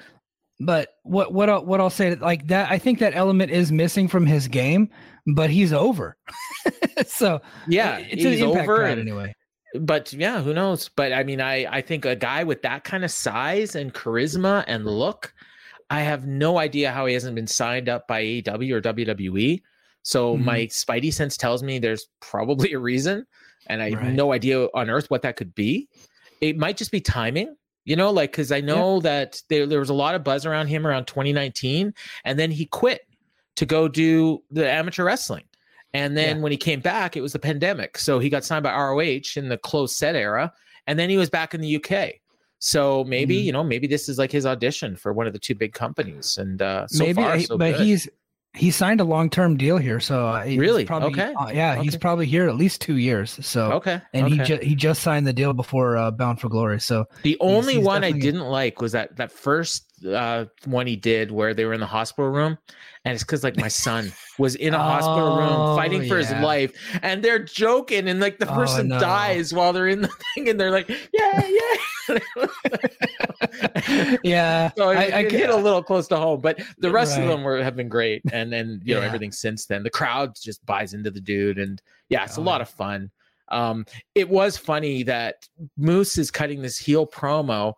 but 0.60 0.94
what 1.02 1.32
what 1.32 1.48
I'll, 1.48 1.64
what 1.64 1.80
I'll 1.80 1.90
say 1.90 2.14
like 2.16 2.48
that 2.48 2.70
I 2.70 2.78
think 2.78 2.98
that 2.98 3.14
element 3.14 3.50
is 3.50 3.70
missing 3.70 4.08
from 4.08 4.26
his 4.26 4.48
game, 4.48 4.90
but 5.26 5.50
he's 5.50 5.72
over. 5.72 6.16
so 7.06 7.40
yeah, 7.68 7.98
it's 7.98 8.22
he's 8.22 8.42
over 8.42 8.82
and, 8.82 9.00
anyway. 9.00 9.34
But 9.80 10.12
yeah, 10.12 10.42
who 10.42 10.52
knows? 10.52 10.88
But 10.88 11.12
I 11.12 11.22
mean, 11.22 11.40
I 11.40 11.66
I 11.66 11.80
think 11.80 12.04
a 12.04 12.16
guy 12.16 12.44
with 12.44 12.62
that 12.62 12.84
kind 12.84 13.04
of 13.04 13.10
size 13.10 13.76
and 13.76 13.94
charisma 13.94 14.64
and 14.66 14.84
look, 14.84 15.32
I 15.90 16.00
have 16.00 16.26
no 16.26 16.58
idea 16.58 16.90
how 16.90 17.06
he 17.06 17.14
hasn't 17.14 17.36
been 17.36 17.46
signed 17.46 17.88
up 17.88 18.08
by 18.08 18.22
AEW 18.22 18.72
or 18.72 18.80
WWE. 18.80 19.62
So 20.02 20.34
mm-hmm. 20.34 20.44
my 20.44 20.58
spidey 20.66 21.12
sense 21.12 21.36
tells 21.36 21.62
me 21.62 21.78
there's 21.78 22.08
probably 22.20 22.72
a 22.72 22.78
reason, 22.78 23.26
and 23.68 23.80
I 23.80 23.90
right. 23.90 23.98
have 23.98 24.12
no 24.12 24.32
idea 24.32 24.66
on 24.74 24.90
earth 24.90 25.08
what 25.08 25.22
that 25.22 25.36
could 25.36 25.54
be. 25.54 25.88
It 26.40 26.56
might 26.56 26.76
just 26.76 26.90
be 26.90 27.00
timing 27.00 27.54
you 27.88 27.96
know, 27.96 28.10
like 28.10 28.32
because 28.32 28.52
I 28.52 28.60
know 28.60 28.96
yeah. 28.96 29.02
that 29.02 29.42
there, 29.48 29.66
there 29.66 29.78
was 29.78 29.88
a 29.88 29.94
lot 29.94 30.14
of 30.14 30.22
buzz 30.22 30.44
around 30.44 30.66
him 30.66 30.86
around 30.86 31.06
2019, 31.06 31.94
and 32.24 32.38
then 32.38 32.50
he 32.50 32.66
quit 32.66 33.00
to 33.56 33.64
go 33.64 33.88
do 33.88 34.42
the 34.50 34.70
amateur 34.70 35.04
wrestling. 35.04 35.44
And 35.94 36.14
then 36.14 36.36
yeah. 36.36 36.42
when 36.42 36.52
he 36.52 36.58
came 36.58 36.80
back, 36.80 37.16
it 37.16 37.22
was 37.22 37.32
the 37.32 37.38
pandemic. 37.38 37.96
So 37.96 38.18
he 38.18 38.28
got 38.28 38.44
signed 38.44 38.62
by 38.62 38.74
ROH 38.74 39.36
in 39.36 39.48
the 39.48 39.56
closed 39.56 39.96
set 39.96 40.16
era. 40.16 40.52
And 40.86 40.98
then 40.98 41.08
he 41.08 41.16
was 41.16 41.30
back 41.30 41.54
in 41.54 41.62
the 41.62 41.76
UK. 41.76 42.16
So 42.58 43.04
maybe, 43.04 43.36
mm-hmm. 43.36 43.46
you 43.46 43.52
know, 43.52 43.64
maybe 43.64 43.86
this 43.86 44.06
is 44.08 44.18
like 44.18 44.30
his 44.30 44.44
audition 44.44 44.94
for 44.94 45.14
one 45.14 45.26
of 45.26 45.32
the 45.32 45.38
two 45.38 45.54
big 45.54 45.72
companies. 45.72 46.36
And 46.36 46.60
uh, 46.60 46.86
so 46.88 47.04
maybe, 47.04 47.22
far, 47.22 47.40
so 47.40 47.56
but 47.56 47.78
good. 47.78 47.86
he's 47.86 48.06
he 48.58 48.70
signed 48.70 49.00
a 49.00 49.04
long 49.04 49.30
term 49.30 49.56
deal 49.56 49.78
here, 49.78 50.00
so 50.00 50.26
uh, 50.26 50.44
really, 50.44 50.84
probably, 50.84 51.10
okay, 51.10 51.32
uh, 51.34 51.50
yeah, 51.50 51.74
okay. 51.74 51.82
he's 51.82 51.96
probably 51.96 52.26
here 52.26 52.48
at 52.48 52.56
least 52.56 52.80
two 52.80 52.96
years. 52.96 53.38
So 53.46 53.72
okay, 53.72 54.02
and 54.12 54.26
okay. 54.26 54.34
he 54.34 54.42
just 54.42 54.62
he 54.62 54.74
just 54.74 55.02
signed 55.02 55.26
the 55.26 55.32
deal 55.32 55.52
before 55.52 55.96
uh, 55.96 56.10
Bound 56.10 56.40
for 56.40 56.48
Glory. 56.48 56.80
So 56.80 57.06
the 57.22 57.36
only 57.40 57.74
he's, 57.74 57.78
he's 57.78 57.86
one 57.86 58.04
I 58.04 58.12
didn't 58.12 58.46
like 58.46 58.80
was 58.80 58.92
that 58.92 59.16
that 59.16 59.30
first 59.30 59.87
uh, 60.06 60.46
one 60.64 60.86
he 60.86 60.96
did 60.96 61.30
where 61.30 61.54
they 61.54 61.64
were 61.64 61.74
in 61.74 61.80
the 61.80 61.86
hospital 61.86 62.30
room, 62.30 62.58
and 63.04 63.14
it's 63.14 63.22
because 63.22 63.44
like 63.44 63.56
my 63.56 63.68
son 63.68 64.12
was 64.38 64.54
in 64.54 64.74
a 64.74 64.76
oh, 64.76 64.80
hospital 64.80 65.36
room 65.36 65.52
oh, 65.52 65.76
fighting 65.76 66.06
for 66.08 66.18
yeah. 66.18 66.26
his 66.26 66.44
life, 66.44 66.72
and 67.02 67.22
they're 67.22 67.38
joking, 67.38 68.08
and 68.08 68.20
like 68.20 68.38
the 68.38 68.50
oh, 68.50 68.54
person 68.54 68.92
oh, 68.92 68.96
no. 68.96 69.00
dies 69.00 69.52
while 69.52 69.72
they're 69.72 69.88
in 69.88 70.02
the 70.02 70.08
thing, 70.34 70.48
and 70.48 70.58
they're 70.58 70.70
like, 70.70 70.88
yeah, 71.12 71.46
yeah, 71.46 72.18
yeah. 74.22 74.70
So 74.76 74.90
I, 74.90 75.18
I, 75.18 75.22
hit 75.28 75.50
a 75.50 75.56
little 75.56 75.82
close 75.82 76.08
to 76.08 76.16
home, 76.16 76.40
but 76.40 76.60
the 76.78 76.90
rest 76.90 77.16
right. 77.16 77.22
of 77.22 77.28
them 77.28 77.42
were 77.42 77.62
have 77.62 77.76
been 77.76 77.88
great, 77.88 78.22
and 78.32 78.52
then 78.52 78.80
you 78.84 78.94
know 78.94 79.00
yeah. 79.00 79.06
everything 79.06 79.32
since 79.32 79.66
then. 79.66 79.82
The 79.82 79.90
crowd 79.90 80.34
just 80.40 80.64
buys 80.66 80.94
into 80.94 81.10
the 81.10 81.20
dude, 81.20 81.58
and 81.58 81.80
yeah, 82.08 82.24
it's 82.24 82.36
a 82.36 82.40
oh, 82.40 82.44
lot 82.44 82.60
of 82.60 82.68
fun. 82.68 83.10
Um, 83.50 83.86
it 84.14 84.28
was 84.28 84.56
funny 84.56 85.02
that 85.04 85.48
Moose 85.76 86.18
is 86.18 86.30
cutting 86.30 86.62
this 86.62 86.76
heel 86.76 87.06
promo 87.06 87.74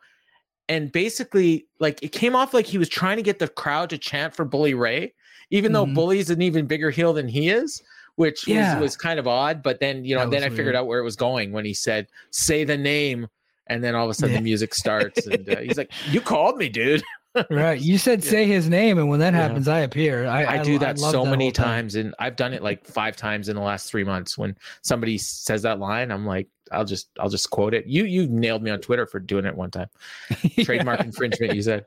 and 0.71 0.93
basically 0.93 1.67
like 1.81 2.01
it 2.01 2.13
came 2.13 2.37
off 2.37 2.55
like 2.55 2.65
he 2.65 2.79
was 2.79 2.89
trying 2.89 3.17
to 3.17 3.23
get 3.23 3.41
the 3.41 3.49
crowd 3.49 3.91
to 3.91 3.99
chant 3.99 4.35
for 4.35 4.45
Bully 4.45 4.73
Ray, 4.73 5.13
even 5.51 5.73
mm-hmm. 5.73 5.91
though 5.91 5.95
Bully's 5.95 6.31
an 6.31 6.41
even 6.41 6.67
bigger 6.67 6.91
heel 6.91 7.13
than 7.13 7.27
he 7.27 7.51
is, 7.51 7.83
which 8.15 8.47
yeah. 8.47 8.75
was, 8.75 8.83
was 8.83 8.97
kind 8.97 9.19
of 9.19 9.27
odd. 9.27 9.65
But 9.65 9.81
then 9.81 10.05
you 10.05 10.15
know, 10.15 10.23
that 10.23 10.31
then 10.31 10.43
I 10.45 10.47
weird. 10.47 10.57
figured 10.57 10.77
out 10.77 10.87
where 10.87 11.01
it 11.01 11.05
was 11.05 11.17
going 11.17 11.51
when 11.51 11.65
he 11.65 11.75
said, 11.75 12.07
"Say 12.31 12.63
the 12.63 12.79
name," 12.79 13.27
and 13.67 13.83
then 13.83 13.97
all 13.97 14.05
of 14.05 14.11
a 14.11 14.15
sudden 14.15 14.37
the 14.37 14.41
music 14.41 14.73
starts, 14.73 15.27
and 15.27 15.47
uh, 15.51 15.59
he's 15.59 15.77
like, 15.77 15.91
"You 16.09 16.21
called 16.21 16.57
me, 16.57 16.69
dude." 16.69 17.03
Right. 17.51 17.81
You 17.81 17.99
said 17.99 18.25
say 18.25 18.47
his 18.47 18.69
name, 18.69 18.99
and 18.99 19.09
when 19.09 19.21
that 19.21 19.33
yeah. 19.35 19.41
happens, 19.41 19.69
I 19.69 19.81
appear. 19.81 20.27
I, 20.27 20.45
I, 20.45 20.61
I 20.61 20.63
do 20.63 20.79
that 20.79 20.97
I 20.97 21.11
so 21.11 21.25
that 21.25 21.31
many 21.31 21.53
times, 21.53 21.95
and 21.95 22.15
I've 22.19 22.37
done 22.37 22.53
it 22.53 22.63
like 22.63 22.87
five 22.87 23.17
times 23.17 23.49
in 23.49 23.57
the 23.57 23.63
last 23.63 23.91
three 23.91 24.05
months. 24.05 24.37
When 24.37 24.57
somebody 24.83 25.19
says 25.19 25.63
that 25.63 25.79
line, 25.79 26.11
I'm 26.11 26.27
like, 26.27 26.49
I'll 26.73 26.85
just 26.85 27.09
I'll 27.19 27.29
just 27.29 27.51
quote 27.51 27.75
it. 27.75 27.87
You 27.87 28.05
you 28.05 28.27
nailed 28.27 28.63
me 28.63 28.71
on 28.71 28.81
Twitter 28.81 29.07
for 29.07 29.19
doing 29.21 29.45
it 29.45 29.55
one 29.55 29.71
time. 29.71 29.89
Trademark 30.63 31.01
infringement, 31.01 31.55
you 31.55 31.63
said. 31.63 31.87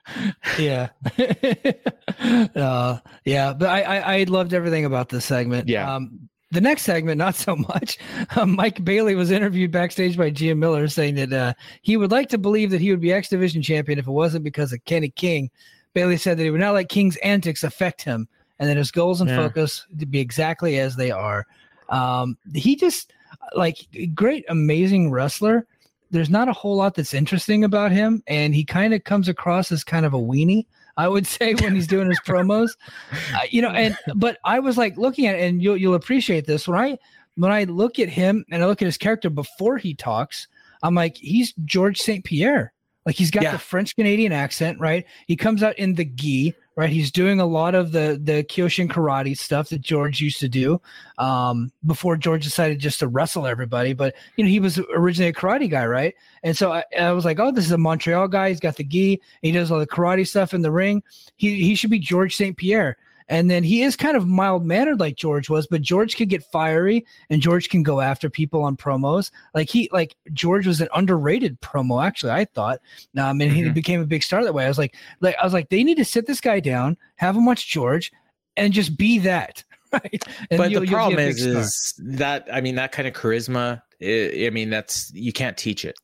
Yeah. 0.58 0.90
uh, 2.56 3.00
yeah, 3.26 3.54
but 3.54 3.70
I, 3.70 3.82
I, 3.82 4.16
I 4.16 4.24
loved 4.24 4.54
everything 4.54 4.86
about 4.86 5.10
this 5.10 5.26
segment. 5.26 5.68
Yeah. 5.68 5.94
Um, 5.94 6.30
the 6.54 6.62
next 6.62 6.84
segment, 6.84 7.18
not 7.18 7.36
so 7.36 7.56
much. 7.56 7.98
Um, 8.36 8.56
Mike 8.56 8.84
Bailey 8.84 9.16
was 9.16 9.32
interviewed 9.32 9.72
backstage 9.72 10.18
by 10.18 10.30
Gia 10.30 10.56
Miller, 10.56 10.88
saying 10.88 11.16
that 11.16 11.34
uh, 11.34 11.54
he 11.82 11.98
would 11.98 12.12
like 12.12 12.30
to 12.30 12.38
believe 12.38 12.72
that 12.72 12.82
he 12.82 12.90
would 12.90 13.02
be 13.02 13.12
X 13.12 13.30
Division 13.30 13.62
champion 13.62 14.00
if 14.00 14.08
it 14.08 14.12
wasn't 14.12 14.44
because 14.44 14.74
of 14.74 14.84
Kenny 14.86 15.10
King. 15.10 15.52
Bailey 15.94 16.18
said 16.18 16.38
that 16.38 16.44
he 16.44 16.50
would 16.50 16.60
not 16.60 16.74
let 16.74 16.90
King's 16.90 17.18
antics 17.18 17.64
affect 17.64 18.02
him, 18.02 18.28
and 18.60 18.70
that 18.70 18.78
his 18.78 18.92
goals 18.92 19.22
and 19.22 19.30
yeah. 19.30 19.36
focus 19.36 19.86
to 20.00 20.06
be 20.06 20.20
exactly 20.20 20.80
as 20.80 20.96
they 20.96 21.12
are. 21.12 21.46
Um, 21.90 22.38
he 22.54 22.76
just 22.76 23.14
like 23.56 23.88
great, 24.16 24.46
amazing 24.50 25.12
wrestler. 25.12 25.68
There's 26.10 26.30
not 26.30 26.48
a 26.48 26.54
whole 26.54 26.76
lot 26.76 26.96
that's 26.96 27.14
interesting 27.14 27.64
about 27.64 27.92
him, 27.92 28.24
and 28.28 28.56
he 28.56 28.64
kind 28.64 28.94
of 28.94 29.04
comes 29.04 29.28
across 29.28 29.72
as 29.72 29.84
kind 29.84 30.06
of 30.06 30.14
a 30.14 30.20
weenie. 30.20 30.66
I 30.98 31.08
would 31.08 31.26
say 31.26 31.56
when 31.56 31.76
he's 31.76 31.88
doing 31.88 32.08
his 32.10 32.20
promos, 32.20 32.70
uh, 33.34 33.40
you 33.50 33.62
know. 33.62 33.70
And 33.70 33.98
but 34.16 34.38
I 34.46 34.60
was 34.60 34.78
like 34.78 34.98
looking 34.98 35.28
at, 35.28 35.36
it, 35.36 35.44
and 35.44 35.62
you'll 35.62 35.78
you'll 35.78 35.96
appreciate 35.96 36.46
this 36.46 36.68
when 36.68 36.80
I 36.80 36.98
when 37.36 37.52
I 37.52 37.64
look 37.64 38.00
at 38.00 38.10
him 38.10 38.46
and 38.52 38.64
I 38.64 38.68
look 38.68 38.82
at 38.82 38.86
his 38.86 38.98
character 38.98 39.30
before 39.30 39.78
he 39.78 39.96
talks. 39.96 40.48
I'm 40.84 40.96
like, 40.96 41.18
he's 41.18 41.54
George 41.66 41.98
St. 42.00 42.24
Pierre. 42.24 42.74
Like 43.06 43.16
he's 43.16 43.32
got 43.32 43.44
yeah. 43.44 43.52
the 43.52 43.58
French 43.58 43.96
Canadian 43.96 44.32
accent, 44.32 44.80
right? 44.80 45.06
He 45.28 45.36
comes 45.36 45.64
out 45.64 45.78
in 45.78 45.96
the 45.96 46.06
gi, 46.06 46.54
right? 46.76 46.90
He's 46.90 47.12
doing 47.12 47.40
a 47.40 47.46
lot 47.46 47.76
of 47.76 47.92
the 47.92 48.20
the 48.22 48.44
Kyokushin 48.44 48.90
karate 48.90 49.38
stuff 49.38 49.70
that 49.70 49.82
George 49.82 50.22
used 50.22 50.40
to 50.40 50.50
do 50.50 50.82
um, 51.18 51.72
before 51.86 52.18
George 52.18 52.44
decided 52.44 52.80
just 52.80 53.00
to 53.00 53.08
wrestle 53.08 53.46
everybody. 53.46 53.94
But 53.94 54.16
you 54.36 54.44
know, 54.44 54.50
he 54.50 54.60
was 54.60 54.80
originally 54.94 55.30
a 55.30 55.34
karate 55.34 55.70
guy, 55.70 55.86
right? 55.86 56.16
And 56.44 56.58
so 56.58 56.72
I, 56.72 56.84
I 57.00 57.12
was 57.12 57.26
like, 57.26 57.40
oh, 57.40 57.52
this 57.52 57.66
is 57.66 57.72
a 57.72 57.78
Montreal 57.78 58.28
guy. 58.28 58.50
He's 58.50 58.60
got 58.60 58.76
the 58.76 58.84
gi. 58.84 59.22
He 59.42 59.52
does 59.52 59.72
all 59.72 59.80
the 59.80 59.88
karate 59.88 60.28
stuff 60.28 60.54
in 60.54 60.62
the 60.62 60.72
ring. 60.72 61.04
He 61.36 61.64
he 61.64 61.76
should 61.76 61.92
be 61.92 62.00
George 62.00 62.36
St. 62.36 62.58
Pierre. 62.58 62.98
And 63.30 63.50
then 63.50 63.64
he 63.64 63.84
is 63.84 63.96
kind 63.96 64.18
of 64.18 64.28
mild 64.28 64.66
mannered 64.66 65.00
like 65.00 65.16
George 65.16 65.50
was, 65.50 65.68
but 65.68 65.82
George 65.82 66.16
could 66.16 66.30
get 66.30 66.44
fiery 66.52 67.06
and 67.30 67.42
George 67.42 67.70
can 67.70 67.84
go 67.84 68.02
after 68.02 68.30
people 68.30 68.64
on 68.64 68.76
promos. 68.78 69.32
Like 69.54 69.70
he, 69.70 69.90
like 69.92 70.16
George 70.34 70.68
was 70.68 70.82
an 70.82 70.90
underrated 70.94 71.60
promo, 71.62 72.06
actually, 72.06 72.32
I 72.32 72.46
thought. 72.46 72.80
Um, 73.18 73.42
and 73.42 73.52
mm-hmm. 73.52 73.56
he 73.56 73.70
became 73.70 74.02
a 74.02 74.06
big 74.06 74.24
star 74.24 74.44
that 74.44 74.54
way. 74.54 74.66
I 74.66 74.68
was 74.68 74.78
like, 74.78 74.96
like, 75.22 75.36
I 75.42 75.44
was 75.44 75.54
like, 75.54 75.70
they 75.70 75.84
need 75.84 75.98
to 75.98 76.06
sit 76.06 76.26
this 76.26 76.42
guy 76.42 76.60
down, 76.60 76.98
have 77.16 77.36
him 77.36 77.46
watch 77.46 77.68
George, 77.68 78.12
and 78.58 78.74
just 78.74 78.98
be 78.98 79.20
that. 79.20 79.64
Right. 79.94 80.24
And 80.50 80.58
but 80.58 80.74
the 80.74 80.88
problem 80.88 81.20
is, 81.20 81.46
is 81.46 81.94
that, 82.00 82.48
I 82.52 82.62
mean, 82.62 82.74
that 82.78 82.92
kind 82.92 83.08
of 83.08 83.14
charisma, 83.14 83.80
I, 84.02 84.50
mean, 84.52 84.72
that's, 84.72 85.14
you 85.14 85.32
can't 85.32 85.56
teach 85.56 85.86
it. 85.86 86.00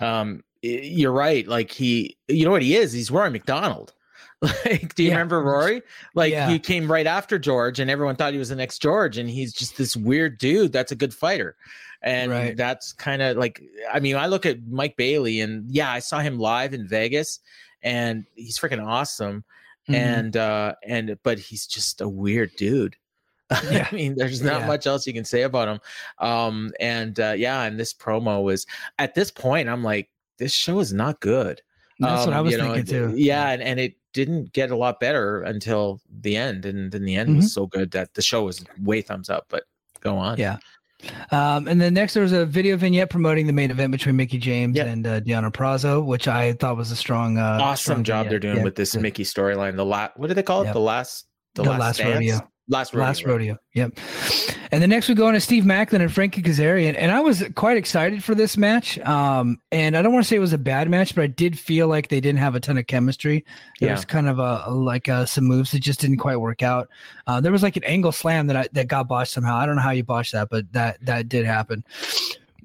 Um, 0.00 0.42
you're 0.62 1.12
right. 1.12 1.46
Like 1.46 1.70
he, 1.70 2.16
you 2.26 2.44
know 2.44 2.50
what 2.50 2.62
he 2.62 2.76
is? 2.76 2.92
He's 2.92 3.12
Rory 3.12 3.30
MacDonald. 3.30 3.94
Like, 4.64 4.94
do 4.94 5.02
you 5.02 5.08
yeah. 5.08 5.16
remember 5.16 5.42
Rory? 5.42 5.82
Like, 6.14 6.30
yeah. 6.30 6.48
he 6.48 6.58
came 6.58 6.90
right 6.90 7.06
after 7.06 7.38
George, 7.38 7.80
and 7.80 7.90
everyone 7.90 8.14
thought 8.16 8.32
he 8.32 8.38
was 8.38 8.50
the 8.50 8.56
next 8.56 8.80
George, 8.80 9.18
and 9.18 9.28
he's 9.28 9.52
just 9.52 9.76
this 9.76 9.96
weird 9.96 10.38
dude 10.38 10.72
that's 10.72 10.92
a 10.92 10.96
good 10.96 11.12
fighter. 11.12 11.56
And 12.02 12.30
right. 12.30 12.56
that's 12.56 12.92
kind 12.92 13.20
of 13.20 13.36
like, 13.36 13.60
I 13.92 13.98
mean, 13.98 14.14
I 14.14 14.26
look 14.26 14.46
at 14.46 14.64
Mike 14.68 14.96
Bailey, 14.96 15.40
and 15.40 15.68
yeah, 15.70 15.90
I 15.90 15.98
saw 15.98 16.20
him 16.20 16.38
live 16.38 16.72
in 16.72 16.86
Vegas, 16.86 17.40
and 17.82 18.26
he's 18.36 18.58
freaking 18.58 18.84
awesome. 18.84 19.44
Mm-hmm. 19.88 19.94
And, 19.94 20.36
uh, 20.36 20.74
and, 20.84 21.18
but 21.24 21.38
he's 21.38 21.66
just 21.66 22.00
a 22.00 22.08
weird 22.08 22.54
dude. 22.56 22.96
Yeah. 23.70 23.88
I 23.90 23.94
mean, 23.94 24.14
there's 24.14 24.42
not 24.42 24.60
yeah. 24.60 24.66
much 24.66 24.86
else 24.86 25.06
you 25.06 25.14
can 25.14 25.24
say 25.24 25.40
about 25.40 25.68
him. 25.68 25.80
Um, 26.18 26.70
and 26.80 27.18
uh, 27.18 27.32
yeah, 27.34 27.62
and 27.62 27.80
this 27.80 27.94
promo 27.94 28.42
was 28.42 28.66
at 28.98 29.14
this 29.14 29.30
point, 29.30 29.70
I'm 29.70 29.82
like, 29.82 30.10
this 30.36 30.52
show 30.52 30.80
is 30.80 30.92
not 30.92 31.20
good. 31.20 31.62
That's 31.98 32.24
um, 32.24 32.28
what 32.28 32.36
I 32.36 32.40
was 32.42 32.54
thinking 32.54 33.00
know, 33.00 33.10
too. 33.10 33.14
Yeah, 33.16 33.48
and, 33.48 33.62
and 33.62 33.80
it 33.80 33.94
didn't 34.12 34.52
get 34.52 34.70
a 34.70 34.76
lot 34.76 35.00
better 35.00 35.42
until 35.42 36.00
the 36.20 36.36
end, 36.36 36.64
and 36.64 36.92
then 36.92 37.04
the 37.04 37.16
end 37.16 37.30
mm-hmm. 37.30 37.38
was 37.38 37.52
so 37.52 37.66
good 37.66 37.90
that 37.92 38.14
the 38.14 38.22
show 38.22 38.44
was 38.44 38.64
way 38.80 39.02
thumbs 39.02 39.30
up. 39.30 39.46
But 39.48 39.64
go 40.00 40.16
on. 40.16 40.38
Yeah. 40.38 40.58
Um, 41.30 41.68
and 41.68 41.80
then 41.80 41.94
next 41.94 42.14
there 42.14 42.24
was 42.24 42.32
a 42.32 42.44
video 42.44 42.76
vignette 42.76 43.08
promoting 43.08 43.46
the 43.46 43.52
main 43.52 43.70
event 43.70 43.92
between 43.92 44.16
Mickie 44.16 44.38
James 44.38 44.76
yep. 44.76 44.88
and 44.88 45.06
uh, 45.06 45.20
Deonna 45.20 45.52
Purrazzo, 45.52 46.04
which 46.04 46.26
I 46.26 46.54
thought 46.54 46.76
was 46.76 46.90
a 46.90 46.96
strong, 46.96 47.38
uh, 47.38 47.58
awesome 47.60 47.76
strong 47.76 48.04
job 48.04 48.24
vignette. 48.24 48.42
they're 48.42 48.52
doing 48.52 48.64
with 48.64 48.74
this 48.74 48.96
Mickie 48.96 49.24
storyline. 49.24 49.76
The 49.76 49.84
last, 49.84 50.16
what 50.16 50.26
do 50.26 50.34
they 50.34 50.42
call 50.42 50.62
it? 50.62 50.72
The 50.72 50.80
last, 50.80 51.26
the, 51.54 51.62
the 51.62 51.70
last, 51.70 52.00
last 52.00 52.02
rodeo. 52.02 52.48
Last 52.68 52.92
rodeo. 52.92 53.06
Last 53.06 53.24
rodeo. 53.24 53.58
Yep. 53.74 53.98
And 54.70 54.82
the 54.82 54.86
next 54.86 55.08
we 55.08 55.14
go 55.14 55.26
on 55.26 55.34
to 55.34 55.40
Steve 55.40 55.64
Maclin 55.64 56.02
and 56.02 56.12
Frankie 56.12 56.42
Kazarian. 56.42 56.94
And 56.98 57.10
I 57.10 57.20
was 57.20 57.42
quite 57.54 57.78
excited 57.78 58.22
for 58.22 58.34
this 58.34 58.58
match. 58.58 58.98
Um, 59.00 59.58
and 59.72 59.96
I 59.96 60.02
don't 60.02 60.12
want 60.12 60.24
to 60.24 60.28
say 60.28 60.36
it 60.36 60.40
was 60.40 60.52
a 60.52 60.58
bad 60.58 60.90
match, 60.90 61.14
but 61.14 61.22
I 61.22 61.28
did 61.28 61.58
feel 61.58 61.88
like 61.88 62.08
they 62.08 62.20
didn't 62.20 62.40
have 62.40 62.54
a 62.54 62.60
ton 62.60 62.76
of 62.76 62.86
chemistry. 62.86 63.46
There 63.80 63.88
yeah. 63.88 63.94
was 63.94 64.04
kind 64.04 64.28
of 64.28 64.38
a, 64.38 64.70
like 64.70 65.08
uh, 65.08 65.24
some 65.24 65.44
moves 65.44 65.70
that 65.70 65.80
just 65.80 66.00
didn't 66.00 66.18
quite 66.18 66.36
work 66.36 66.62
out. 66.62 66.88
Uh, 67.26 67.40
there 67.40 67.52
was 67.52 67.62
like 67.62 67.76
an 67.76 67.84
angle 67.84 68.12
slam 68.12 68.46
that 68.48 68.56
I, 68.56 68.68
that 68.72 68.88
got 68.88 69.08
botched 69.08 69.32
somehow. 69.32 69.56
I 69.56 69.64
don't 69.64 69.76
know 69.76 69.82
how 69.82 69.90
you 69.90 70.04
botched 70.04 70.32
that, 70.32 70.48
but 70.50 70.70
that 70.72 70.98
that 71.06 71.28
did 71.28 71.46
happen. 71.46 71.84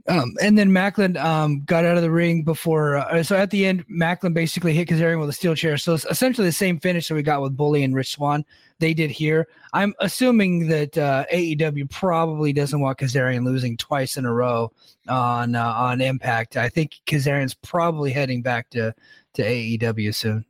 Um, 0.07 0.35
and 0.41 0.57
then 0.57 0.69
Maclin 0.69 1.17
um, 1.17 1.61
got 1.61 1.85
out 1.85 1.95
of 1.95 2.03
the 2.03 2.11
ring 2.11 2.43
before. 2.43 2.97
Uh, 2.97 3.23
so 3.23 3.37
at 3.37 3.51
the 3.51 3.65
end, 3.65 3.87
Maclin 3.87 4.33
basically 4.33 4.73
hit 4.73 4.89
Kazarian 4.89 5.19
with 5.19 5.29
a 5.29 5.33
steel 5.33 5.55
chair. 5.55 5.77
So 5.77 5.93
it's 5.93 6.05
essentially 6.05 6.47
the 6.47 6.51
same 6.51 6.77
finish 6.79 7.07
that 7.07 7.15
we 7.15 7.23
got 7.23 7.41
with 7.41 7.55
Bully 7.55 7.83
and 7.83 7.95
Rich 7.95 8.11
Swann. 8.11 8.43
They 8.79 8.93
did 8.93 9.11
here. 9.11 9.47
I'm 9.71 9.93
assuming 9.99 10.67
that 10.67 10.97
uh, 10.97 11.25
AEW 11.31 11.89
probably 11.89 12.51
doesn't 12.51 12.81
want 12.81 12.97
Kazarian 12.97 13.45
losing 13.45 13.77
twice 13.77 14.17
in 14.17 14.25
a 14.25 14.33
row 14.33 14.73
on 15.07 15.55
uh, 15.55 15.73
on 15.73 16.01
Impact. 16.01 16.57
I 16.57 16.67
think 16.67 16.99
Kazarian's 17.05 17.53
probably 17.53 18.11
heading 18.11 18.41
back 18.41 18.69
to 18.71 18.93
to 19.35 19.43
AEW 19.43 20.13
soon. 20.13 20.45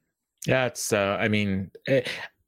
Yeah, 0.47 0.65
it's. 0.65 0.91
Uh, 0.91 1.17
I 1.19 1.27
mean, 1.27 1.69
eh, 1.87 2.01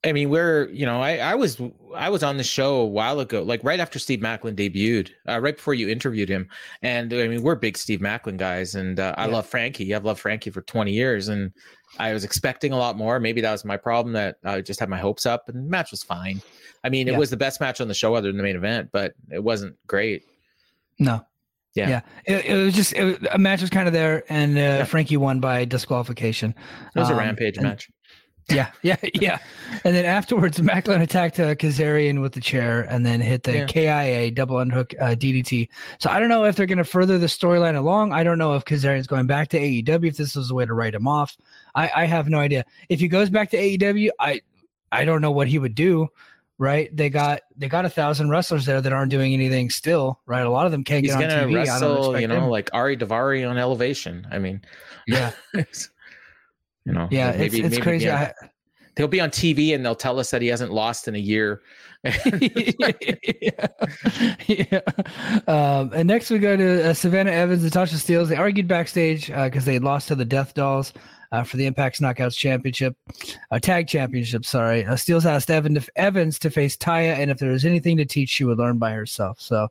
I 0.05 0.13
mean, 0.13 0.29
we're 0.29 0.69
you 0.69 0.85
know, 0.85 1.01
I, 1.01 1.17
I 1.17 1.35
was 1.35 1.59
I 1.95 2.09
was 2.09 2.21
on 2.21 2.37
the 2.37 2.43
show 2.43 2.75
a 2.75 2.85
while 2.85 3.19
ago, 3.19 3.41
like 3.41 3.63
right 3.63 3.79
after 3.79 3.97
Steve 3.97 4.19
Maclin 4.19 4.55
debuted, 4.55 5.09
uh, 5.27 5.39
right 5.41 5.55
before 5.55 5.73
you 5.73 5.89
interviewed 5.89 6.29
him, 6.29 6.47
and 6.83 7.11
I 7.11 7.27
mean, 7.27 7.41
we're 7.41 7.55
big 7.55 7.75
Steve 7.75 8.01
Maclin 8.01 8.37
guys, 8.37 8.75
and 8.75 8.99
uh, 8.99 9.15
I 9.17 9.25
love 9.25 9.47
Frankie. 9.47 9.95
I've 9.95 10.05
loved 10.05 10.19
Frankie 10.19 10.51
for 10.51 10.61
twenty 10.61 10.91
years, 10.91 11.27
and 11.27 11.51
I 11.97 12.13
was 12.13 12.23
expecting 12.23 12.71
a 12.71 12.77
lot 12.77 12.97
more. 12.97 13.19
Maybe 13.19 13.41
that 13.41 13.51
was 13.51 13.65
my 13.65 13.77
problem 13.77 14.13
that 14.13 14.37
I 14.43 14.61
just 14.61 14.79
had 14.79 14.89
my 14.89 14.99
hopes 14.99 15.25
up, 15.25 15.49
and 15.49 15.65
the 15.65 15.69
match 15.69 15.89
was 15.89 16.03
fine. 16.03 16.39
I 16.83 16.89
mean, 16.89 17.07
it 17.07 17.13
yeah. 17.13 17.17
was 17.17 17.31
the 17.31 17.37
best 17.37 17.59
match 17.59 17.81
on 17.81 17.87
the 17.87 17.95
show 17.95 18.13
other 18.13 18.29
than 18.29 18.37
the 18.37 18.43
main 18.43 18.55
event, 18.55 18.89
but 18.91 19.15
it 19.31 19.43
wasn't 19.43 19.75
great. 19.87 20.23
No. 20.99 21.25
Yeah. 21.73 21.89
Yeah. 21.89 22.01
It, 22.25 22.45
it 22.45 22.63
was 22.63 22.75
just 22.75 22.93
it, 22.93 23.25
a 23.31 23.39
match 23.39 23.61
was 23.61 23.71
kind 23.71 23.87
of 23.87 23.93
there, 23.93 24.23
and 24.29 24.55
uh, 24.55 24.61
yeah. 24.61 24.83
Frankie 24.83 25.17
won 25.17 25.39
by 25.39 25.65
disqualification. 25.65 26.53
It 26.95 26.99
was 26.99 27.09
um, 27.09 27.15
a 27.15 27.17
rampage 27.17 27.59
match. 27.59 27.89
Yeah, 28.49 28.71
yeah, 28.83 28.97
yeah. 29.15 29.39
And 29.83 29.95
then 29.95 30.05
afterwards, 30.05 30.59
Maclin 30.59 31.01
attacked 31.01 31.39
uh, 31.39 31.55
Kazarian 31.55 32.21
with 32.21 32.33
the 32.33 32.41
chair 32.41 32.81
and 32.89 33.05
then 33.05 33.21
hit 33.21 33.43
the 33.43 33.57
yeah. 33.59 33.65
KIA 33.65 34.31
double 34.31 34.59
unhook 34.59 34.93
uh, 34.99 35.15
DDT. 35.15 35.67
So 35.99 36.09
I 36.09 36.19
don't 36.19 36.29
know 36.29 36.45
if 36.45 36.55
they're 36.55 36.65
going 36.65 36.77
to 36.77 36.83
further 36.83 37.17
the 37.17 37.27
storyline 37.27 37.75
along. 37.75 38.13
I 38.13 38.23
don't 38.23 38.37
know 38.37 38.53
if 38.55 38.65
Kazarian's 38.65 39.07
going 39.07 39.27
back 39.27 39.49
to 39.49 39.59
AEW, 39.59 40.07
if 40.07 40.17
this 40.17 40.35
is 40.35 40.51
a 40.51 40.53
way 40.53 40.65
to 40.65 40.73
write 40.73 40.93
him 40.93 41.07
off. 41.07 41.35
I, 41.73 41.89
I 41.95 42.05
have 42.05 42.29
no 42.29 42.39
idea. 42.39 42.65
If 42.89 42.99
he 42.99 43.07
goes 43.07 43.29
back 43.29 43.49
to 43.51 43.57
AEW, 43.57 44.09
I 44.19 44.41
I 44.91 45.05
don't 45.05 45.21
know 45.21 45.31
what 45.31 45.47
he 45.47 45.59
would 45.59 45.75
do. 45.75 46.07
Right? 46.57 46.95
They 46.95 47.09
got 47.09 47.41
they 47.57 47.67
got 47.67 47.83
a 47.83 47.89
thousand 47.89 48.29
wrestlers 48.29 48.65
there 48.65 48.79
that 48.79 48.93
aren't 48.93 49.11
doing 49.11 49.33
anything 49.33 49.69
still. 49.69 50.21
Right? 50.25 50.45
A 50.45 50.49
lot 50.49 50.65
of 50.65 50.71
them 50.71 50.85
can't 50.85 51.03
He's 51.03 51.15
get 51.15 51.31
on 51.31 51.49
TV. 51.49 51.55
Wrestle, 51.55 52.19
you 52.19 52.27
know, 52.27 52.43
him. 52.43 52.49
like 52.49 52.69
Ari 52.73 52.95
Daivari 52.95 53.49
on 53.49 53.57
Elevation. 53.57 54.25
I 54.31 54.39
mean, 54.39 54.61
yeah. 55.07 55.31
You 56.85 56.93
know, 56.93 57.07
yeah, 57.11 57.31
maybe, 57.31 57.45
it's, 57.45 57.55
it's 57.55 57.69
maybe, 57.71 57.81
crazy. 57.81 58.05
Yeah. 58.05 58.31
I, 58.41 58.47
he'll 58.97 59.07
be 59.07 59.19
on 59.19 59.29
TV 59.29 59.75
and 59.75 59.85
they'll 59.85 59.95
tell 59.95 60.19
us 60.19 60.31
that 60.31 60.41
he 60.41 60.47
hasn't 60.47 60.71
lost 60.71 61.07
in 61.07 61.15
a 61.15 61.19
year. 61.19 61.61
yeah. 62.03 62.91
yeah. 64.47 64.81
Um, 65.47 65.91
and 65.93 66.07
next 66.07 66.29
we 66.29 66.39
go 66.39 66.55
to 66.55 66.89
uh, 66.89 66.93
Savannah 66.93 67.31
Evans 67.31 67.63
and 67.63 67.71
Tasha 67.71 67.95
Steelz. 67.95 68.27
They 68.27 68.35
argued 68.35 68.67
backstage 68.67 69.27
because 69.27 69.63
uh, 69.63 69.65
they 69.65 69.79
lost 69.79 70.07
to 70.09 70.15
the 70.15 70.25
Death 70.25 70.53
Dollz 70.53 70.93
uh, 71.31 71.43
for 71.43 71.57
the 71.57 71.65
Impact's 71.65 71.99
Knockouts 71.99 72.37
Championship, 72.37 72.95
uh, 73.51 73.59
Tag 73.59 73.87
Championship. 73.87 74.45
Sorry, 74.45 74.85
uh, 74.85 74.93
Steelz 74.93 75.25
asked 75.25 75.49
Evan 75.49 75.75
to, 75.75 75.85
Evans 75.95 76.39
to 76.39 76.49
face 76.49 76.77
Taya, 76.77 77.17
and 77.17 77.31
if 77.31 77.39
there 77.39 77.51
was 77.51 77.65
anything 77.65 77.97
to 77.97 78.05
teach, 78.05 78.29
she 78.29 78.43
would 78.43 78.57
learn 78.57 78.77
by 78.77 78.91
herself. 78.91 79.39
So. 79.39 79.67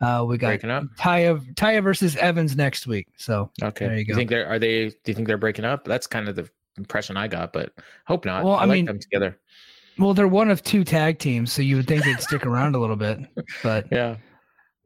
Uh, 0.00 0.24
we 0.24 0.38
got 0.38 0.60
breaking 0.60 0.70
Taya 0.96 1.54
Taya 1.54 1.82
versus 1.82 2.14
Evans 2.14 2.54
next 2.54 2.86
week. 2.86 3.08
So 3.16 3.50
okay, 3.60 3.86
there 3.88 3.98
you 3.98 4.04
go. 4.04 4.12
You 4.12 4.14
think 4.14 4.30
they're 4.30 4.46
are 4.46 4.60
they? 4.60 4.90
Do 4.90 4.96
you 5.06 5.14
think 5.14 5.26
they're 5.26 5.36
breaking 5.36 5.64
up? 5.64 5.84
That's 5.84 6.06
kind 6.06 6.28
of 6.28 6.36
the 6.36 6.48
impression 6.78 7.16
I 7.16 7.28
got, 7.28 7.52
but 7.52 7.72
hope 8.06 8.24
not. 8.24 8.44
Well, 8.44 8.54
I, 8.54 8.62
I 8.62 8.66
mean, 8.66 8.86
them 8.86 8.98
together. 8.98 9.38
Well, 9.98 10.14
they're 10.14 10.28
one 10.28 10.50
of 10.50 10.62
two 10.62 10.84
tag 10.84 11.18
teams, 11.18 11.52
so 11.52 11.60
you 11.60 11.76
would 11.76 11.86
think 11.86 12.04
they'd 12.04 12.20
stick 12.20 12.46
around 12.46 12.74
a 12.74 12.78
little 12.78 12.96
bit, 12.96 13.18
but 13.62 13.86
yeah, 13.92 14.16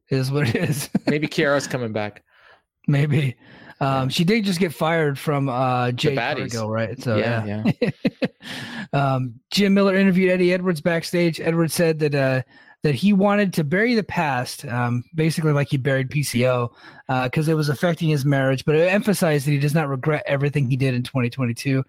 is 0.08 0.30
what 0.30 0.48
it 0.48 0.56
is. 0.56 0.90
Maybe 1.06 1.28
Kiera's 1.28 1.66
coming 1.66 1.92
back. 1.92 2.22
Maybe. 2.88 3.36
Um, 3.80 4.08
she 4.08 4.24
did 4.24 4.44
just 4.44 4.60
get 4.60 4.72
fired 4.72 5.18
from 5.18 5.48
uh, 5.48 5.90
Jade 5.92 6.16
Cargill, 6.16 6.70
right? 6.70 7.00
So 7.02 7.16
yeah, 7.16 7.44
yeah. 7.44 7.72
yeah. 7.80 7.90
um, 8.92 9.40
Gia 9.50 9.68
Miller 9.70 9.96
interviewed 9.96 10.30
Eddie 10.30 10.52
Edwards 10.52 10.80
backstage. 10.80 11.40
Edwards 11.40 11.74
said 11.74 11.98
that 11.98 12.14
uh, 12.14 12.42
that 12.82 12.96
he 12.96 13.12
wanted 13.12 13.52
to 13.54 13.64
bury 13.64 13.94
the 13.94 14.02
past, 14.02 14.64
um, 14.66 15.04
basically 15.14 15.52
like 15.52 15.68
he 15.68 15.76
buried 15.76 16.10
PCO, 16.10 16.70
because 17.06 17.48
uh, 17.48 17.52
it 17.52 17.54
was 17.54 17.68
affecting 17.68 18.08
his 18.08 18.24
marriage. 18.24 18.64
But 18.64 18.74
it 18.74 18.92
emphasized 18.92 19.46
that 19.46 19.52
he 19.52 19.58
does 19.58 19.74
not 19.74 19.88
regret 19.88 20.24
everything 20.26 20.68
he 20.68 20.76
did 20.76 20.94
in 20.94 21.02
2022. 21.02 21.84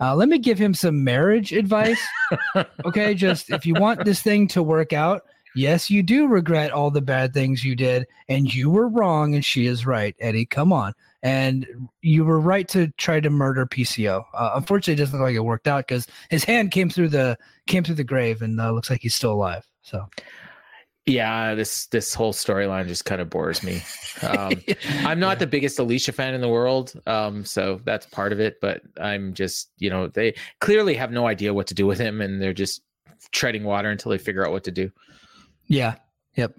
Uh, 0.00 0.14
let 0.14 0.28
me 0.28 0.38
give 0.38 0.58
him 0.58 0.72
some 0.72 1.02
marriage 1.02 1.52
advice. 1.52 2.00
okay, 2.84 3.14
just 3.14 3.50
if 3.50 3.66
you 3.66 3.74
want 3.74 4.04
this 4.04 4.22
thing 4.22 4.46
to 4.48 4.62
work 4.62 4.92
out, 4.92 5.22
yes, 5.56 5.90
you 5.90 6.04
do 6.04 6.28
regret 6.28 6.70
all 6.70 6.92
the 6.92 7.02
bad 7.02 7.34
things 7.34 7.64
you 7.64 7.74
did, 7.74 8.06
and 8.28 8.52
you 8.52 8.70
were 8.70 8.88
wrong, 8.88 9.34
and 9.34 9.44
she 9.44 9.66
is 9.66 9.84
right. 9.84 10.14
Eddie, 10.20 10.46
come 10.46 10.72
on. 10.72 10.94
And 11.24 11.88
you 12.02 12.24
were 12.24 12.38
right 12.38 12.68
to 12.68 12.88
try 12.98 13.18
to 13.18 13.30
murder 13.30 13.66
PCO. 13.66 14.24
Uh, 14.32 14.52
unfortunately, 14.54 14.94
it 14.94 15.04
doesn't 15.04 15.18
look 15.18 15.26
like 15.26 15.34
it 15.34 15.40
worked 15.40 15.66
out 15.66 15.88
because 15.88 16.06
his 16.30 16.44
hand 16.44 16.70
came 16.70 16.88
through 16.88 17.08
the 17.08 17.36
came 17.66 17.82
through 17.82 17.96
the 17.96 18.04
grave, 18.04 18.42
and 18.42 18.60
uh, 18.60 18.70
looks 18.70 18.90
like 18.90 19.00
he's 19.00 19.14
still 19.14 19.32
alive. 19.32 19.66
So 19.86 20.08
yeah, 21.06 21.54
this 21.54 21.86
this 21.86 22.12
whole 22.12 22.32
storyline 22.32 22.88
just 22.88 23.04
kind 23.04 23.20
of 23.20 23.30
bores 23.30 23.62
me. 23.62 23.82
Um, 24.22 24.60
I'm 25.04 25.20
not 25.20 25.36
yeah. 25.36 25.40
the 25.40 25.46
biggest 25.46 25.78
Alisha 25.78 26.12
fan 26.12 26.34
in 26.34 26.40
the 26.40 26.48
world, 26.48 26.92
um, 27.06 27.44
so 27.44 27.80
that's 27.84 28.06
part 28.06 28.32
of 28.32 28.40
it. 28.40 28.56
But 28.60 28.82
I'm 29.00 29.32
just, 29.32 29.70
you 29.78 29.88
know, 29.88 30.08
they 30.08 30.34
clearly 30.60 30.94
have 30.94 31.12
no 31.12 31.28
idea 31.28 31.54
what 31.54 31.68
to 31.68 31.74
do 31.74 31.86
with 31.86 31.98
him, 31.98 32.20
and 32.20 32.42
they're 32.42 32.52
just 32.52 32.82
treading 33.30 33.62
water 33.62 33.88
until 33.88 34.10
they 34.10 34.18
figure 34.18 34.44
out 34.44 34.50
what 34.50 34.64
to 34.64 34.72
do. 34.72 34.90
Yeah, 35.68 35.94
Yep. 36.36 36.54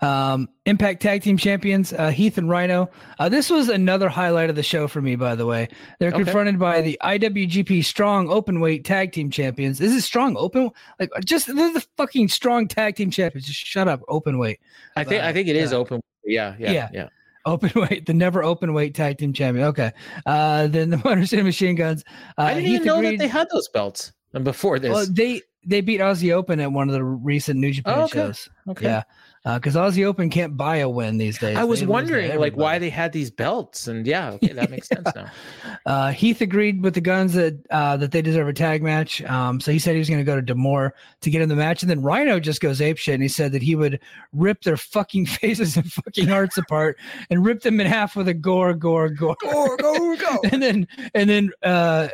Um, 0.00 0.48
Impact 0.66 1.00
Tag 1.00 1.22
Team 1.22 1.36
Champions, 1.36 1.92
uh, 1.92 2.10
Heath 2.10 2.38
and 2.38 2.48
Rhino. 2.48 2.90
Uh, 3.20 3.28
this 3.28 3.50
was 3.50 3.68
another 3.68 4.08
highlight 4.08 4.50
of 4.50 4.56
the 4.56 4.64
show 4.64 4.88
for 4.88 5.00
me, 5.00 5.14
by 5.14 5.36
the 5.36 5.46
way. 5.46 5.68
They're 6.00 6.08
okay. 6.08 6.24
confronted 6.24 6.58
by 6.58 6.80
the 6.80 6.98
IWGP 7.02 7.84
Strong 7.84 8.26
Openweight 8.26 8.84
Tag 8.84 9.12
Team 9.12 9.30
Champions. 9.30 9.78
This 9.78 9.92
Is 9.92 10.04
Strong 10.04 10.36
Open? 10.36 10.70
Like, 10.98 11.10
just 11.24 11.46
they're 11.46 11.72
the 11.72 11.86
fucking 11.96 12.28
Strong 12.28 12.68
Tag 12.68 12.96
Team 12.96 13.12
Champions. 13.12 13.46
Just 13.46 13.60
shut 13.60 13.86
up, 13.86 14.00
Openweight. 14.08 14.58
I 14.96 15.04
think 15.04 15.22
I 15.22 15.32
think 15.32 15.48
it 15.48 15.56
is 15.56 15.72
Open. 15.72 16.00
Yeah, 16.24 16.56
yeah, 16.58 16.72
yeah. 16.72 16.88
yeah. 16.92 17.08
Open 17.44 17.70
weight, 17.80 18.06
the 18.06 18.14
never 18.14 18.42
open 18.42 18.72
weight 18.72 18.94
tag 18.94 19.18
team 19.18 19.32
champion. 19.32 19.66
Okay. 19.66 19.90
Uh, 20.26 20.68
then 20.68 20.90
the 20.90 20.96
Motor 21.04 21.26
City 21.26 21.42
Machine 21.42 21.74
Guns. 21.74 22.04
Uh, 22.38 22.42
I 22.42 22.54
didn't 22.54 22.66
Heath 22.66 22.74
even 22.74 22.86
know 22.86 22.96
agreed, 22.98 23.18
that 23.18 23.18
they 23.18 23.28
had 23.28 23.48
those 23.52 23.68
belts 23.68 24.12
before 24.44 24.78
this. 24.78 24.92
Well, 24.92 25.06
they 25.10 25.42
they 25.64 25.80
beat 25.80 26.00
Aussie 26.00 26.32
Open 26.32 26.60
at 26.60 26.72
one 26.72 26.88
of 26.88 26.94
the 26.94 27.04
recent 27.04 27.58
New 27.58 27.72
Japan 27.72 27.98
oh, 27.98 28.02
okay. 28.04 28.18
shows. 28.18 28.48
Okay. 28.68 28.86
Yeah 28.86 29.02
because 29.44 29.74
uh, 29.74 29.82
Aussie 29.82 30.04
Open 30.04 30.30
can't 30.30 30.56
buy 30.56 30.76
a 30.76 30.88
win 30.88 31.18
these 31.18 31.36
days. 31.38 31.56
I 31.56 31.64
was 31.64 31.80
they 31.80 31.86
wondering 31.86 32.38
like 32.38 32.56
why 32.56 32.78
they 32.78 32.90
had 32.90 33.12
these 33.12 33.30
belts, 33.30 33.88
and 33.88 34.06
yeah, 34.06 34.30
okay, 34.32 34.52
that 34.52 34.70
makes 34.70 34.88
sense 34.88 35.08
now. 35.14 35.30
Uh, 35.84 36.12
Heath 36.12 36.40
agreed 36.40 36.80
with 36.84 36.94
the 36.94 37.00
guns 37.00 37.32
that 37.32 37.58
uh, 37.70 37.96
that 37.96 38.12
they 38.12 38.22
deserve 38.22 38.46
a 38.46 38.52
tag 38.52 38.84
match. 38.84 39.20
Um, 39.24 39.58
so 39.58 39.72
he 39.72 39.80
said 39.80 39.94
he 39.94 39.98
was 39.98 40.08
going 40.08 40.20
to 40.20 40.24
go 40.24 40.36
to 40.36 40.42
D'Amore 40.42 40.94
to 41.22 41.30
get 41.30 41.42
in 41.42 41.48
the 41.48 41.56
match, 41.56 41.82
and 41.82 41.90
then 41.90 42.02
Rhino 42.02 42.38
just 42.38 42.60
goes 42.60 42.80
ape 42.80 42.98
shit, 42.98 43.14
and 43.14 43.22
he 43.22 43.28
said 43.28 43.50
that 43.50 43.62
he 43.62 43.74
would 43.74 43.98
rip 44.32 44.62
their 44.62 44.76
fucking 44.76 45.26
faces 45.40 45.76
and 45.76 45.90
fucking 45.90 46.28
hearts 46.28 46.56
apart 46.56 46.98
and 47.30 47.44
rip 47.44 47.62
them 47.62 47.80
in 47.80 47.86
half 47.88 48.14
with 48.14 48.28
a 48.28 48.34
gore, 48.34 48.74
gore, 48.74 49.08
gore, 49.08 49.36
gore, 49.40 49.76
gore, 49.76 50.16
gore. 50.16 50.40
and 50.52 50.62
then 50.62 50.86
and 51.14 51.28
then 51.28 51.50
uh, 51.64 52.08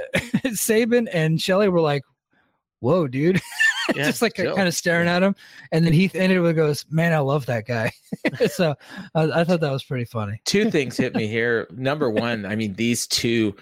Sabin 0.55 1.09
and 1.09 1.39
Shelley 1.39 1.69
were 1.69 1.83
like, 1.83 2.05
"Whoa, 2.81 3.09
dude." 3.09 3.41
yeah, 3.95 4.05
just 4.05 4.23
like 4.23 4.35
kind 4.35 4.69
of 4.69 4.75
staring 4.75 5.09
at 5.09 5.23
him. 5.23 5.35
And 5.73 5.85
then 5.85 5.93
Heath 5.93 6.15
ended 6.15 6.41
with 6.41 6.57
goes, 6.57 6.85
"Man, 6.91 7.13
I 7.13 7.19
love 7.19 7.47
that 7.47 7.67
guy." 7.67 7.93
so 8.51 8.75
I, 9.15 9.41
I 9.41 9.45
thought 9.45 9.61
that 9.61 9.73
was 9.73 9.85
pretty 9.85 10.05
funny. 10.05 10.41
Two 10.45 10.71
things 10.71 10.97
hit 10.97 11.15
me 11.15 11.27
here. 11.27 11.69
Number 11.73 12.11
one, 12.11 12.47
I 12.47 12.57
mean, 12.57 12.75
these 12.75 13.07
two 13.07 13.55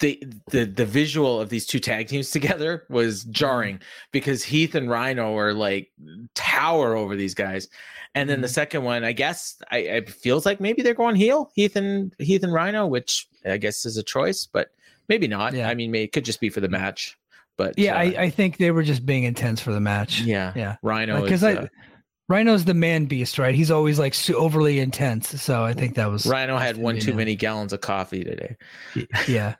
the 0.00 0.22
the 0.50 0.64
the 0.64 0.84
visual 0.84 1.40
of 1.40 1.50
these 1.50 1.66
two 1.66 1.78
tag 1.78 2.08
teams 2.08 2.30
together 2.30 2.84
was 2.88 3.24
jarring 3.24 3.80
because 4.12 4.42
Heath 4.42 4.74
and 4.74 4.90
Rhino 4.90 5.36
are 5.36 5.52
like 5.52 5.90
tower 6.34 6.96
over 6.96 7.16
these 7.16 7.34
guys. 7.34 7.68
And 8.14 8.28
then 8.28 8.40
the 8.40 8.48
mm-hmm. 8.48 8.54
second 8.54 8.82
one, 8.82 9.04
I 9.04 9.12
guess 9.12 9.60
I 9.70 9.78
it 9.78 10.10
feels 10.10 10.44
like 10.44 10.60
maybe 10.60 10.82
they're 10.82 10.94
going 10.94 11.16
heel, 11.16 11.52
Heath 11.54 11.76
and 11.76 12.12
Heath 12.18 12.42
and 12.42 12.52
Rhino, 12.52 12.86
which 12.86 13.28
I 13.44 13.56
guess 13.56 13.84
is 13.84 13.96
a 13.96 14.02
choice, 14.02 14.46
but 14.46 14.70
maybe 15.08 15.28
not. 15.28 15.54
Yeah. 15.54 15.68
I 15.68 15.74
mean, 15.74 15.94
it 15.94 16.12
could 16.12 16.24
just 16.24 16.40
be 16.40 16.50
for 16.50 16.60
the 16.60 16.68
match. 16.68 17.16
But 17.60 17.78
yeah, 17.78 17.94
uh, 17.94 17.98
I, 17.98 18.04
I 18.04 18.30
think 18.30 18.56
they 18.56 18.70
were 18.70 18.82
just 18.82 19.04
being 19.04 19.24
intense 19.24 19.60
for 19.60 19.70
the 19.70 19.80
match. 19.80 20.22
Yeah, 20.22 20.54
yeah. 20.56 20.76
Rhino 20.82 21.20
because 21.20 21.44
I. 21.44 21.54
Uh, 21.54 21.66
Rhino's 22.26 22.64
the 22.64 22.74
man 22.74 23.04
beast, 23.04 23.38
right? 23.40 23.54
He's 23.54 23.70
always 23.72 23.98
like 23.98 24.14
overly 24.30 24.78
intense. 24.78 25.42
So 25.42 25.64
I 25.64 25.74
think 25.74 25.96
that 25.96 26.06
was 26.06 26.24
Rhino 26.26 26.56
had 26.58 26.76
one 26.76 26.98
too 27.00 27.12
many 27.12 27.34
gallons 27.34 27.72
of 27.72 27.80
coffee 27.80 28.22
today. 28.22 28.56
Yeah. 29.26 29.56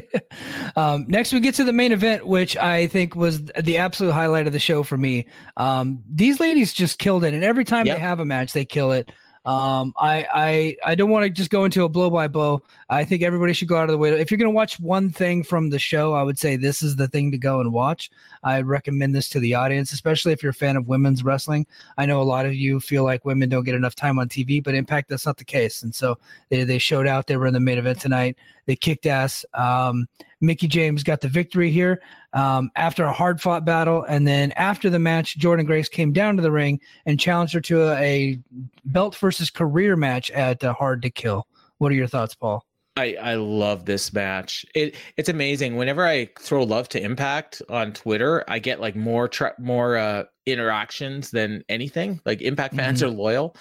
um, 0.76 1.06
next, 1.08 1.32
we 1.32 1.40
get 1.40 1.56
to 1.56 1.64
the 1.64 1.72
main 1.72 1.90
event, 1.90 2.24
which 2.24 2.56
I 2.56 2.86
think 2.86 3.16
was 3.16 3.44
the 3.46 3.78
absolute 3.78 4.12
highlight 4.12 4.46
of 4.46 4.52
the 4.52 4.60
show 4.60 4.84
for 4.84 4.96
me. 4.96 5.26
Um, 5.56 6.04
these 6.08 6.38
ladies 6.38 6.72
just 6.72 7.00
killed 7.00 7.24
it, 7.24 7.34
and 7.34 7.42
every 7.42 7.64
time 7.64 7.84
yep. 7.84 7.96
they 7.96 8.00
have 8.00 8.20
a 8.20 8.24
match, 8.24 8.52
they 8.52 8.64
kill 8.64 8.92
it. 8.92 9.10
Um, 9.48 9.94
I 9.98 10.26
I 10.34 10.76
I 10.90 10.94
don't 10.94 11.08
want 11.08 11.24
to 11.24 11.30
just 11.30 11.48
go 11.48 11.64
into 11.64 11.84
a 11.84 11.88
blow 11.88 12.10
by 12.10 12.28
blow. 12.28 12.62
I 12.90 13.02
think 13.02 13.22
everybody 13.22 13.54
should 13.54 13.66
go 13.66 13.78
out 13.78 13.84
of 13.84 13.92
the 13.92 13.96
way. 13.96 14.10
If 14.10 14.30
you're 14.30 14.36
going 14.36 14.52
to 14.52 14.54
watch 14.54 14.78
one 14.78 15.08
thing 15.08 15.42
from 15.42 15.70
the 15.70 15.78
show, 15.78 16.12
I 16.12 16.22
would 16.22 16.38
say 16.38 16.56
this 16.56 16.82
is 16.82 16.96
the 16.96 17.08
thing 17.08 17.30
to 17.30 17.38
go 17.38 17.60
and 17.60 17.72
watch. 17.72 18.10
I 18.42 18.60
recommend 18.60 19.14
this 19.14 19.30
to 19.30 19.40
the 19.40 19.54
audience, 19.54 19.92
especially 19.92 20.34
if 20.34 20.42
you're 20.42 20.50
a 20.50 20.54
fan 20.54 20.76
of 20.76 20.86
women's 20.86 21.24
wrestling. 21.24 21.66
I 21.96 22.04
know 22.04 22.20
a 22.20 22.24
lot 22.24 22.44
of 22.44 22.54
you 22.54 22.78
feel 22.78 23.04
like 23.04 23.24
women 23.24 23.48
don't 23.48 23.64
get 23.64 23.74
enough 23.74 23.94
time 23.94 24.18
on 24.18 24.28
TV, 24.28 24.62
but 24.62 24.74
Impact 24.74 25.08
that's 25.08 25.24
not 25.24 25.38
the 25.38 25.46
case. 25.46 25.82
And 25.82 25.94
so 25.94 26.18
they 26.50 26.64
they 26.64 26.76
showed 26.76 27.06
out. 27.06 27.26
They 27.26 27.38
were 27.38 27.46
in 27.46 27.54
the 27.54 27.60
main 27.60 27.78
event 27.78 28.00
tonight. 28.00 28.36
They 28.66 28.76
kicked 28.76 29.06
ass. 29.06 29.46
Um, 29.54 30.08
Mickie 30.40 30.68
James 30.68 31.02
got 31.02 31.20
the 31.20 31.28
victory 31.28 31.70
here 31.70 32.00
um, 32.32 32.70
after 32.76 33.04
a 33.04 33.12
hard 33.12 33.40
fought 33.40 33.64
battle. 33.64 34.04
And 34.04 34.26
then 34.26 34.52
after 34.52 34.90
the 34.90 34.98
match, 34.98 35.38
Jordynne 35.38 35.66
Grace 35.66 35.88
came 35.88 36.12
down 36.12 36.36
to 36.36 36.42
the 36.42 36.50
ring 36.50 36.80
and 37.06 37.18
challenged 37.18 37.54
her 37.54 37.60
to 37.62 37.90
a, 37.90 38.02
a 38.02 38.38
belt 38.84 39.16
versus 39.16 39.50
career 39.50 39.96
match 39.96 40.30
at 40.30 40.62
uh, 40.62 40.72
Hard 40.74 41.02
to 41.02 41.10
Kill. 41.10 41.46
What 41.78 41.92
are 41.92 41.96
your 41.96 42.06
thoughts, 42.06 42.34
Paul? 42.34 42.64
I, 42.96 43.16
I 43.20 43.34
love 43.34 43.84
this 43.84 44.12
match. 44.12 44.66
It 44.74 44.96
it's 45.16 45.28
amazing. 45.28 45.76
Whenever 45.76 46.04
I 46.04 46.28
throw 46.36 46.64
love 46.64 46.88
to 46.90 47.00
Impact 47.00 47.62
on 47.68 47.92
Twitter, 47.92 48.44
I 48.48 48.58
get 48.58 48.80
like 48.80 48.96
more 48.96 49.28
tra- 49.28 49.54
more 49.56 49.96
uh, 49.96 50.24
interactions 50.46 51.30
than 51.30 51.62
anything. 51.68 52.20
Like 52.26 52.42
Impact 52.42 52.74
fans 52.74 53.00
mm-hmm. 53.00 53.12
are 53.12 53.16
loyal 53.16 53.56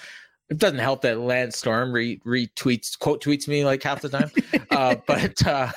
it 0.49 0.57
doesn't 0.57 0.79
help 0.79 1.01
that 1.01 1.19
Lance 1.19 1.57
Storm 1.57 1.91
re- 1.91 2.19
retweets 2.25 2.97
quote 2.97 3.21
tweets 3.21 3.47
me 3.47 3.65
like 3.65 3.83
half 3.83 4.01
the 4.01 4.09
time. 4.09 4.31
uh, 4.71 4.95
but 5.05 5.45
uh, 5.45 5.71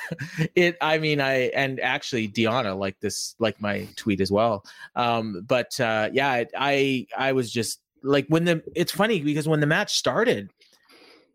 it, 0.55 0.77
I 0.81 0.97
mean, 0.97 1.19
I 1.19 1.49
and 1.49 1.79
actually 1.81 2.29
Deonna 2.29 2.77
like 2.77 2.99
this 2.99 3.35
like 3.39 3.59
my 3.61 3.87
tweet 3.97 4.21
as 4.21 4.31
well. 4.31 4.65
Um, 4.95 5.43
but 5.47 5.77
uh, 5.79 6.09
yeah, 6.13 6.45
I 6.57 7.07
I 7.17 7.33
was 7.33 7.51
just 7.51 7.81
like 8.03 8.25
when 8.29 8.45
the 8.45 8.63
it's 8.75 8.91
funny 8.91 9.19
because 9.21 9.47
when 9.47 9.59
the 9.59 9.67
match 9.67 9.97
started, 9.97 10.49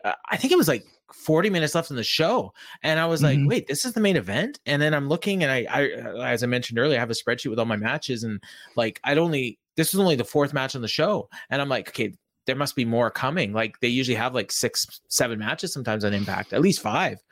uh, 0.05 0.14
I 0.30 0.37
think 0.37 0.53
it 0.53 0.59
was 0.59 0.68
like 0.68 0.84
40 1.12 1.51
minutes 1.51 1.74
left 1.74 1.91
in 1.91 1.97
the 1.97 2.05
show 2.05 2.53
and 2.82 2.99
i 2.99 3.07
was 3.07 3.22
like 3.22 3.39
mm-hmm. 3.39 3.47
wait 3.47 3.68
this 3.68 3.84
is 3.84 3.93
the 3.93 4.01
main 4.01 4.16
event 4.16 4.59
and 4.66 4.82
then 4.82 4.93
i'm 4.93 5.09
looking 5.09 5.45
and 5.45 5.53
I, 5.53 5.64
I 5.70 6.32
as 6.32 6.43
i 6.43 6.47
mentioned 6.47 6.80
earlier 6.80 6.99
i 6.99 7.01
have 7.01 7.11
a 7.11 7.14
spreadsheet 7.14 7.49
with 7.49 7.61
all 7.61 7.64
my 7.64 7.76
matches 7.76 8.24
and 8.24 8.43
like 8.74 9.01
i'd 9.05 9.16
only 9.16 9.59
this 9.76 9.95
is 9.95 10.01
only 10.01 10.16
the 10.16 10.24
fourth 10.24 10.53
match 10.53 10.74
on 10.74 10.82
the 10.82 10.89
show 10.89 11.28
and 11.49 11.62
i'm 11.62 11.68
like 11.68 11.89
okay 11.91 12.12
there 12.47 12.57
must 12.57 12.76
be 12.76 12.84
more 12.84 13.11
coming. 13.11 13.53
Like 13.53 13.80
they 13.80 13.88
usually 13.88 14.16
have 14.16 14.34
like 14.34 14.51
six, 14.51 15.01
seven 15.09 15.38
matches 15.38 15.72
sometimes 15.72 16.05
on 16.05 16.14
Impact, 16.14 16.53
at 16.53 16.61
least 16.61 16.80
five. 16.80 17.22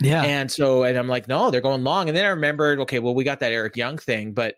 Yeah. 0.00 0.22
And 0.22 0.50
so, 0.50 0.82
and 0.82 0.98
I'm 0.98 1.08
like, 1.08 1.28
no, 1.28 1.50
they're 1.50 1.60
going 1.60 1.84
long. 1.84 2.08
And 2.08 2.16
then 2.16 2.24
I 2.24 2.28
remembered, 2.28 2.80
okay, 2.80 2.98
well, 2.98 3.14
we 3.14 3.24
got 3.24 3.40
that 3.40 3.52
Eric 3.52 3.76
Young 3.76 3.96
thing, 3.96 4.32
but 4.32 4.56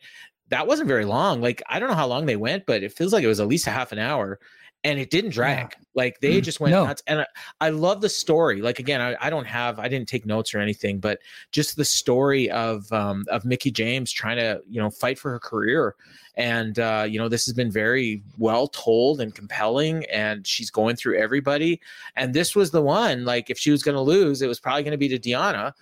that 0.49 0.67
wasn't 0.67 0.89
very 0.89 1.05
long. 1.05 1.41
Like 1.41 1.63
I 1.69 1.79
don't 1.79 1.89
know 1.89 1.95
how 1.95 2.07
long 2.07 2.27
they 2.27 2.37
went, 2.37 2.67
but 2.67 2.83
it 2.83 2.93
feels 2.93 3.13
like 3.13 3.25
it 3.25 3.29
was 3.29 3.41
at 3.41 3.49
least 3.49 3.67
a 3.67 3.71
half 3.71 3.93
an 3.93 3.99
hour 3.99 4.39
and 4.85 4.99
it 4.99 5.11
didn't 5.11 5.31
drag. 5.31 5.73
Yeah. 5.73 5.85
Like 5.95 6.21
they 6.21 6.41
mm, 6.41 6.43
just 6.43 6.61
went 6.61 6.73
no. 6.73 6.85
nuts. 6.85 7.03
And 7.07 7.21
I, 7.21 7.27
I, 7.61 7.71
love 7.71 8.01
the 8.01 8.09
story. 8.09 8.61
Like 8.61 8.79
again, 8.79 9.01
I, 9.01 9.17
I, 9.21 9.31
don't 9.31 9.47
have, 9.47 9.79
I 9.79 9.89
didn't 9.89 10.09
take 10.09 10.25
notes 10.27 10.55
or 10.55 10.61
anything, 10.61 11.01
but 11.01 11.19
just 11.51 11.77
the 11.77 11.85
story 11.85 12.51
of 12.51 12.91
um, 12.93 13.25
of 13.29 13.45
Mickie 13.45 13.71
James 13.71 14.13
trying 14.13 14.37
to 14.37 14.63
you 14.69 14.81
know 14.81 14.91
fight 14.91 15.19
for 15.19 15.31
her 15.33 15.41
career. 15.41 15.97
And 16.37 16.79
uh, 16.79 17.07
you 17.09 17.19
know 17.19 17.29
this 17.29 17.47
has 17.47 17.55
been 17.55 17.71
very 17.71 18.23
well 18.39 18.69
told 18.69 19.21
and 19.21 19.35
compelling, 19.35 20.05
and 20.05 20.47
she's 20.47 20.71
going 20.71 20.97
through 20.97 21.19
everybody. 21.19 21.81
And 22.15 22.33
this 22.33 22.55
was 22.55 22.71
the 22.71 22.83
one. 22.83 23.25
Like 23.25 23.51
if 23.51 23.59
she 23.59 23.71
was 23.71 23.83
going 23.83 23.97
to 23.97 24.03
lose, 24.03 24.43
it 24.43 24.49
was 24.49 24.61
probably 24.61 24.83
going 24.83 24.93
to 24.93 24.99
be 24.99 25.09
to 25.09 25.19
Deonna, 25.19 25.73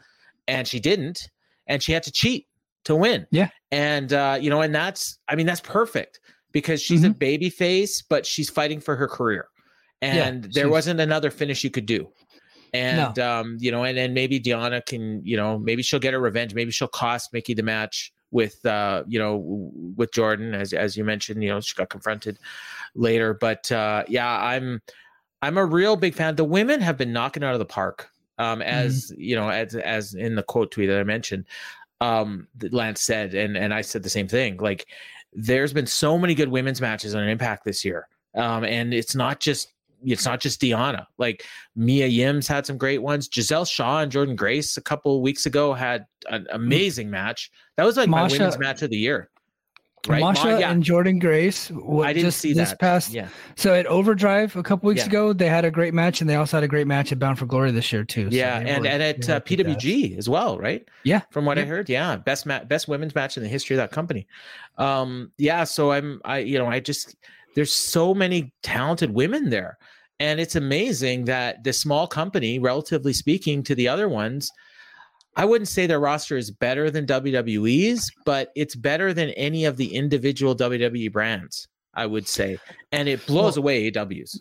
and 0.49 0.67
she 0.67 0.81
didn't, 0.81 1.29
and 1.67 1.83
she 1.83 1.93
had 1.93 2.05
to 2.05 2.13
cheat 2.13 2.47
to 2.85 2.95
win. 2.95 3.27
Yeah. 3.31 3.49
And 3.71 4.13
uh, 4.13 4.39
you 4.41 4.49
know, 4.49 4.61
and 4.61 4.75
that's, 4.75 5.19
I 5.29 5.35
mean, 5.35 5.47
that's 5.47 5.61
perfect 5.61 6.21
because 6.55 6.81
she's 6.81 7.03
mm-hmm. 7.03 7.11
a 7.11 7.15
baby 7.15 7.51
face, 7.51 8.01
but 8.01 8.25
she's 8.25 8.49
fighting 8.49 8.81
for 8.81 8.97
her 8.97 9.07
career. 9.07 9.49
And 10.01 10.45
yeah, 10.45 10.51
there 10.55 10.71
wasn't 10.71 11.01
another 11.01 11.31
finish 11.31 11.65
you 11.65 11.71
could 11.71 11.85
do. 11.85 12.09
And 12.73 13.15
no. 13.17 13.41
um, 13.41 13.57
you 13.61 13.71
know, 13.71 13.85
and 13.85 13.99
then 13.99 14.15
maybe 14.15 14.41
Deonna 14.41 14.85
can, 14.85 15.25
you 15.25 15.37
know, 15.37 15.59
maybe 15.59 15.83
she'll 15.83 16.01
get 16.01 16.15
her 16.15 16.21
revenge. 16.21 16.55
Maybe 16.55 16.71
she'll 16.71 16.89
cost 16.89 17.33
Mickie 17.33 17.55
the 17.55 17.63
match 17.63 18.13
with 18.31 18.65
uh, 18.65 19.05
you 19.07 19.19
know, 19.19 19.71
with 19.97 20.11
Jordynne, 20.13 20.55
as 20.55 20.73
as 20.73 20.97
you 20.97 21.05
mentioned, 21.05 21.43
you 21.43 21.51
know, 21.51 21.61
she 21.61 21.75
got 21.75 21.91
confronted 21.91 22.39
later. 22.95 23.35
But 23.35 23.71
uh 23.71 24.05
yeah, 24.09 24.41
I'm 24.41 24.81
I'm 25.43 25.59
a 25.59 25.67
real 25.67 25.97
big 25.97 26.15
fan. 26.15 26.37
The 26.37 26.45
women 26.45 26.81
have 26.81 26.97
been 26.97 27.13
knocking 27.13 27.45
out 27.45 27.53
of 27.53 27.59
the 27.59 27.67
park. 27.67 28.09
Um, 28.39 28.63
as 28.63 29.13
mm-hmm. 29.13 29.21
you 29.21 29.37
know, 29.37 29.49
as 29.49 29.75
as 29.75 30.15
in 30.15 30.35
the 30.35 30.43
quote 30.43 30.73
tweet 30.73 30.89
that 30.89 30.99
I 30.99 31.05
mentioned, 31.05 31.45
um, 32.01 32.49
Lance 32.71 33.01
said, 33.01 33.35
and 33.35 33.57
and 33.57 33.73
I 33.73 33.83
said 33.83 34.03
the 34.03 34.11
same 34.11 34.27
thing. 34.27 34.57
Like 34.57 34.87
there's 35.35 35.73
been 35.73 35.87
so 35.87 36.19
many 36.19 36.35
good 36.35 36.49
women's 36.49 36.81
matches 36.81 37.15
on 37.15 37.29
Impact 37.29 37.65
this 37.65 37.85
year. 37.85 38.09
Um, 38.35 38.65
and 38.65 38.95
it's 38.95 39.15
not 39.15 39.41
just 39.41 39.73
it's 40.07 40.27
not 40.27 40.41
just 40.41 40.61
Deonna. 40.61 41.07
Like 41.19 41.45
Mia 41.77 42.07
Yim's 42.07 42.47
had 42.47 42.67
some 42.67 42.77
great 42.77 43.03
ones. 43.03 43.29
Gisele 43.29 43.65
Shaw 43.65 44.01
and 44.01 44.13
Jordynne 44.13 44.37
Grace 44.37 44.77
a 44.77 44.83
couple 44.83 45.23
weeks 45.23 45.47
ago 45.47 45.73
had 45.73 46.07
an 46.29 46.47
amazing 46.53 47.11
match. 47.11 47.51
That 47.77 47.85
was 47.85 47.97
like 47.97 48.09
Masha, 48.09 48.35
my 48.35 48.39
women's 48.39 48.59
match 48.59 48.83
of 48.83 48.91
the 48.91 48.97
year. 48.97 49.31
Right? 50.07 50.21
Masha 50.21 50.45
Ma- 50.45 50.59
yeah. 50.59 50.71
and 50.71 50.85
Jordynne 50.85 51.19
Grace. 51.21 51.71
I 51.71 52.13
didn't 52.13 52.27
just 52.27 52.39
see 52.39 52.53
this 52.53 52.71
that. 52.71 52.79
past. 52.79 53.11
Yeah. 53.11 53.29
So 53.57 53.73
at 53.73 53.87
Overdrive 53.87 54.55
a 54.55 54.63
couple 54.63 54.89
weeks 54.89 55.03
yeah. 55.03 55.07
ago, 55.07 55.33
they 55.33 55.49
had 55.49 55.65
a 55.65 55.71
great 55.71 55.95
match, 55.95 56.21
and 56.21 56.29
they 56.29 56.37
also 56.37 56.59
had 56.59 56.65
a 56.65 56.69
great 56.69 56.87
match 56.87 57.11
at 57.11 57.19
Bound 57.19 57.39
for 57.39 57.47
Glory 57.47 57.71
this 57.71 57.91
year 57.93 58.05
too. 58.05 58.29
Yeah, 58.31 58.59
so 58.59 58.67
and 58.67 58.83
were, 58.83 58.89
and 58.89 59.03
at 59.03 59.31
uh, 59.31 59.41
PWG 59.41 60.19
as 60.19 60.29
well, 60.29 60.59
right? 60.59 60.87
Yeah. 61.05 61.23
From 61.31 61.47
what 61.47 61.57
yeah. 61.57 61.63
I 61.63 61.67
heard, 61.67 61.89
yeah, 61.89 62.17
best 62.17 62.45
ma- 62.45 62.65
best 62.65 62.87
women's 62.87 63.15
match 63.15 63.37
in 63.37 63.43
the 63.43 63.49
history 63.49 63.77
of 63.77 63.79
that 63.79 63.93
company. 63.93 64.27
Um, 64.77 65.33
yeah. 65.39 65.65
So 65.65 65.93
I'm, 65.93 66.21
I, 66.25 66.39
you 66.39 66.59
know, 66.59 66.67
I 66.67 66.81
just 66.81 67.17
there's 67.55 67.73
so 67.73 68.13
many 68.15 68.53
talented 68.63 69.15
women 69.15 69.49
there, 69.49 69.79
and 70.21 70.39
it's 70.39 70.57
amazing 70.57 71.25
that 71.27 71.65
this 71.65 71.81
small 71.81 72.07
company, 72.07 72.59
relatively 72.59 73.15
speaking 73.15 73.63
to 73.63 73.75
the 73.75 73.89
other 73.89 74.09
ones 74.09 74.53
I 75.37 75.45
wouldn't 75.45 75.69
say 75.69 75.87
their 75.87 76.01
roster 76.01 76.37
is 76.37 76.51
better 76.51 76.91
than 76.91 77.07
WWE's, 77.07 78.11
but 78.25 78.53
it's 78.55 78.75
better 78.75 79.13
than 79.13 79.31
any 79.31 79.65
of 79.65 79.77
the 79.77 79.95
individual 79.95 80.55
WWE 80.55 81.13
brands. 81.13 81.69
I 81.95 82.07
would 82.07 82.27
say, 82.27 82.59
and 82.93 83.09
it 83.09 83.25
blows 83.27 83.57
well, 83.57 83.65
away 83.65 83.91
AW's. 83.91 84.39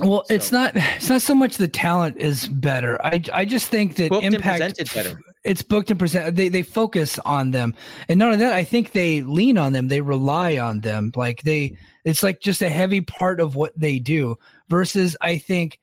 Well, 0.00 0.24
so. 0.26 0.34
it's 0.34 0.52
not 0.52 0.72
it's 0.74 1.08
not 1.08 1.22
so 1.22 1.34
much 1.34 1.56
the 1.56 1.68
talent 1.68 2.16
is 2.18 2.48
better. 2.48 3.04
I 3.04 3.22
I 3.32 3.44
just 3.44 3.68
think 3.68 3.96
that 3.96 4.10
booked 4.10 4.24
Impact 4.24 4.94
better. 4.94 5.20
It's 5.44 5.62
booked 5.62 5.90
and 5.90 5.98
presented. 5.98 6.36
They 6.36 6.48
they 6.48 6.62
focus 6.62 7.18
on 7.24 7.50
them, 7.50 7.74
and 8.08 8.18
none 8.18 8.32
of 8.32 8.38
that. 8.38 8.52
I 8.52 8.64
think 8.64 8.92
they 8.92 9.22
lean 9.22 9.58
on 9.58 9.72
them. 9.72 9.88
They 9.88 10.00
rely 10.00 10.56
on 10.56 10.80
them. 10.80 11.12
Like 11.16 11.42
they, 11.42 11.76
it's 12.04 12.22
like 12.22 12.40
just 12.40 12.62
a 12.62 12.68
heavy 12.70 13.00
part 13.00 13.40
of 13.40 13.56
what 13.56 13.72
they 13.76 13.98
do. 13.98 14.36
Versus, 14.68 15.16
I 15.20 15.36
think 15.36 15.78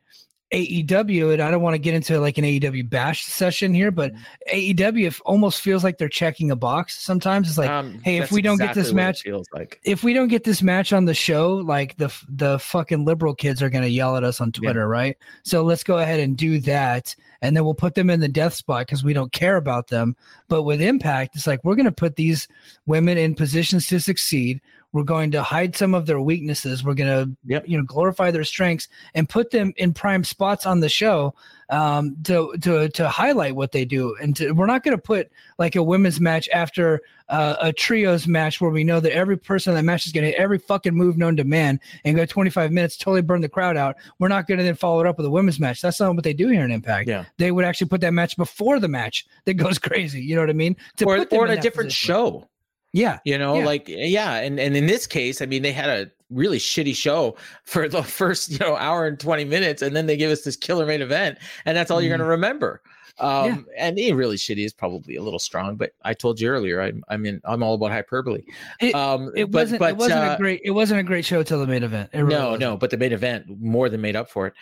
AEW, 0.52 1.34
and 1.34 1.42
I 1.42 1.52
don't 1.52 1.62
want 1.62 1.76
to 1.76 1.80
get 1.80 1.94
into 1.94 2.20
like 2.20 2.40
an 2.40 2.44
AEW 2.44 2.90
bash 2.90 3.24
session 3.26 3.74
here, 3.74 3.92
but 3.92 4.14
mm-hmm. 4.14 4.58
AEW 4.58 5.22
almost 5.24 5.62
feels 5.62 5.84
like 5.84 6.00
they're 6.00 6.10
checking 6.10 6.50
a 6.50 6.56
box. 6.56 6.98
Sometimes 7.00 7.50
it's 7.50 7.58
like, 7.58 7.70
um, 7.70 8.00
hey, 8.04 8.18
if 8.18 8.32
we 8.32 8.42
don't 8.42 8.56
exactly 8.56 8.82
get 8.82 8.86
this 8.86 8.94
match, 8.94 9.22
feels 9.22 9.48
like 9.54 9.80
if 9.84 10.04
we 10.04 10.14
don't 10.14 10.28
get 10.28 10.44
this 10.44 10.64
match 10.64 10.92
on 10.92 11.06
the 11.06 11.14
show, 11.14 11.54
like 11.54 11.98
the 11.98 12.12
the 12.28 12.58
fucking 12.58 13.06
liberal 13.06 13.36
kids 13.36 13.62
are 13.62 13.70
gonna 13.70 13.88
yell 13.88 14.18
at 14.18 14.24
us 14.24 14.42
on 14.42 14.52
Twitter, 14.52 14.80
yeah. 14.80 14.86
right? 14.86 15.18
So 15.44 15.62
let's 15.62 15.84
go 15.84 16.00
ahead 16.00 16.20
and 16.20 16.36
do 16.36 16.60
that, 16.62 17.16
and 17.44 17.56
then 17.56 17.64
we'll 17.64 17.76
put 17.76 17.94
them 17.94 18.10
in 18.10 18.20
the 18.20 18.28
death 18.28 18.56
spot 18.56 18.88
because 18.88 19.04
we 19.04 19.14
don't 19.14 19.32
care 19.32 19.58
about 19.58 19.90
them. 19.90 20.16
But 20.48 20.64
with 20.64 20.82
Impact, 20.82 21.36
it's 21.36 21.46
like 21.46 21.64
we're 21.64 21.76
gonna 21.76 21.92
put 21.92 22.16
these 22.16 22.48
women 22.88 23.20
in 23.20 23.36
positions 23.36 23.86
to 23.88 24.00
succeed. 24.00 24.62
We're 24.92 25.04
going 25.04 25.32
to 25.32 25.44
hide 25.44 25.76
some 25.76 25.94
of 25.94 26.08
their 26.08 26.20
weaknesses. 26.20 26.84
We're 26.84 26.96
going 26.96 27.10
to, 27.10 27.38
yep. 27.46 27.68
you 27.68 27.78
know, 27.78 27.84
glorify 27.84 28.32
their 28.32 28.44
strengths 28.44 28.88
and 29.14 29.30
put 29.30 29.52
them 29.52 29.74
in 29.78 29.94
prime 29.94 30.24
spots 30.24 30.66
on 30.66 30.80
the 30.80 30.90
show 30.90 31.36
um, 31.70 32.16
to 32.24 32.56
to 32.62 32.90
to 32.90 33.08
highlight 33.08 33.56
what 33.56 33.72
they 33.72 33.86
do. 33.86 34.16
And 34.20 34.36
to, 34.38 34.52
we're 34.52 34.66
not 34.66 34.84
going 34.84 34.98
to 34.98 35.02
put 35.02 35.30
like 35.60 35.76
a 35.76 35.84
women's 35.84 36.20
match 36.20 36.50
after 36.52 37.02
uh, 37.30 37.56
a 37.62 37.72
trios 37.72 38.28
match 38.28 38.60
where 38.60 38.72
we 38.72 38.84
know 38.84 39.00
that 39.00 39.14
every 39.14 39.38
person 39.38 39.72
in 39.72 39.76
that 39.76 39.84
match 39.84 40.08
is 40.08 40.12
going 40.12 40.24
to 40.24 40.32
hit 40.32 40.40
every 40.40 40.58
fucking 40.58 40.96
move 40.96 41.18
known 41.18 41.38
to 41.38 41.44
man 41.44 41.80
and 42.04 42.16
go 42.16 42.26
25 42.26 42.72
minutes, 42.72 42.98
totally 42.98 43.22
burn 43.22 43.42
the 43.42 43.50
crowd 43.50 43.78
out. 43.78 43.96
We're 44.18 44.30
not 44.30 44.48
going 44.48 44.58
to 44.58 44.64
then 44.64 44.76
follow 44.76 45.02
it 45.02 45.06
up 45.06 45.18
with 45.18 45.26
a 45.28 45.30
women's 45.30 45.60
match. 45.60 45.82
That's 45.82 46.00
not 46.00 46.16
what 46.16 46.24
they 46.24 46.34
do 46.34 46.48
here 46.48 46.66
in 46.66 46.72
Impact. 46.72 47.08
Yeah, 47.08 47.26
they 47.38 47.52
would 47.52 47.66
actually 47.66 47.88
put 47.88 48.02
that 48.02 48.14
match 48.14 48.36
before 48.38 48.80
the 48.80 48.88
match 48.88 49.28
that 49.46 49.54
goes 49.54 49.78
crazy. 49.80 50.22
You 50.22 50.36
know 50.36 50.42
what 50.42 50.50
I 50.50 50.54
mean? 50.54 50.76
To 50.98 51.06
or, 51.06 51.26
or 51.32 51.46
in 51.46 51.58
a 51.58 51.62
different 51.62 51.90
position. 51.90 52.08
show. 52.08 52.50
Yeah. 52.94 53.20
You 53.24 53.38
know, 53.38 53.60
yeah. 53.60 53.66
like 53.66 53.88
yeah, 53.88 54.36
and 54.36 54.60
and 54.60 54.76
in 54.76 54.88
this 54.88 55.06
case, 55.06 55.42
I 55.42 55.46
mean, 55.46 55.62
they 55.62 55.72
had 55.72 55.90
a 55.90 56.12
really 56.30 56.60
shitty 56.60 56.96
show 56.96 57.36
for 57.64 57.88
the 57.88 58.04
first, 58.04 58.52
you 58.52 58.60
know, 58.60 58.76
hour 58.76 59.06
and 59.08 59.20
20 59.20 59.46
minutes 59.46 59.82
and 59.82 59.96
then 59.96 60.06
they 60.06 60.18
give 60.18 60.32
us 60.32 60.42
this 60.42 60.56
killer 60.56 60.86
main 60.86 61.02
event 61.02 61.38
and 61.66 61.76
that's 61.76 61.92
all 61.92 62.00
mm. 62.00 62.04
you're 62.04 62.10
going 62.10 62.20
to 62.20 62.26
remember. 62.26 62.82
Um 63.20 63.66
yeah. 63.76 63.88
and 63.88 64.00
it 64.00 64.14
really 64.14 64.38
shitty 64.38 64.66
is 64.66 64.74
probably 64.74 65.16
a 65.16 65.24
little 65.24 65.40
strong, 65.40 65.76
but 65.76 65.92
I 66.04 66.14
told 66.14 66.40
you 66.40 66.50
earlier, 66.50 66.82
I 66.82 66.94
I 67.08 67.18
mean, 67.18 67.42
I'm 67.44 67.64
all 67.64 67.76
about 67.76 67.92
hyperbole. 67.92 68.44
It, 68.80 68.96
um 68.96 69.32
it 69.36 69.52
but, 69.52 69.62
wasn't 69.62 69.80
but, 69.80 69.90
it 69.92 69.98
wasn't 69.98 70.20
uh, 70.20 70.36
a 70.36 70.38
great 70.38 70.62
it 70.64 70.72
wasn't 70.72 71.00
a 71.00 71.04
great 71.04 71.26
show 71.26 71.44
till 71.44 71.60
the 71.60 71.68
main 71.68 71.84
event. 71.84 72.10
Really 72.14 72.30
no, 72.30 72.46
wasn't. 72.46 72.62
no, 72.62 72.78
but 72.78 72.90
the 72.90 72.98
main 72.98 73.14
event 73.14 73.46
more 73.60 73.90
than 73.90 74.02
made 74.02 74.16
up 74.16 74.30
for 74.30 74.48
it. 74.48 74.54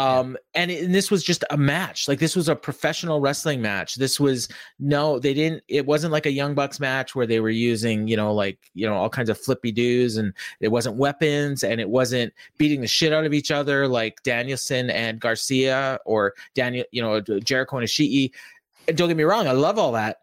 Um, 0.00 0.38
and, 0.54 0.70
and 0.70 0.94
this 0.94 1.10
was 1.10 1.22
just 1.22 1.44
a 1.50 1.56
match. 1.58 2.08
Like 2.08 2.20
this 2.20 2.34
was 2.34 2.48
a 2.48 2.56
professional 2.56 3.20
wrestling 3.20 3.60
match. 3.60 3.96
This 3.96 4.18
was 4.18 4.48
no, 4.78 5.18
they 5.18 5.34
didn't. 5.34 5.62
It 5.68 5.84
wasn't 5.84 6.12
like 6.12 6.24
a 6.24 6.30
Young 6.30 6.54
Bucks 6.54 6.80
match 6.80 7.14
where 7.14 7.26
they 7.26 7.40
were 7.40 7.50
using, 7.50 8.08
you 8.08 8.16
know, 8.16 8.32
like 8.32 8.58
you 8.72 8.86
know 8.86 8.94
all 8.94 9.10
kinds 9.10 9.28
of 9.28 9.38
flippy 9.38 9.72
doos, 9.72 10.16
and 10.16 10.32
it 10.60 10.68
wasn't 10.68 10.96
weapons, 10.96 11.62
and 11.62 11.80
it 11.80 11.90
wasn't 11.90 12.32
beating 12.56 12.80
the 12.80 12.86
shit 12.86 13.12
out 13.12 13.26
of 13.26 13.34
each 13.34 13.50
other 13.50 13.86
like 13.86 14.22
Danielson 14.22 14.88
and 14.88 15.20
Garcia 15.20 15.98
or 16.06 16.34
Daniel, 16.54 16.86
you 16.92 17.02
know, 17.02 17.20
Jericho 17.20 17.76
and 17.76 17.84
Ishii. 17.90 18.32
Don't 18.94 19.08
get 19.08 19.16
me 19.16 19.24
wrong, 19.24 19.46
I 19.46 19.52
love 19.52 19.78
all 19.78 19.92
that. 19.92 20.18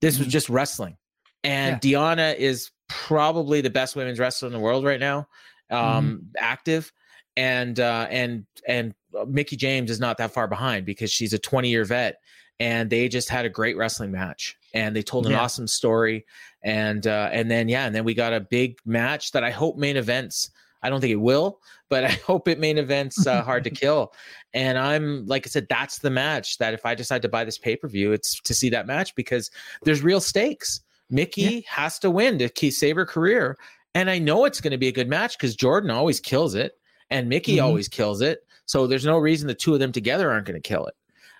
This 0.00 0.18
was 0.18 0.26
mm-hmm. 0.26 0.32
just 0.32 0.48
wrestling, 0.48 0.96
and 1.44 1.84
yeah. 1.84 2.32
Is 2.32 2.70
probably 2.88 3.60
the 3.60 3.70
best 3.70 3.94
women's 3.96 4.18
wrestler 4.18 4.46
in 4.46 4.52
the 4.52 4.58
world 4.60 4.84
right 4.84 5.00
now, 5.00 5.28
um, 5.70 5.78
mm-hmm. 5.78 6.16
active 6.38 6.92
and 7.36 7.80
uh, 7.80 8.06
and 8.10 8.44
and 8.66 8.94
Mickie 9.26 9.56
James 9.56 9.90
is 9.90 10.00
not 10.00 10.18
that 10.18 10.32
far 10.32 10.48
behind 10.48 10.86
because 10.86 11.10
she's 11.10 11.32
a 11.32 11.38
20 11.38 11.68
year 11.68 11.84
vet, 11.84 12.16
and 12.58 12.90
they 12.90 13.08
just 13.08 13.28
had 13.28 13.44
a 13.44 13.50
great 13.50 13.76
wrestling 13.76 14.12
match, 14.12 14.56
and 14.74 14.94
they 14.94 15.02
told 15.02 15.26
an 15.26 15.32
yeah. 15.32 15.40
awesome 15.40 15.66
story, 15.66 16.26
and 16.62 17.06
uh, 17.06 17.30
and 17.32 17.50
then 17.50 17.68
yeah, 17.68 17.86
and 17.86 17.94
then 17.94 18.04
we 18.04 18.14
got 18.14 18.32
a 18.32 18.40
big 18.40 18.76
match 18.84 19.32
that 19.32 19.44
I 19.44 19.50
hope 19.50 19.76
main 19.76 19.96
events. 19.96 20.50
I 20.82 20.90
don't 20.90 21.00
think 21.00 21.12
it 21.12 21.16
will, 21.16 21.60
but 21.90 22.04
I 22.04 22.12
hope 22.26 22.48
it 22.48 22.58
main 22.58 22.78
events 22.78 23.26
uh, 23.26 23.42
hard 23.42 23.64
to 23.64 23.70
kill. 23.82 24.14
And 24.54 24.78
I'm 24.78 25.26
like 25.26 25.46
I 25.46 25.50
said, 25.50 25.66
that's 25.68 25.98
the 25.98 26.10
match 26.10 26.56
that 26.58 26.72
if 26.72 26.86
I 26.86 26.94
decide 26.94 27.20
to 27.22 27.28
buy 27.28 27.44
this 27.44 27.58
pay 27.58 27.76
per 27.76 27.88
view, 27.88 28.12
it's 28.12 28.40
to 28.40 28.54
see 28.54 28.70
that 28.70 28.86
match 28.86 29.14
because 29.14 29.50
there's 29.82 30.02
real 30.02 30.20
stakes. 30.20 30.80
Mickie 31.10 31.42
yeah. 31.42 31.60
has 31.66 31.98
to 31.98 32.10
win 32.10 32.38
to 32.38 32.48
keep 32.48 32.72
save 32.72 32.96
her 32.96 33.04
career, 33.04 33.58
and 33.94 34.08
I 34.08 34.18
know 34.18 34.46
it's 34.46 34.60
going 34.60 34.70
to 34.70 34.78
be 34.78 34.88
a 34.88 34.92
good 34.92 35.08
match 35.08 35.36
because 35.36 35.56
Jordynne 35.56 35.92
always 35.92 36.20
kills 36.20 36.54
it 36.54 36.78
and 37.10 37.28
Mickie 37.28 37.56
mm-hmm. 37.56 37.66
always 37.66 37.88
kills 37.88 38.20
it. 38.20 38.46
So 38.66 38.86
there's 38.86 39.04
no 39.04 39.18
reason 39.18 39.48
the 39.48 39.54
two 39.54 39.74
of 39.74 39.80
them 39.80 39.92
together 39.92 40.30
aren't 40.30 40.46
going 40.46 40.60
to 40.60 40.66
kill 40.66 40.86
it. 40.86 40.94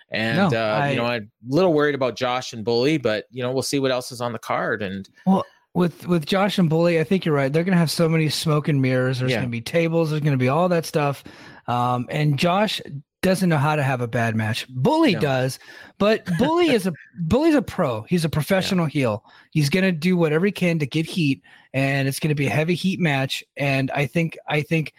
And 0.09 0.51
no, 0.51 0.59
uh, 0.59 0.79
I, 0.79 0.89
you 0.91 0.97
know, 0.97 1.05
I'm 1.05 1.31
a 1.49 1.55
little 1.55 1.71
worried 1.71 1.95
about 1.95 2.17
Josh 2.17 2.51
and 2.51 2.65
Bully, 2.65 2.97
but 2.97 3.27
you 3.31 3.41
know, 3.41 3.53
we'll 3.53 3.63
see 3.63 3.79
what 3.79 3.91
else 3.91 4.11
is 4.11 4.19
on 4.19 4.33
the 4.33 4.39
card. 4.39 4.81
And 4.81 5.07
well, 5.25 5.45
with 5.73 6.07
with 6.07 6.25
Josh 6.25 6.57
and 6.57 6.69
Bully, 6.69 6.99
I 6.99 7.03
think 7.03 7.25
you're 7.25 7.35
right. 7.35 7.51
They're 7.51 7.63
going 7.63 7.73
to 7.73 7.79
have 7.79 7.91
so 7.91 8.09
many 8.09 8.29
smoke 8.29 8.67
and 8.67 8.81
mirrors. 8.81 9.19
There's 9.19 9.31
yeah. 9.31 9.37
going 9.37 9.47
to 9.47 9.51
be 9.51 9.61
tables. 9.61 10.09
There's 10.09 10.21
going 10.21 10.37
to 10.37 10.37
be 10.37 10.49
all 10.49 10.69
that 10.69 10.85
stuff. 10.85 11.23
Um, 11.67 12.07
and 12.09 12.37
Josh 12.37 12.81
doesn't 13.21 13.49
know 13.49 13.57
how 13.57 13.75
to 13.75 13.83
have 13.83 14.01
a 14.01 14.07
bad 14.07 14.35
match. 14.35 14.67
Bully 14.67 15.13
no. 15.13 15.19
does, 15.19 15.59
but 15.97 16.25
Bully 16.37 16.71
is 16.71 16.87
a 16.87 16.93
Bully's 17.19 17.55
a 17.55 17.61
pro. 17.61 18.01
He's 18.03 18.25
a 18.25 18.29
professional 18.29 18.87
yeah. 18.87 18.91
heel. 18.91 19.25
He's 19.51 19.69
going 19.69 19.85
to 19.85 19.91
do 19.91 20.17
whatever 20.17 20.45
he 20.45 20.51
can 20.51 20.79
to 20.79 20.85
get 20.85 21.05
heat, 21.05 21.41
and 21.73 22.07
it's 22.07 22.19
going 22.19 22.29
to 22.29 22.35
be 22.35 22.47
a 22.47 22.51
heavy 22.51 22.75
heat 22.75 22.99
match. 22.99 23.43
And 23.55 23.91
I 23.91 24.07
think 24.07 24.37
I 24.47 24.61
think 24.61 24.93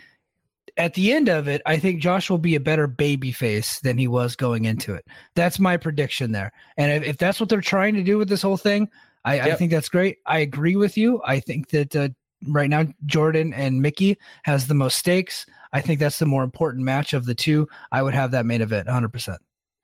at 0.79 0.95
the 0.95 1.13
end 1.13 1.29
of 1.29 1.49
it, 1.49 1.61
I 1.67 1.79
think 1.79 2.01
Josh 2.01 2.31
will 2.31 2.39
be 2.39 2.55
a 2.55 2.61
better 2.61 2.87
baby 2.87 3.33
face 3.33 3.81
than 3.81 3.99
he 3.99 4.09
was 4.09 4.37
going 4.37 4.65
into 4.65 4.95
it. 4.95 5.07
That's 5.35 5.59
my 5.59 5.77
prediction 5.77 6.33
there. 6.33 6.53
And 6.79 6.91
if, 6.91 7.11
if 7.11 7.19
that's 7.19 7.41
what 7.41 7.51
they're 7.51 7.61
trying 7.61 7.95
to 7.95 8.03
do 8.03 8.17
with 8.17 8.29
this 8.29 8.41
whole 8.41 8.57
thing, 8.57 8.89
I, 9.25 9.37
yep. 9.37 9.47
I 9.47 9.55
think 9.55 9.71
that's 9.71 9.89
great. 9.89 10.19
I 10.27 10.39
agree 10.39 10.77
with 10.77 10.97
you. 10.97 11.21
I 11.25 11.41
think 11.41 11.69
that 11.71 11.95
uh, 11.95 12.09
right 12.49 12.69
now 12.69 12.85
Jordynne 13.07 13.53
and 13.57 13.81
Mickie 13.81 14.19
has 14.45 14.67
the 14.67 14.75
most 14.75 14.99
stakes. 14.99 15.47
I 15.73 15.81
think 15.81 16.01
that's 16.01 16.19
the 16.19 16.27
more 16.27 16.43
important 16.43 16.85
match 16.85 17.13
of 17.13 17.25
the 17.25 17.35
two. 17.35 17.69
I 17.93 18.03
would 18.03 18.15
have 18.15 18.31
that 18.33 18.47
main 18.47 18.61
event 18.61 18.89
100%. 18.89 19.39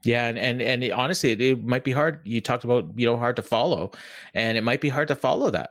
Yeah, 0.05 0.29
and 0.29 0.39
and 0.39 0.63
and 0.63 0.93
honestly, 0.93 1.33
it 1.33 1.65
might 1.65 1.83
be 1.83 1.91
hard. 1.91 2.21
You 2.23 2.41
talked 2.41 2.63
about 2.63 2.87
you 2.95 3.05
know 3.05 3.17
hard 3.17 3.35
to 3.35 3.43
follow, 3.43 3.91
and 4.33 4.57
it 4.57 4.63
might 4.63 4.81
be 4.81 4.89
hard 4.89 5.09
to 5.09 5.17
follow 5.17 5.51
that 5.51 5.71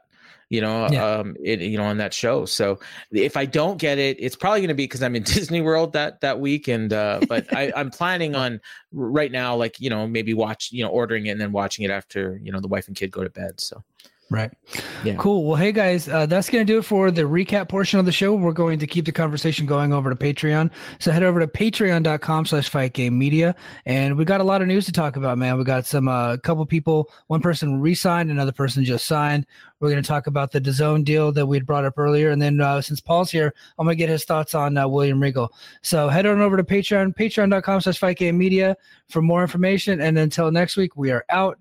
you 0.49 0.61
know, 0.61 0.87
yeah. 0.89 1.05
um, 1.05 1.35
it, 1.43 1.61
you 1.61 1.77
know, 1.77 1.83
on 1.83 1.97
that 1.97 2.13
show. 2.13 2.45
So 2.45 2.79
if 3.11 3.35
I 3.35 3.45
don't 3.45 3.77
get 3.77 3.97
it, 3.97 4.17
it's 4.19 4.35
probably 4.35 4.61
going 4.61 4.69
to 4.69 4.75
be 4.75 4.85
because 4.85 5.03
I'm 5.03 5.15
in 5.15 5.23
Disney 5.23 5.61
World 5.61 5.93
that 5.93 6.21
that 6.21 6.39
week, 6.39 6.67
and 6.67 6.91
uh, 6.93 7.21
but 7.27 7.53
I, 7.55 7.71
I'm 7.75 7.89
planning 7.89 8.35
on 8.43 8.61
right 8.91 9.31
now, 9.31 9.55
like 9.55 9.79
you 9.79 9.89
know, 9.89 10.07
maybe 10.07 10.33
watch, 10.33 10.71
you 10.71 10.83
know, 10.83 10.89
ordering 10.89 11.27
it 11.27 11.31
and 11.31 11.41
then 11.41 11.51
watching 11.51 11.85
it 11.85 11.91
after 11.91 12.39
you 12.41 12.51
know 12.51 12.59
the 12.59 12.67
wife 12.67 12.87
and 12.87 12.95
kid 12.95 13.11
go 13.11 13.23
to 13.23 13.29
bed. 13.29 13.59
So. 13.59 13.83
Right. 14.29 14.51
Yeah. 15.05 15.15
Cool. 15.15 15.45
Well, 15.45 15.55
hey 15.55 15.71
guys, 15.71 16.09
uh, 16.09 16.25
that's 16.25 16.49
going 16.49 16.65
to 16.65 16.71
do 16.71 16.79
it 16.79 16.81
for 16.83 17.11
the 17.11 17.21
recap 17.21 17.69
portion 17.69 17.97
of 17.97 18.05
the 18.05 18.11
show. 18.11 18.35
We're 18.35 18.51
going 18.51 18.77
to 18.79 18.87
keep 18.87 19.05
the 19.05 19.13
conversation 19.13 19.65
going 19.65 19.93
over 19.93 20.13
to 20.13 20.17
Patreon. 20.17 20.69
So 20.99 21.13
head 21.13 21.23
over 21.23 21.39
to 21.39 21.47
patreon.com 21.47 22.45
slash 22.45 22.67
fight 22.67 22.91
game 22.91 23.17
media. 23.17 23.55
And 23.85 24.17
we 24.17 24.25
got 24.25 24.41
a 24.41 24.43
lot 24.43 24.61
of 24.61 24.67
news 24.67 24.85
to 24.87 24.91
talk 24.91 25.15
about, 25.15 25.37
man. 25.37 25.57
We 25.57 25.63
got 25.63 25.85
some, 25.85 26.09
a 26.09 26.11
uh, 26.11 26.37
couple 26.37 26.65
people, 26.65 27.09
one 27.27 27.39
person 27.39 27.79
re-signed, 27.79 28.29
another 28.29 28.51
person 28.51 28.83
just 28.83 29.05
signed. 29.05 29.45
We're 29.79 29.89
going 29.89 30.01
to 30.01 30.07
talk 30.07 30.27
about 30.27 30.51
the 30.51 30.59
DAZN 30.59 31.05
deal 31.05 31.31
that 31.31 31.45
we'd 31.45 31.65
brought 31.65 31.85
up 31.85 31.97
earlier. 31.97 32.31
And 32.31 32.41
then 32.41 32.59
uh, 32.59 32.81
since 32.81 32.99
Paul's 32.99 33.31
here, 33.31 33.53
I'm 33.77 33.85
going 33.85 33.95
to 33.95 33.97
get 33.97 34.09
his 34.09 34.25
thoughts 34.25 34.55
on 34.55 34.77
uh, 34.77 34.87
William 34.87 35.21
Regal. 35.21 35.53
So 35.83 36.09
head 36.09 36.25
on 36.25 36.41
over 36.41 36.57
to 36.57 36.63
Patreon, 36.63 37.15
patreon.com 37.15 37.81
slash 37.81 37.99
fight 37.99 38.19
media 38.19 38.75
for 39.09 39.21
more 39.21 39.41
information. 39.41 40.01
And 40.01 40.17
until 40.17 40.51
next 40.51 40.77
week, 40.77 40.95
we 40.95 41.11
are 41.11 41.23
out. 41.29 41.55